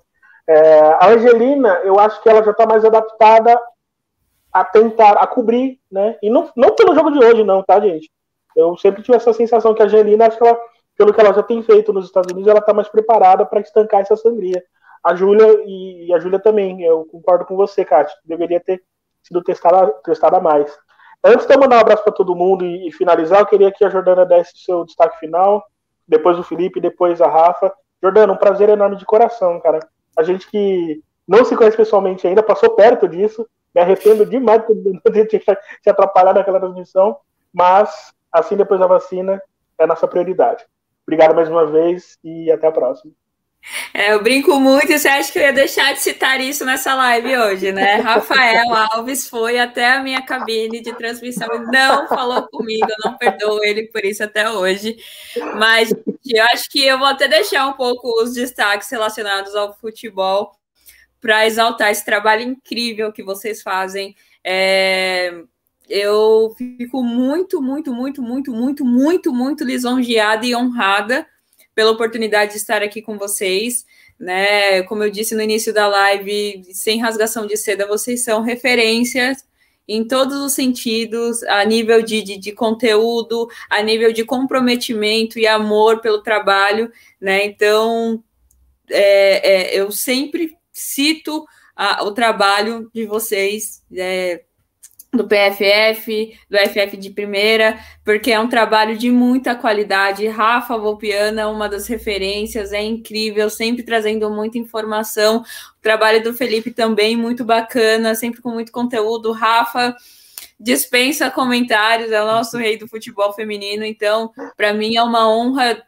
É, 0.47 0.80
a 0.99 1.07
Angelina, 1.07 1.82
eu 1.84 1.99
acho 1.99 2.21
que 2.21 2.30
ela 2.30 2.43
já 2.43 2.51
está 2.51 2.65
mais 2.65 2.86
adaptada 2.86 3.59
a 4.53 4.63
tentar, 4.63 5.13
a 5.13 5.28
cobrir, 5.28 5.80
né? 5.91 6.17
E 6.23 6.30
não, 6.30 6.49
não 6.55 6.73
pelo 6.73 6.95
jogo 6.95 7.11
de 7.11 7.19
hoje, 7.19 7.43
não, 7.43 7.61
tá, 7.61 7.80
gente? 7.80 8.09
Eu 8.55 8.78
sempre 8.78 9.03
tive 9.03 9.17
essa 9.17 9.34
sensação 9.34 9.73
que 9.73 9.82
a 9.82 9.86
Angelina, 9.86 10.28
acho 10.28 10.38
que 10.38 10.47
ela, 10.47 10.57
pelo 10.97 11.13
que 11.13 11.19
ela 11.19 11.34
já 11.34 11.43
tem 11.43 11.61
feito 11.61 11.91
nos 11.91 12.05
Estados 12.05 12.32
Unidos, 12.32 12.49
ela 12.49 12.59
está 12.59 12.73
mais 12.73 12.88
preparada 12.88 13.45
para 13.45 13.59
estancar 13.59 14.01
essa 14.01 14.15
sangria. 14.15 14.63
A 15.04 15.16
Júlia 15.16 15.64
e, 15.66 16.14
a 16.14 16.20
Júlia 16.20 16.39
também, 16.39 16.84
eu 16.84 17.06
concordo 17.06 17.45
com 17.45 17.56
você, 17.56 17.86
Kátia, 17.86 18.16
deveria 18.26 18.60
ter 18.60 18.82
sido 19.24 19.41
testada, 19.43 19.91
testada 20.04 20.39
mais. 20.39 20.78
Antes 21.24 21.45
de 21.45 21.54
eu 21.54 21.60
mandar 21.60 21.78
um 21.78 21.82
abraço 21.82 22.04
para 22.04 22.14
todo 22.14 22.36
mundo 22.36 22.66
e, 22.66 22.88
e, 22.88 22.91
finalizar, 22.91 23.39
eu 23.39 23.45
queria 23.45 23.72
que 23.72 23.84
a 23.84 23.89
Jordana 23.89 24.26
desse 24.26 24.58
seu 24.58 24.86
destaque 24.86 25.20
final, 25.20 25.64
depois 26.08 26.38
o 26.38 26.43
Felipe, 26.43 26.80
depois 26.80 27.22
a 27.22 27.28
Rafa. 27.28 27.74
Jordana, 28.02 28.34
um 28.34 28.38
prazer 28.38 28.70
enorme 28.70 28.95
de 28.95 29.06
coração, 29.06 29.60
cara. 29.60 29.80
A 30.18 30.24
gente 30.24 30.50
que 30.50 31.02
não 31.28 31.43
se 31.43 31.56
conhece 31.56 31.76
pessoalmente 31.76 32.26
ainda, 32.28 32.41
passou 32.41 32.76
perto 32.76 33.08
disso, 33.08 33.48
me 33.74 33.82
arrependo 33.82 34.26
demais 34.26 34.64
de 34.66 35.02
ter 35.28 35.39
te 35.82 35.89
atrapalhado 35.89 36.39
naquela 36.39 36.60
transmissão, 36.60 37.18
mas 37.54 38.14
assim 38.32 38.56
depois 38.56 38.80
da 38.80 38.88
vacina 38.88 39.41
é 39.78 39.84
a 39.84 39.88
nossa 39.88 40.08
prioridade. 40.08 40.66
Obrigado 41.06 41.36
mais 41.36 41.50
uma 41.50 41.66
vez 41.66 42.18
e 42.24 42.52
até 42.52 42.68
a 42.68 42.72
próxima. 42.72 43.14
É, 43.93 44.13
eu 44.13 44.24
brinco 44.24 44.59
muito 44.59 44.91
e 44.91 44.97
você 44.97 45.07
acha 45.07 45.32
que 45.32 45.39
eu 45.39 45.43
ia 45.43 45.53
deixar 45.53 45.93
de 45.93 45.99
citar 45.99 46.39
isso 46.39 46.63
nessa 46.63 46.95
live 46.95 47.38
hoje, 47.38 47.72
né? 47.72 47.95
Rafael 47.95 48.74
Alves 48.74 49.28
foi 49.28 49.59
até 49.59 49.91
a 49.91 50.01
minha 50.01 50.22
cabine 50.22 50.82
de 50.82 50.93
transmissão 50.93 51.47
e 51.53 51.59
não 51.72 52.07
falou 52.07 52.47
comigo, 52.47 52.88
eu 52.89 53.11
não 53.11 53.18
perdoo 53.18 53.63
ele 53.63 53.88
por 53.88 54.03
isso 54.05 54.24
até 54.24 54.49
hoje. 54.49 54.97
Mas 55.57 55.91
eu 55.91 56.45
acho 56.53 56.70
que 56.70 56.86
eu 56.86 56.97
vou 56.97 57.07
até 57.07 57.28
deixar 57.28 57.68
um 57.68 57.74
pouco 57.74 58.24
os 58.24 58.34
destaques 58.34 58.89
relacionados 58.89 59.55
ao 59.55 59.74
futebol 59.78 60.55
para 61.20 61.45
exaltar 61.45 61.91
esse 61.91 62.05
trabalho 62.05 62.43
incrível 62.43 63.11
que 63.11 63.24
vocês 63.24 63.61
fazem. 63.61 64.15
É, 64.43 65.34
eu 65.89 66.53
fico 66.57 67.03
muito, 67.03 67.61
muito, 67.61 67.93
muito, 67.93 68.22
muito, 68.22 68.53
muito, 68.53 68.86
muito, 68.86 69.34
muito 69.34 69.63
lisonjeada 69.63 70.45
e 70.45 70.55
honrada 70.55 71.28
pela 71.78 71.91
oportunidade 71.91 72.53
de 72.53 72.57
estar 72.57 72.82
aqui 72.82 73.03
com 73.03 73.19
vocês. 73.19 73.86
Né? 74.19 74.82
Como 74.82 75.03
eu 75.03 75.11
disse 75.11 75.36
no 75.36 75.43
início 75.43 75.71
da 75.71 75.88
live, 75.88 76.63
sem 76.73 76.99
rasgação 76.99 77.45
de 77.45 77.55
seda, 77.55 77.86
vocês 77.86 78.23
são 78.23 78.41
referências 78.41 79.45
em 79.88 80.03
todos 80.03 80.38
os 80.38 80.53
sentidos, 80.53 81.43
a 81.43 81.63
nível 81.63 82.01
de, 82.01 82.23
de, 82.23 82.36
de, 82.36 82.51
conteúdo, 82.51 83.47
a 83.69 83.84
nível 83.84 84.11
de 84.11 84.25
comprometimento 84.25 85.38
e 85.38 85.45
amor 85.45 86.01
pelo 86.01 86.23
trabalho, 86.23 86.91
né? 87.21 87.45
Então, 87.45 88.23
é, 88.89 89.75
é, 89.75 89.80
eu 89.80 89.91
sempre 89.91 90.57
cito 90.73 91.45
a, 91.75 92.03
o 92.03 92.11
trabalho 92.11 92.89
de 92.91 93.05
vocês, 93.05 93.84
é, 93.95 94.43
do 95.14 95.28
PFF, 95.28 96.38
do 96.49 96.58
FF 96.58 96.97
de 96.97 97.10
primeira, 97.10 97.80
porque 98.03 98.32
é 98.32 98.39
um 98.39 98.49
trabalho 98.49 98.97
de 98.97 99.10
muita 99.10 99.55
qualidade. 99.55 100.28
Rafa 100.28 100.78
Volpiana, 100.78 101.49
uma 101.49 101.70
das 101.70 101.88
referências, 101.88 102.74
é 102.74 102.84
incrível, 102.84 103.49
sempre 103.49 103.84
trazendo 103.84 104.30
muita 104.30 104.58
informação. 104.58 105.38
O 105.78 105.82
trabalho 105.82 106.22
do 106.22 106.34
Felipe 106.34 106.72
também 106.72 107.16
muito 107.16 107.45
bacana, 107.45 108.16
sempre 108.16 108.41
com 108.41 108.51
muito 108.51 108.72
conteúdo. 108.72 109.32
Rafa 109.32 109.95
dispensa 110.60 111.30
comentários, 111.30 112.12
é 112.12 112.22
o 112.22 112.26
nosso 112.26 112.58
rei 112.58 112.78
do 112.78 112.88
futebol 112.88 113.32
feminino, 113.34 113.86
então, 113.86 114.32
para 114.55 114.74
mim 114.74 114.95
é 114.95 115.03
uma 115.03 115.30
honra 115.30 115.84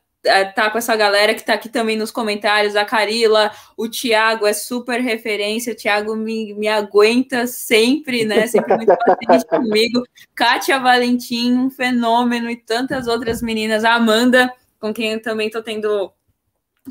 tá 0.54 0.70
com 0.70 0.78
essa 0.78 0.96
galera 0.96 1.34
que 1.34 1.44
tá 1.44 1.54
aqui 1.54 1.70
também 1.70 1.98
nos 1.98 2.12
comentários, 2.12 2.76
a 2.76 2.84
Carila, 2.84 3.52
o 3.78 3.88
Thiago 3.88 4.46
é 4.46 4.54
super 4.54 5.00
referência, 5.00 5.74
o 5.74 5.76
Thiago 5.76 6.16
me, 6.16 6.54
me 6.54 6.68
aguenta 6.68 7.48
sempre, 7.48 8.26
né? 8.26 8.46
Sempre 8.48 8.76
muito 8.76 8.96
paciente 8.98 9.46
comigo. 9.48 10.04
Kátia 10.36 10.80
Valentim, 10.80 11.54
um 11.54 11.70
fenômeno, 11.70 12.50
e 12.50 12.56
tantas 12.56 13.08
outras 13.08 13.42
meninas, 13.42 13.84
a 13.84 13.94
Amanda, 13.94 14.52
com 14.80 14.94
quem 14.94 15.14
eu 15.14 15.22
também 15.22 15.50
tô 15.50 15.64
tendo 15.64 16.12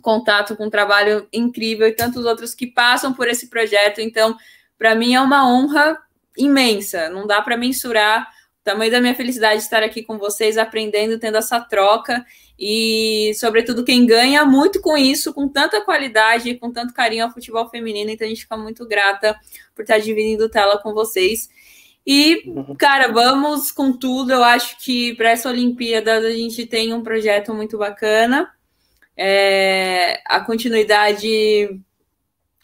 contato 0.01 0.57
com 0.57 0.66
um 0.66 0.70
trabalho 0.70 1.26
incrível, 1.33 1.87
e 1.87 1.93
tantos 1.93 2.24
outros 2.24 2.55
que 2.55 2.66
passam 2.66 3.12
por 3.12 3.29
esse 3.29 3.49
projeto. 3.49 4.01
Então, 4.01 4.37
para 4.79 4.95
mim 4.95 5.14
é 5.14 5.20
uma 5.20 5.47
honra 5.47 5.99
imensa, 6.37 7.11
não 7.11 7.26
dá 7.26 7.43
para 7.43 7.57
mensurar 7.57 8.29
tamanho 8.69 8.91
da 8.91 9.01
minha 9.01 9.14
felicidade 9.14 9.59
de 9.59 9.64
estar 9.64 9.83
aqui 9.83 10.03
com 10.03 10.19
vocês, 10.19 10.59
aprendendo, 10.59 11.19
tendo 11.19 11.39
essa 11.39 11.59
troca 11.61 12.25
e, 12.59 13.33
sobretudo, 13.35 13.85
quem 13.85 14.05
ganha 14.05 14.45
muito 14.45 14.81
com 14.81 14.97
isso, 14.97 15.33
com 15.33 15.49
tanta 15.49 15.81
qualidade, 15.81 16.57
com 16.57 16.71
tanto 16.71 16.93
carinho 16.93 17.25
ao 17.25 17.31
futebol 17.31 17.69
feminino. 17.71 18.11
Então, 18.11 18.27
a 18.27 18.29
gente 18.29 18.43
fica 18.43 18.57
muito 18.57 18.87
grata 18.87 19.39
por 19.75 19.83
estar 19.83 19.99
dividindo 19.99 20.51
tela 20.51 20.79
com 20.79 20.93
vocês. 20.93 21.49
E, 22.07 22.43
uhum. 22.47 22.75
cara, 22.77 23.09
vamos 23.12 23.71
com 23.71 23.93
tudo. 23.93 24.33
Eu 24.33 24.43
acho 24.45 24.77
que 24.85 25.14
para 25.14 25.31
essa 25.31 25.49
Olimpíada 25.49 26.19
a 26.19 26.31
gente 26.31 26.66
tem 26.66 26.93
um 26.93 27.03
projeto 27.03 27.55
muito 27.55 27.79
bacana. 27.79 28.51
É, 29.16 30.21
a 30.27 30.41
continuidade 30.41 31.81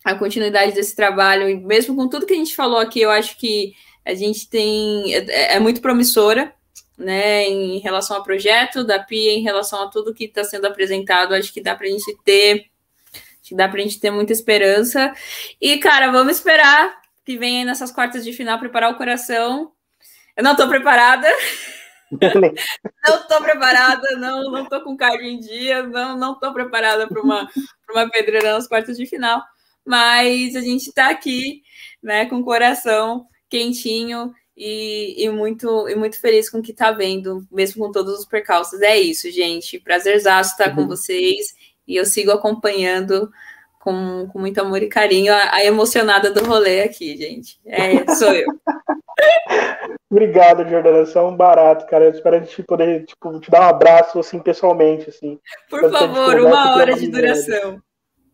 a 0.05 0.15
continuidade 0.15 0.75
desse 0.75 0.95
trabalho, 0.95 1.49
e 1.49 1.57
mesmo 1.57 1.97
com 1.97 2.07
tudo 2.07 2.27
que 2.27 2.35
a 2.35 2.37
gente 2.37 2.55
falou 2.55 2.79
aqui, 2.79 3.01
eu 3.01 3.11
acho 3.11 3.39
que 3.39 3.73
a 4.05 4.15
gente 4.15 4.49
tem 4.49 5.15
é, 5.15 5.55
é 5.55 5.61
muito 5.61 5.81
promissora 5.81 6.55
né, 6.97 7.45
em 7.49 7.79
relação 7.79 8.17
ao 8.17 8.23
projeto 8.23 8.85
da 8.85 8.99
PIA, 8.99 9.33
em 9.33 9.43
relação 9.43 9.83
a 9.83 9.89
tudo 9.89 10.15
que 10.15 10.25
está 10.25 10.45
sendo 10.45 10.67
apresentado, 10.67 11.35
acho 11.35 11.53
que 11.53 11.61
dá 11.61 11.75
para 11.75 11.87
a 11.87 11.91
gente 11.91 12.17
ter, 12.25 12.67
acho 13.13 13.49
que 13.49 13.55
dá 13.55 13.69
para 13.69 13.81
a 13.81 13.83
gente 13.83 13.99
ter 13.99 14.11
muita 14.11 14.33
esperança. 14.33 15.13
E, 15.61 15.79
cara, 15.79 16.11
vamos 16.11 16.37
esperar 16.37 17.01
que 17.25 17.37
venha 17.37 17.65
nessas 17.65 17.91
quartas 17.91 18.25
de 18.25 18.33
final 18.33 18.59
preparar 18.59 18.93
o 18.93 18.97
coração. 18.97 19.73
Eu 20.37 20.45
não 20.45 20.53
estou 20.53 20.69
preparada. 20.69 21.29
não 22.13 23.17
estou 23.17 23.43
preparada, 23.43 24.17
não, 24.17 24.43
não 24.51 24.67
tô 24.67 24.81
com 24.83 24.97
carga 24.97 25.25
em 25.25 25.41
dia, 25.41 25.83
não, 25.83 26.17
não 26.17 26.39
tô 26.39 26.53
preparada 26.53 27.09
para 27.09 27.21
uma, 27.21 27.51
uma 27.91 28.09
pedreira 28.09 28.53
nas 28.53 28.69
quartas 28.69 28.97
de 28.97 29.07
final, 29.07 29.43
mas 29.85 30.55
a 30.55 30.61
gente 30.61 30.89
está 30.89 31.11
aqui, 31.11 31.63
né, 32.01 32.27
com 32.27 32.37
o 32.37 32.45
coração 32.45 33.27
quentinho 33.49 34.33
e, 34.57 35.25
e, 35.25 35.29
muito, 35.29 35.89
e 35.89 35.97
muito 35.97 36.21
feliz 36.21 36.49
com 36.49 36.59
o 36.59 36.63
que 36.63 36.71
está 36.71 36.93
vendo, 36.93 37.45
mesmo 37.51 37.85
com 37.85 37.93
todos 37.93 38.19
os 38.19 38.27
percalços. 38.27 38.81
É 38.81 38.97
isso, 38.97 39.31
gente. 39.31 39.81
Prazerzaço 39.81 40.53
estar 40.53 40.71
uhum. 40.71 40.77
com 40.77 40.89
vocês 40.89 41.55
e 41.87 41.97
eu 41.97 42.05
sigo 42.05 42.31
acompanhando 42.31 43.31
com, 43.81 44.29
com 44.33 44.39
muito 44.39 44.59
amor 44.61 44.83
e 44.83 44.89
carinho 44.89 45.33
a, 45.33 45.57
a 45.57 45.65
emocionada 45.65 46.31
do 46.31 46.45
rolê 46.45 46.83
aqui, 46.83 47.17
gente. 47.17 47.61
É, 47.67 48.15
sou 48.15 48.33
eu. 48.33 48.47
Obrigado, 50.11 50.69
Jordana. 50.69 51.05
Você 51.05 51.19
é 51.19 51.21
um 51.21 51.37
barato, 51.37 51.87
cara. 51.87 52.05
Eu 52.05 52.13
espero 52.13 52.37
a 52.37 52.39
gente 52.39 52.63
poder 52.63 53.05
tipo, 53.05 53.41
te 53.41 53.51
dar 53.51 53.63
um 53.63 53.69
abraço 53.69 54.19
assim 54.21 54.39
pessoalmente. 54.39 55.11
Assim, 55.11 55.39
Por 55.69 55.91
favor, 55.91 56.41
uma 56.41 56.77
hora 56.77 56.95
de 56.95 57.09
duração. 57.09 57.83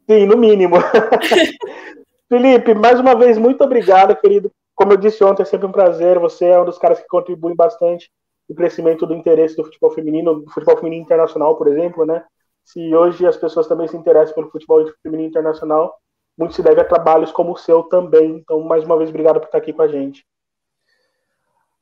Sim, 0.08 0.26
no 0.26 0.36
mínimo. 0.36 0.76
Felipe, 2.28 2.74
mais 2.74 3.00
uma 3.00 3.16
vez, 3.16 3.38
muito 3.38 3.64
obrigado, 3.64 4.14
querido 4.16 4.52
como 4.80 4.94
eu 4.94 4.96
disse 4.96 5.22
ontem, 5.22 5.42
é 5.42 5.44
sempre 5.44 5.66
um 5.66 5.72
prazer. 5.72 6.18
Você 6.18 6.46
é 6.46 6.58
um 6.58 6.64
dos 6.64 6.78
caras 6.78 6.98
que 6.98 7.06
contribuem 7.06 7.54
bastante 7.54 8.10
no 8.48 8.56
crescimento 8.56 9.06
do 9.06 9.12
interesse 9.12 9.54
do 9.54 9.62
futebol 9.62 9.90
feminino, 9.90 10.40
do 10.40 10.50
futebol 10.50 10.74
feminino 10.74 11.02
internacional, 11.02 11.54
por 11.54 11.68
exemplo, 11.68 12.06
né? 12.06 12.24
Se 12.64 12.94
hoje 12.94 13.26
as 13.26 13.36
pessoas 13.36 13.66
também 13.66 13.86
se 13.86 13.94
interessam 13.94 14.34
pelo 14.34 14.50
futebol 14.50 14.90
feminino 15.02 15.28
internacional, 15.28 15.94
muito 16.34 16.54
se 16.54 16.62
deve 16.62 16.80
a 16.80 16.84
trabalhos 16.84 17.30
como 17.30 17.52
o 17.52 17.58
seu 17.58 17.82
também. 17.82 18.36
Então, 18.36 18.58
mais 18.62 18.82
uma 18.82 18.96
vez, 18.96 19.10
obrigado 19.10 19.38
por 19.38 19.44
estar 19.44 19.58
aqui 19.58 19.70
com 19.70 19.82
a 19.82 19.88
gente. 19.88 20.26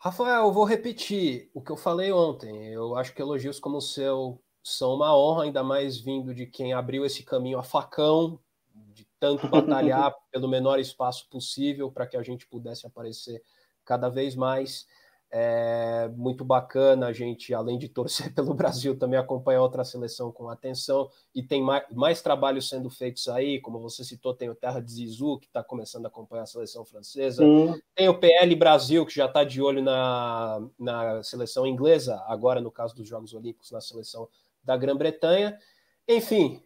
Rafael, 0.00 0.46
eu 0.46 0.52
vou 0.52 0.64
repetir 0.64 1.52
o 1.54 1.62
que 1.62 1.70
eu 1.70 1.76
falei 1.76 2.10
ontem. 2.10 2.72
Eu 2.72 2.96
acho 2.96 3.14
que 3.14 3.22
elogios 3.22 3.60
como 3.60 3.76
o 3.76 3.80
seu 3.80 4.40
são 4.64 4.94
uma 4.94 5.16
honra, 5.16 5.44
ainda 5.44 5.62
mais 5.62 6.00
vindo 6.00 6.34
de 6.34 6.46
quem 6.46 6.72
abriu 6.72 7.04
esse 7.04 7.22
caminho 7.22 7.60
a 7.60 7.62
facão, 7.62 8.40
tanto 9.18 9.48
batalhar 9.48 10.14
pelo 10.30 10.48
menor 10.48 10.78
espaço 10.78 11.28
possível 11.28 11.90
para 11.90 12.06
que 12.06 12.16
a 12.16 12.22
gente 12.22 12.46
pudesse 12.46 12.86
aparecer 12.86 13.42
cada 13.84 14.08
vez 14.08 14.34
mais. 14.34 14.86
É 15.30 16.08
muito 16.16 16.42
bacana 16.42 17.08
a 17.08 17.12
gente, 17.12 17.52
além 17.52 17.76
de 17.78 17.86
torcer 17.86 18.32
pelo 18.34 18.54
Brasil, 18.54 18.98
também 18.98 19.18
acompanhar 19.18 19.60
outra 19.60 19.84
seleção 19.84 20.32
com 20.32 20.48
atenção. 20.48 21.10
E 21.34 21.42
tem 21.42 21.62
mais, 21.62 21.84
mais 21.90 22.22
trabalhos 22.22 22.68
sendo 22.68 22.88
feitos 22.88 23.28
aí, 23.28 23.60
como 23.60 23.78
você 23.78 24.02
citou, 24.02 24.34
tem 24.34 24.48
o 24.48 24.54
Terra 24.54 24.80
de 24.80 24.90
Zizou, 24.90 25.38
que 25.38 25.46
está 25.46 25.62
começando 25.62 26.06
a 26.06 26.08
acompanhar 26.08 26.44
a 26.44 26.46
seleção 26.46 26.84
francesa. 26.84 27.44
Sim. 27.44 27.78
Tem 27.94 28.08
o 28.08 28.18
PL 28.18 28.54
Brasil, 28.56 29.04
que 29.04 29.14
já 29.14 29.26
está 29.26 29.44
de 29.44 29.60
olho 29.60 29.82
na, 29.82 30.66
na 30.78 31.22
seleção 31.22 31.66
inglesa, 31.66 32.22
agora 32.26 32.60
no 32.60 32.70
caso 32.70 32.94
dos 32.94 33.06
Jogos 33.06 33.34
Olímpicos, 33.34 33.70
na 33.70 33.82
seleção 33.82 34.28
da 34.64 34.78
Grã-Bretanha. 34.78 35.58
Enfim, 36.08 36.62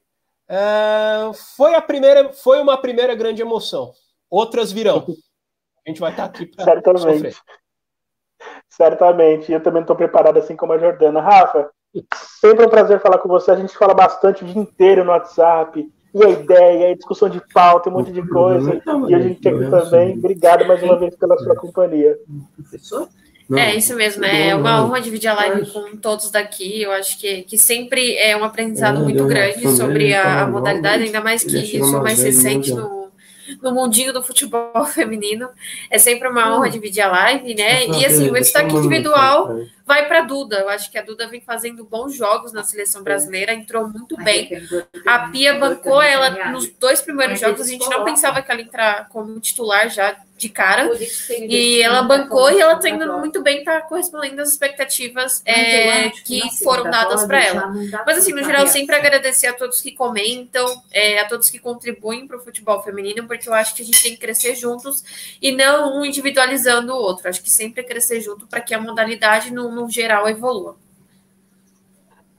é, 0.55 1.33
foi, 1.57 1.75
a 1.75 1.81
primeira, 1.81 2.31
foi 2.33 2.61
uma 2.61 2.77
primeira 2.77 3.15
grande 3.15 3.41
emoção. 3.41 3.93
Outras 4.31 4.71
virão. 4.71 5.07
A 5.87 5.89
gente 5.89 5.99
vai 5.99 6.11
estar 6.11 6.29
tá 6.29 6.29
aqui 6.29 6.47
para 6.47 6.99
sofrer. 6.99 7.35
Certamente. 8.69 9.51
Eu 9.51 9.63
também 9.63 9.81
estou 9.81 9.97
preparado 9.97 10.39
assim 10.39 10.55
como 10.55 10.75
a 10.75 10.79
Jordana. 10.79 11.23
Rafa, 11.23 11.71
sempre 12.41 12.67
um 12.67 12.69
prazer 12.69 13.01
falar 13.01 13.19
com 13.19 13.29
você. 13.29 13.51
A 13.51 13.57
gente 13.57 13.77
fala 13.77 13.95
bastante 13.95 14.45
o 14.45 14.47
dia 14.47 14.61
inteiro 14.61 15.05
no 15.05 15.11
WhatsApp. 15.11 15.91
E 16.15 16.23
a 16.23 16.29
ideia, 16.29 16.93
a 16.93 16.95
discussão 16.95 17.31
de 17.31 17.41
pauta, 17.55 17.89
um 17.89 17.95
monte 17.95 18.13
de 18.13 18.27
coisa. 18.29 18.75
E 19.09 19.15
a 19.15 19.21
gente 19.21 19.49
aqui 19.49 19.71
também. 19.71 20.19
Obrigado 20.19 20.67
mais 20.67 20.83
uma 20.83 20.99
vez 20.99 21.17
pela 21.17 21.39
sua 21.39 21.57
companhia. 21.57 22.19
Professor? 22.55 23.09
É 23.59 23.75
isso 23.75 23.95
mesmo, 23.95 24.23
né? 24.23 24.49
É 24.49 24.55
uma 24.55 24.85
honra 24.85 25.01
dividir 25.01 25.29
a 25.29 25.35
live 25.35 25.71
com 25.71 25.97
todos 25.97 26.31
daqui. 26.31 26.83
Eu 26.83 26.93
acho 26.93 27.19
que, 27.19 27.43
que 27.43 27.59
sempre 27.59 28.17
é 28.17 28.37
um 28.37 28.45
aprendizado 28.45 29.01
muito 29.01 29.25
grande 29.27 29.69
sobre 29.77 30.15
a, 30.15 30.43
a 30.43 30.47
modalidade, 30.47 31.05
ainda 31.05 31.21
mais 31.21 31.45
que 31.45 31.57
isso 31.59 31.97
é 31.97 32.01
mais 32.01 32.23
recente 32.23 32.73
no, 32.73 33.11
no 33.61 33.73
mundinho 33.73 34.13
do 34.13 34.23
futebol 34.23 34.85
feminino. 34.87 35.49
É 35.91 35.99
sempre 35.99 36.29
uma 36.29 36.55
honra 36.55 36.71
dividir 36.71 37.03
a 37.03 37.11
live, 37.11 37.55
né? 37.55 37.87
E 37.87 38.05
assim, 38.05 38.31
o 38.31 38.35
destaque 38.35 38.75
individual 38.75 39.61
vai 39.87 40.07
para 40.07 40.21
a 40.21 40.23
Duda. 40.23 40.61
Eu 40.61 40.69
acho 40.69 40.91
que 40.91 40.99
a 40.99 41.03
Duda 41.03 41.27
vem 41.27 41.41
fazendo 41.41 41.85
bons 41.85 42.15
jogos 42.15 42.53
na 42.53 42.63
seleção 42.63 43.03
brasileira, 43.03 43.53
entrou 43.53 43.89
muito 43.89 44.17
bem. 44.17 44.49
A 45.07 45.29
Pia 45.29 45.55
bancou 45.55 46.01
ela 46.01 46.51
nos 46.51 46.69
dois 46.69 47.01
primeiros 47.01 47.41
jogos. 47.41 47.61
A 47.61 47.65
gente 47.71 47.89
não 47.91 48.05
pensava 48.05 48.41
que 48.41 48.51
ela 48.51 48.61
ia 48.61 48.67
entrar 48.67 49.09
como 49.09 49.39
titular 49.41 49.89
já 49.91 50.17
de 50.43 50.49
cara. 50.49 50.91
E 51.31 51.81
ela 51.81 52.03
bancou 52.03 52.51
e 52.51 52.61
ela 52.61 52.75
está 52.75 52.89
indo 52.89 53.19
muito 53.19 53.41
bem, 53.43 53.59
está 53.59 53.81
correspondendo 53.81 54.43
às 54.43 54.51
expectativas 54.51 55.41
é, 55.47 56.11
que 56.11 56.43
foram 56.63 56.91
dadas 56.91 57.25
para 57.25 57.43
ela. 57.43 57.73
Mas, 58.05 58.19
assim, 58.19 58.33
no 58.33 58.43
geral, 58.43 58.67
sempre 58.67 58.97
agradecer 58.97 59.47
a 59.47 59.53
todos 59.53 59.81
que 59.81 59.93
comentam, 59.93 60.67
é, 60.91 61.21
a 61.21 61.29
todos 61.29 61.49
que 61.49 61.59
contribuem 61.59 62.27
para 62.27 62.37
o 62.37 62.41
futebol 62.41 62.83
feminino, 62.83 63.27
porque 63.27 63.49
eu 63.49 63.55
acho 63.55 63.75
que 63.75 63.83
a 63.83 63.85
gente 63.85 64.03
tem 64.03 64.13
que 64.13 64.21
crescer 64.21 64.57
juntos 64.57 65.05
e 65.41 65.53
não 65.53 66.01
um 66.01 66.05
individualizando 66.05 66.93
o 66.93 66.97
outro. 66.97 67.29
Acho 67.29 67.43
que 67.43 67.51
sempre 67.51 67.83
é 67.83 67.85
crescer 67.85 68.21
junto 68.21 68.47
para 68.47 68.61
que 68.61 68.75
a 68.75 68.81
modalidade, 68.81 69.53
no, 69.53 69.71
no 69.71 69.89
geral, 69.89 70.29
evolua. 70.29 70.77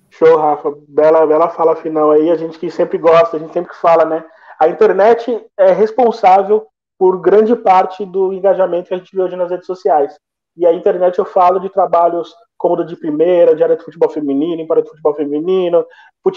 Show, 0.09 0.37
Rafa. 0.37 0.73
Bela, 0.87 1.25
bela 1.25 1.49
fala 1.49 1.75
final 1.77 2.11
aí. 2.11 2.29
A 2.29 2.35
gente 2.35 2.59
que 2.59 2.69
sempre 2.69 2.97
gosta, 2.97 3.37
a 3.37 3.39
gente 3.39 3.53
sempre 3.53 3.73
fala, 3.75 4.05
né? 4.05 4.23
A 4.59 4.67
internet 4.67 5.43
é 5.57 5.71
responsável 5.71 6.67
por 6.97 7.19
grande 7.19 7.55
parte 7.55 8.05
do 8.05 8.33
engajamento 8.33 8.87
que 8.87 8.93
a 8.93 8.97
gente 8.97 9.15
vê 9.15 9.21
hoje 9.21 9.35
nas 9.35 9.51
redes 9.51 9.65
sociais. 9.65 10.17
E 10.55 10.65
a 10.65 10.73
internet 10.73 11.17
eu 11.17 11.25
falo 11.25 11.59
de 11.59 11.69
trabalhos 11.69 12.33
como 12.57 12.75
do 12.75 12.85
de 12.85 12.95
primeira, 12.95 13.55
de 13.55 13.63
área 13.63 13.75
de 13.75 13.83
futebol 13.83 14.09
feminino, 14.09 14.61
em 14.61 14.67
área 14.69 14.83
de 14.83 14.89
futebol 14.89 15.13
feminino, 15.13 15.85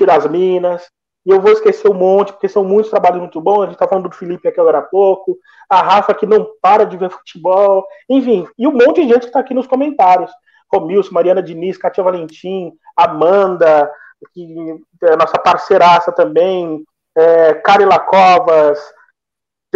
das 0.07 0.27
Minas, 0.27 0.91
e 1.27 1.31
eu 1.31 1.41
vou 1.41 1.51
esquecer 1.51 1.91
um 1.91 1.95
monte, 1.95 2.33
porque 2.33 2.49
são 2.49 2.65
muitos 2.65 2.91
trabalhos 2.91 3.19
muito 3.19 3.41
bons. 3.41 3.63
A 3.63 3.65
gente 3.65 3.75
está 3.75 3.89
falando 3.89 4.09
do 4.09 4.15
Felipe 4.15 4.47
aqui 4.47 4.61
agora 4.61 4.79
há 4.79 4.83
pouco, 4.83 5.37
a 5.69 5.83
Rafa 5.83 6.15
que 6.15 6.25
não 6.25 6.47
para 6.63 6.85
de 6.85 6.97
ver 6.97 7.11
futebol, 7.11 7.85
enfim, 8.09 8.47
e 8.57 8.67
um 8.67 8.73
monte 8.73 9.03
de 9.03 9.09
gente 9.09 9.21
que 9.21 9.27
está 9.27 9.41
aqui 9.41 9.53
nos 9.53 9.67
comentários. 9.67 10.31
Romilson, 10.73 11.13
Mariana 11.13 11.43
Diniz, 11.43 11.77
Katia 11.77 12.03
Valentim, 12.03 12.73
Amanda, 12.97 13.91
que 14.33 14.81
é 15.03 15.17
nossa 15.17 15.39
parceiraça 15.39 16.13
também, 16.13 16.85
é, 17.17 17.55
Carila 17.55 17.99
Covas. 17.99 18.79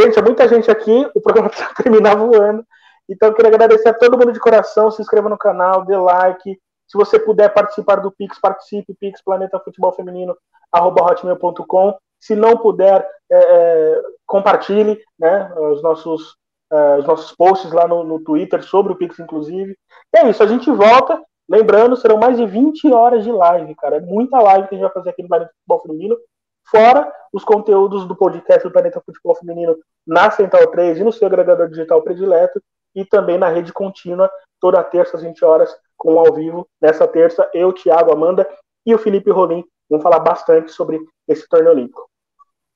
Gente, 0.01 0.19
é 0.19 0.23
muita 0.23 0.49
gente 0.49 0.71
aqui, 0.71 1.11
o 1.15 1.21
programa 1.21 1.51
precisa 1.51 1.69
terminar 1.77 2.17
voando. 2.17 2.65
Então, 3.07 3.29
eu 3.29 3.35
queria 3.35 3.51
agradecer 3.51 3.89
a 3.91 3.95
todo 3.95 4.17
mundo 4.17 4.33
de 4.33 4.41
coração. 4.41 4.91
Se 4.91 5.03
inscreva 5.03 5.29
no 5.29 5.37
canal, 5.37 5.85
dê 5.85 5.97
like. 5.97 6.59
Se 6.87 6.97
você 6.97 7.19
puder 7.19 7.53
participar 7.53 7.97
do 7.97 8.11
Pix, 8.11 8.41
participe. 8.41 8.95
Pix 8.95 9.23
Planeta 9.23 9.61
Futebol 9.61 9.93
Feminino, 9.93 10.35
arroba 10.73 11.03
hotmail.com. 11.03 11.99
Se 12.19 12.35
não 12.35 12.57
puder, 12.57 13.07
é, 13.31 13.37
é, 13.37 14.03
compartilhe 14.27 14.99
né, 15.19 15.53
os, 15.55 15.83
nossos, 15.83 16.37
é, 16.73 16.99
os 16.99 17.07
nossos 17.07 17.33
posts 17.37 17.73
lá 17.73 17.87
no, 17.87 18.03
no 18.03 18.21
Twitter 18.21 18.63
sobre 18.63 18.93
o 18.93 18.97
Pix, 18.97 19.19
inclusive. 19.19 19.77
E 20.15 20.19
é 20.19 20.31
isso, 20.31 20.43
a 20.43 20.47
gente 20.47 20.71
volta. 20.71 21.21
Lembrando, 21.49 21.97
serão 21.97 22.17
mais 22.17 22.39
de 22.39 22.47
20 22.47 22.93
horas 22.93 23.25
de 23.25 23.33
live, 23.33 23.75
cara. 23.75 23.97
É 23.97 24.01
muita 24.01 24.41
live 24.41 24.69
que 24.69 24.77
a 24.77 24.79
gente 24.79 24.87
vai 24.87 24.95
fazer 24.95 25.11
aqui 25.11 25.23
no 25.23 25.29
Planeta 25.29 25.51
Futebol 25.59 25.83
Feminino. 25.83 26.17
Fora 26.69 27.11
os 27.33 27.45
conteúdos 27.45 28.07
do 28.07 28.17
podcast 28.17 28.67
do 28.67 28.73
Planeta 28.73 29.03
Futebol 29.05 29.35
Feminino 29.37 29.77
na 30.07 30.31
Central 30.31 30.67
3 30.69 30.99
e 30.99 31.05
no 31.05 31.13
seu 31.13 31.27
agregador 31.27 31.69
digital 31.69 32.03
predileto. 32.03 32.61
E 32.95 33.05
também 33.05 33.39
na 33.39 33.49
rede 33.49 33.73
contínua, 33.73 34.29
toda 34.61 34.83
terça 34.83 35.17
às 35.17 35.23
20 35.23 35.45
horas, 35.45 35.77
com 35.97 36.19
ao 36.19 36.35
vivo. 36.35 36.67
Nessa 36.81 37.07
terça, 37.07 37.49
eu, 37.55 37.73
Thiago, 37.73 38.13
Amanda 38.13 38.49
e 38.85 38.95
o 38.95 38.99
Felipe 38.99 39.31
Rolim 39.31 39.65
vão 39.89 40.01
falar 40.01 40.19
bastante 40.21 40.73
sobre 40.73 41.01
esse 41.29 41.49
torneio 41.49 41.73
olímpico. 41.73 42.09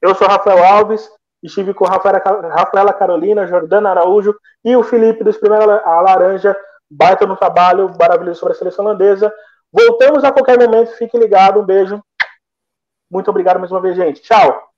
Eu 0.00 0.14
sou 0.14 0.28
Rafael 0.28 0.62
Alves, 0.64 1.10
estive 1.42 1.74
com 1.74 1.84
Rafaela 1.84 2.92
Carolina, 2.92 3.46
Jordana 3.46 3.90
Araújo 3.90 4.34
e 4.64 4.76
o 4.76 4.82
Felipe 4.82 5.24
do 5.24 5.30
a 5.84 6.00
Laranja, 6.00 6.56
baita 6.90 7.26
no 7.26 7.36
trabalho 7.36 7.90
maravilhoso 7.98 8.40
sobre 8.40 8.54
a 8.54 8.58
seleção 8.58 8.84
holandesa. 8.84 9.32
Voltamos 9.72 10.22
a 10.24 10.32
qualquer 10.32 10.58
momento, 10.58 10.96
fique 10.96 11.18
ligado, 11.18 11.60
um 11.60 11.64
beijo. 11.64 12.02
Muito 13.14 13.30
obrigado 13.30 13.60
mais 13.60 13.70
uma 13.70 13.80
vez, 13.80 13.94
gente. 13.94 14.20
Tchau! 14.22 14.73